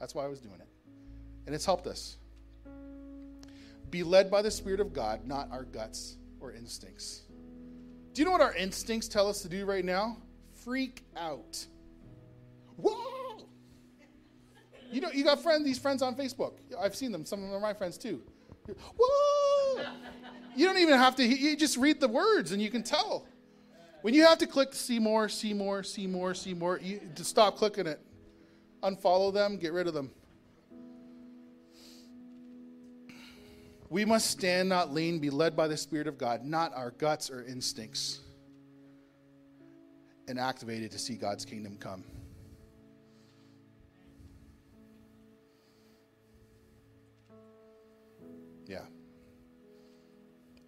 That's 0.00 0.14
why 0.14 0.24
I 0.24 0.28
was 0.28 0.40
doing 0.40 0.60
it. 0.60 0.68
And 1.46 1.54
it's 1.54 1.64
helped 1.64 1.86
us. 1.86 2.16
Be 3.90 4.02
led 4.02 4.30
by 4.30 4.42
the 4.42 4.50
Spirit 4.50 4.80
of 4.80 4.92
God, 4.92 5.26
not 5.26 5.50
our 5.52 5.64
guts 5.64 6.16
or 6.40 6.52
instincts. 6.52 7.22
Do 8.14 8.20
you 8.20 8.24
know 8.24 8.32
what 8.32 8.40
our 8.40 8.54
instincts 8.54 9.08
tell 9.08 9.28
us 9.28 9.42
to 9.42 9.48
do 9.48 9.64
right 9.64 9.84
now? 9.84 10.16
Freak 10.64 11.04
out. 11.16 11.66
Whoa! 12.76 13.46
You 14.90 15.00
know, 15.00 15.10
you 15.10 15.24
got 15.24 15.42
friends, 15.42 15.64
these 15.64 15.78
friends 15.78 16.02
on 16.02 16.14
Facebook. 16.14 16.54
I've 16.78 16.94
seen 16.94 17.12
them. 17.12 17.24
Some 17.24 17.40
of 17.42 17.46
them 17.46 17.56
are 17.56 17.60
my 17.60 17.74
friends 17.74 17.96
too. 17.96 18.22
Whoa! 18.98 19.84
You 20.54 20.66
don't 20.66 20.78
even 20.78 20.98
have 20.98 21.16
to, 21.16 21.24
you 21.24 21.56
just 21.56 21.76
read 21.76 22.00
the 22.00 22.08
words 22.08 22.52
and 22.52 22.60
you 22.60 22.70
can 22.70 22.82
tell. 22.82 23.26
When 24.02 24.14
you 24.14 24.24
have 24.26 24.38
to 24.38 24.46
click 24.46 24.74
see 24.74 24.98
more, 24.98 25.28
see 25.28 25.54
more, 25.54 25.82
see 25.82 26.06
more, 26.06 26.34
see 26.34 26.54
more, 26.54 26.78
you, 26.78 27.00
to 27.14 27.24
stop 27.24 27.56
clicking 27.56 27.86
it 27.86 28.00
unfollow 28.82 29.32
them, 29.32 29.56
get 29.56 29.72
rid 29.72 29.86
of 29.86 29.94
them. 29.94 30.10
We 33.88 34.06
must 34.06 34.30
stand, 34.30 34.70
not 34.70 34.92
lean, 34.94 35.18
be 35.18 35.28
led 35.28 35.54
by 35.54 35.68
the 35.68 35.76
Spirit 35.76 36.06
of 36.06 36.16
God, 36.16 36.44
not 36.44 36.74
our 36.74 36.92
guts 36.92 37.30
or 37.30 37.44
instincts, 37.44 38.20
and 40.26 40.38
activated 40.38 40.90
to 40.92 40.98
see 40.98 41.14
God's 41.14 41.44
kingdom 41.44 41.76
come. 41.78 42.02
Yeah. 48.66 48.84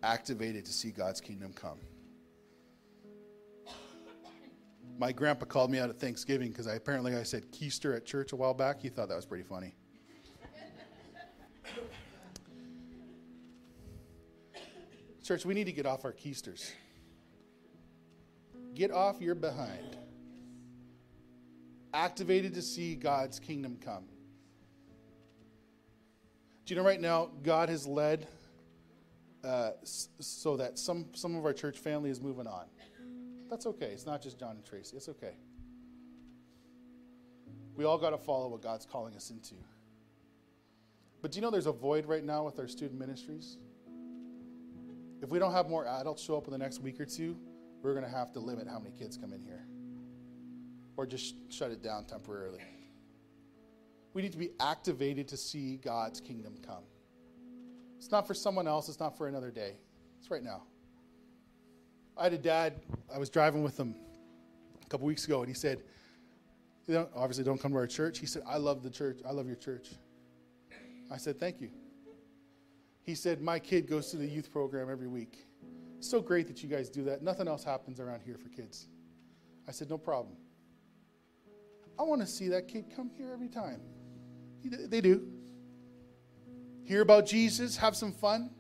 Activated 0.02 0.66
to 0.66 0.72
see 0.72 0.90
God's 0.90 1.22
kingdom 1.22 1.54
come. 1.54 1.78
My 4.96 5.10
grandpa 5.12 5.44
called 5.46 5.70
me 5.70 5.78
out 5.78 5.90
at 5.90 5.98
Thanksgiving 5.98 6.50
because 6.50 6.66
I 6.66 6.74
apparently 6.74 7.16
I 7.16 7.24
said 7.24 7.50
keister 7.50 7.96
at 7.96 8.04
church 8.04 8.32
a 8.32 8.36
while 8.36 8.54
back. 8.54 8.80
He 8.80 8.88
thought 8.88 9.08
that 9.08 9.16
was 9.16 9.26
pretty 9.26 9.44
funny. 9.44 9.74
Church, 15.24 15.46
we 15.46 15.54
need 15.54 15.64
to 15.64 15.72
get 15.72 15.86
off 15.86 16.04
our 16.04 16.12
keisters. 16.12 16.70
Get 18.74 18.90
off 18.90 19.20
your 19.20 19.34
behind. 19.34 19.96
Activated 21.94 22.54
to 22.54 22.62
see 22.62 22.94
God's 22.94 23.38
kingdom 23.38 23.78
come. 23.82 24.04
Do 26.66 26.74
you 26.74 26.80
know 26.80 26.86
right 26.86 27.00
now, 27.00 27.30
God 27.42 27.68
has 27.68 27.86
led 27.86 28.26
uh, 29.42 29.70
so 29.82 30.56
that 30.56 30.78
some, 30.78 31.06
some 31.14 31.36
of 31.36 31.44
our 31.44 31.52
church 31.52 31.78
family 31.78 32.10
is 32.10 32.20
moving 32.20 32.46
on. 32.46 32.66
That's 33.54 33.66
okay. 33.66 33.92
It's 33.92 34.04
not 34.04 34.20
just 34.20 34.36
John 34.36 34.56
and 34.56 34.64
Tracy. 34.64 34.96
It's 34.96 35.08
okay. 35.08 35.36
We 37.76 37.84
all 37.84 37.98
got 37.98 38.10
to 38.10 38.18
follow 38.18 38.48
what 38.48 38.62
God's 38.62 38.84
calling 38.84 39.14
us 39.14 39.30
into. 39.30 39.54
But 41.22 41.30
do 41.30 41.36
you 41.36 41.42
know 41.42 41.52
there's 41.52 41.68
a 41.68 41.72
void 41.72 42.06
right 42.06 42.24
now 42.24 42.42
with 42.44 42.58
our 42.58 42.66
student 42.66 42.98
ministries? 42.98 43.58
If 45.22 45.30
we 45.30 45.38
don't 45.38 45.52
have 45.52 45.68
more 45.68 45.86
adults 45.86 46.20
show 46.20 46.36
up 46.36 46.46
in 46.46 46.50
the 46.50 46.58
next 46.58 46.80
week 46.80 47.00
or 47.00 47.04
two, 47.04 47.36
we're 47.80 47.94
going 47.94 48.04
to 48.04 48.10
have 48.10 48.32
to 48.32 48.40
limit 48.40 48.66
how 48.66 48.80
many 48.80 48.90
kids 48.90 49.16
come 49.16 49.32
in 49.32 49.40
here 49.40 49.64
or 50.96 51.06
just 51.06 51.36
shut 51.48 51.70
it 51.70 51.80
down 51.80 52.06
temporarily. 52.06 52.58
We 54.14 54.22
need 54.22 54.32
to 54.32 54.38
be 54.38 54.50
activated 54.58 55.28
to 55.28 55.36
see 55.36 55.76
God's 55.76 56.20
kingdom 56.20 56.56
come. 56.66 56.82
It's 57.98 58.10
not 58.10 58.26
for 58.26 58.34
someone 58.34 58.66
else, 58.66 58.88
it's 58.88 58.98
not 58.98 59.16
for 59.16 59.28
another 59.28 59.52
day. 59.52 59.76
It's 60.18 60.28
right 60.28 60.42
now. 60.42 60.64
I 62.16 62.24
had 62.24 62.32
a 62.32 62.38
dad, 62.38 62.74
I 63.12 63.18
was 63.18 63.28
driving 63.28 63.62
with 63.62 63.78
him 63.78 63.94
a 64.84 64.88
couple 64.88 65.06
weeks 65.06 65.24
ago, 65.24 65.40
and 65.40 65.48
he 65.48 65.54
said, 65.54 65.82
you 66.86 66.94
don't, 66.94 67.08
obviously 67.14 67.44
don't 67.44 67.60
come 67.60 67.72
to 67.72 67.78
our 67.78 67.86
church. 67.86 68.18
He 68.18 68.26
said, 68.26 68.42
I 68.46 68.58
love 68.58 68.82
the 68.82 68.90
church. 68.90 69.20
I 69.26 69.32
love 69.32 69.46
your 69.46 69.56
church. 69.56 69.88
I 71.10 71.16
said, 71.16 71.40
thank 71.40 71.60
you. 71.60 71.70
He 73.02 73.14
said, 73.14 73.40
my 73.40 73.58
kid 73.58 73.88
goes 73.88 74.10
to 74.10 74.16
the 74.16 74.26
youth 74.26 74.52
program 74.52 74.90
every 74.90 75.08
week. 75.08 75.46
So 76.00 76.20
great 76.20 76.46
that 76.48 76.62
you 76.62 76.68
guys 76.68 76.90
do 76.90 77.04
that. 77.04 77.22
Nothing 77.22 77.48
else 77.48 77.64
happens 77.64 78.00
around 78.00 78.20
here 78.24 78.36
for 78.36 78.48
kids. 78.50 78.88
I 79.66 79.72
said, 79.72 79.88
no 79.88 79.98
problem. 79.98 80.36
I 81.98 82.02
want 82.02 82.20
to 82.20 82.26
see 82.26 82.48
that 82.48 82.68
kid 82.68 82.86
come 82.94 83.10
here 83.16 83.32
every 83.32 83.48
time. 83.48 83.80
They 84.62 85.00
do 85.00 85.26
hear 86.84 87.00
about 87.00 87.26
Jesus, 87.26 87.76
have 87.78 87.96
some 87.96 88.12
fun. 88.12 88.50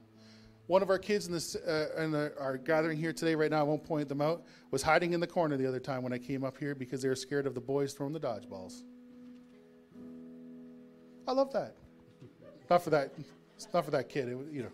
One 0.66 0.82
of 0.82 0.88
our 0.88 0.98
kids 0.98 1.26
in, 1.26 1.32
this, 1.32 1.56
uh, 1.56 1.90
in 1.98 2.10
the, 2.10 2.32
our 2.40 2.56
gathering 2.56 2.96
here 2.96 3.12
today, 3.12 3.34
right 3.34 3.50
now, 3.50 3.60
I 3.60 3.62
won't 3.64 3.84
point 3.84 4.08
them 4.08 4.22
out, 4.22 4.44
was 4.70 4.82
hiding 4.82 5.12
in 5.12 5.20
the 5.20 5.26
corner 5.26 5.58
the 5.58 5.66
other 5.66 5.80
time 5.80 6.02
when 6.02 6.12
I 6.12 6.18
came 6.18 6.42
up 6.42 6.56
here 6.56 6.74
because 6.74 7.02
they 7.02 7.08
were 7.08 7.16
scared 7.16 7.46
of 7.46 7.54
the 7.54 7.60
boys 7.60 7.92
throwing 7.92 8.14
the 8.14 8.20
dodgeballs. 8.20 8.82
I 11.28 11.32
love 11.32 11.52
that. 11.52 11.76
Not 12.70 12.82
for 12.82 12.90
that, 12.90 13.12
not 13.74 13.84
for 13.84 13.90
that 13.90 14.08
kid. 14.08 14.28
It, 14.28 14.38
you 14.50 14.62
know, 14.62 14.70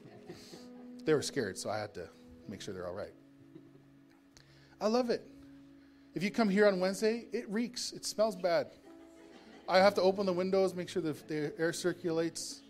they 1.05 1.15
were 1.15 1.23
scared, 1.23 1.59
so 1.59 1.71
I 1.71 1.79
had 1.79 1.93
to 1.95 2.09
make 2.49 2.61
sure 2.61 2.73
they're 2.73 2.87
all 2.87 2.95
right. 2.95 3.13
I 4.81 4.87
love 4.87 5.11
it. 5.11 5.27
If 6.15 6.23
you 6.23 6.31
come 6.31 6.49
here 6.49 6.69
on 6.69 6.79
Wednesday, 6.79 7.27
it 7.33 7.49
reeks. 7.49 7.93
It 7.93 8.05
smells 8.05 8.37
bad. 8.37 8.69
I 9.69 9.79
have 9.79 9.95
to 9.95 10.03
open 10.03 10.27
the 10.27 10.33
windows, 10.33 10.75
make 10.75 10.89
sure 10.89 11.03
the, 11.03 11.13
the 11.27 11.53
air 11.59 11.73
circulates. 11.73 12.63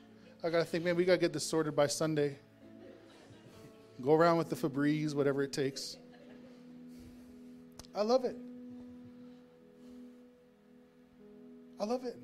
I 0.42 0.48
got 0.48 0.58
to 0.58 0.64
think, 0.64 0.84
man, 0.84 0.96
we 0.96 1.04
got 1.04 1.12
to 1.12 1.18
get 1.18 1.32
this 1.32 1.46
sorted 1.46 1.76
by 1.76 1.86
Sunday. 1.86 2.38
Go 4.00 4.14
around 4.14 4.38
with 4.38 4.48
the 4.48 4.56
Febreze, 4.56 5.14
whatever 5.14 5.42
it 5.42 5.52
takes. 5.52 5.96
I 7.94 8.02
love 8.02 8.24
it. 8.24 8.36
I 11.78 11.84
love 11.84 12.04
it. 12.04 12.16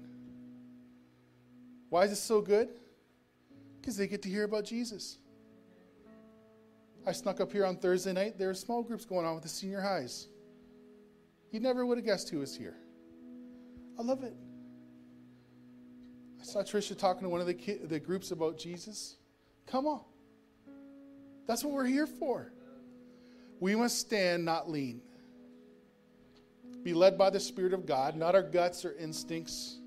Why 1.89 2.05
is 2.05 2.13
it 2.13 2.17
so 2.17 2.41
good? 2.41 2.69
Because 3.81 3.97
they 3.97 4.07
get 4.07 4.23
to 4.23 4.29
hear 4.29 4.45
about 4.45 4.65
Jesus. 4.65 5.19
I 7.07 7.13
snuck 7.13 7.41
up 7.41 7.53
here 7.53 7.65
on 7.65 7.77
Thursday 7.77 8.13
night. 8.13 8.39
There 8.39 8.49
were 8.49 8.55
small 8.55 8.83
groups 8.83 9.05
going 9.05 9.25
on 9.25 9.35
with 9.35 9.45
the 9.45 9.49
senior 9.49 9.81
highs. 9.81 10.29
You 11.53 11.61
never 11.61 11.87
would 11.87 11.99
have 11.99 12.05
guessed 12.05 12.29
who 12.29 12.41
was 12.41 12.57
here. 12.57 12.77
I 13.99 14.03
love 14.03 14.25
it 14.25 14.35
I 16.41 16.45
saw 16.45 16.61
Trisha 16.61 16.97
talking 16.97 17.23
to 17.23 17.29
one 17.29 17.41
of 17.41 17.47
the, 17.47 17.55
ki- 17.55 17.81
the 17.85 17.99
groups 17.99 18.31
about 18.31 18.59
Jesus. 18.59 19.17
Come 19.67 19.87
on. 19.87 20.03
That's 21.47 21.63
what 21.65 21.73
we're 21.73 21.87
here 21.87 22.07
for. 22.07 22.53
We 23.61 23.75
must 23.75 23.99
stand, 23.99 24.45
not 24.45 24.71
lean. 24.71 25.01
Be 26.83 26.93
led 26.95 27.17
by 27.17 27.31
the 27.31 27.41
Spirit 27.41 27.73
of 27.73 27.87
God, 27.87 28.17
not 28.17 28.35
our 28.35 28.43
guts 28.43 28.85
or 28.85 28.93
instincts. 28.93 29.79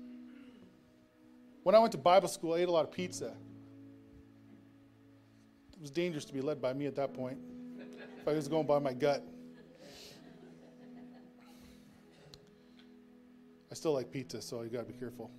When 1.62 1.74
I 1.74 1.78
went 1.78 1.92
to 1.92 1.98
Bible 1.98 2.28
school, 2.28 2.54
I 2.54 2.58
ate 2.58 2.68
a 2.68 2.72
lot 2.72 2.84
of 2.84 2.92
pizza. 2.92 3.34
It 5.72 5.80
was 5.80 5.90
dangerous 5.90 6.24
to 6.26 6.34
be 6.34 6.40
led 6.40 6.60
by 6.60 6.72
me 6.72 6.86
at 6.86 6.96
that 6.96 7.14
point 7.14 7.38
if 8.20 8.28
I 8.28 8.32
was 8.32 8.48
going 8.48 8.66
by 8.66 8.78
my 8.78 8.92
gut. 8.92 9.22
I 13.70 13.74
still 13.74 13.92
like 13.92 14.10
pizza, 14.10 14.42
so 14.42 14.62
you 14.62 14.68
got 14.68 14.86
to 14.86 14.92
be 14.92 14.98
careful. 14.98 15.30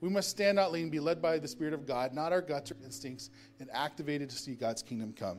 We 0.00 0.08
must 0.08 0.28
stand, 0.28 0.56
not 0.56 0.70
lean, 0.70 0.90
be 0.90 1.00
led 1.00 1.20
by 1.20 1.38
the 1.38 1.48
Spirit 1.48 1.74
of 1.74 1.86
God, 1.86 2.12
not 2.12 2.32
our 2.32 2.42
guts 2.42 2.70
or 2.70 2.76
instincts, 2.84 3.30
and 3.58 3.68
activated 3.72 4.30
to 4.30 4.36
see 4.36 4.54
God's 4.54 4.82
kingdom 4.82 5.12
come. 5.12 5.32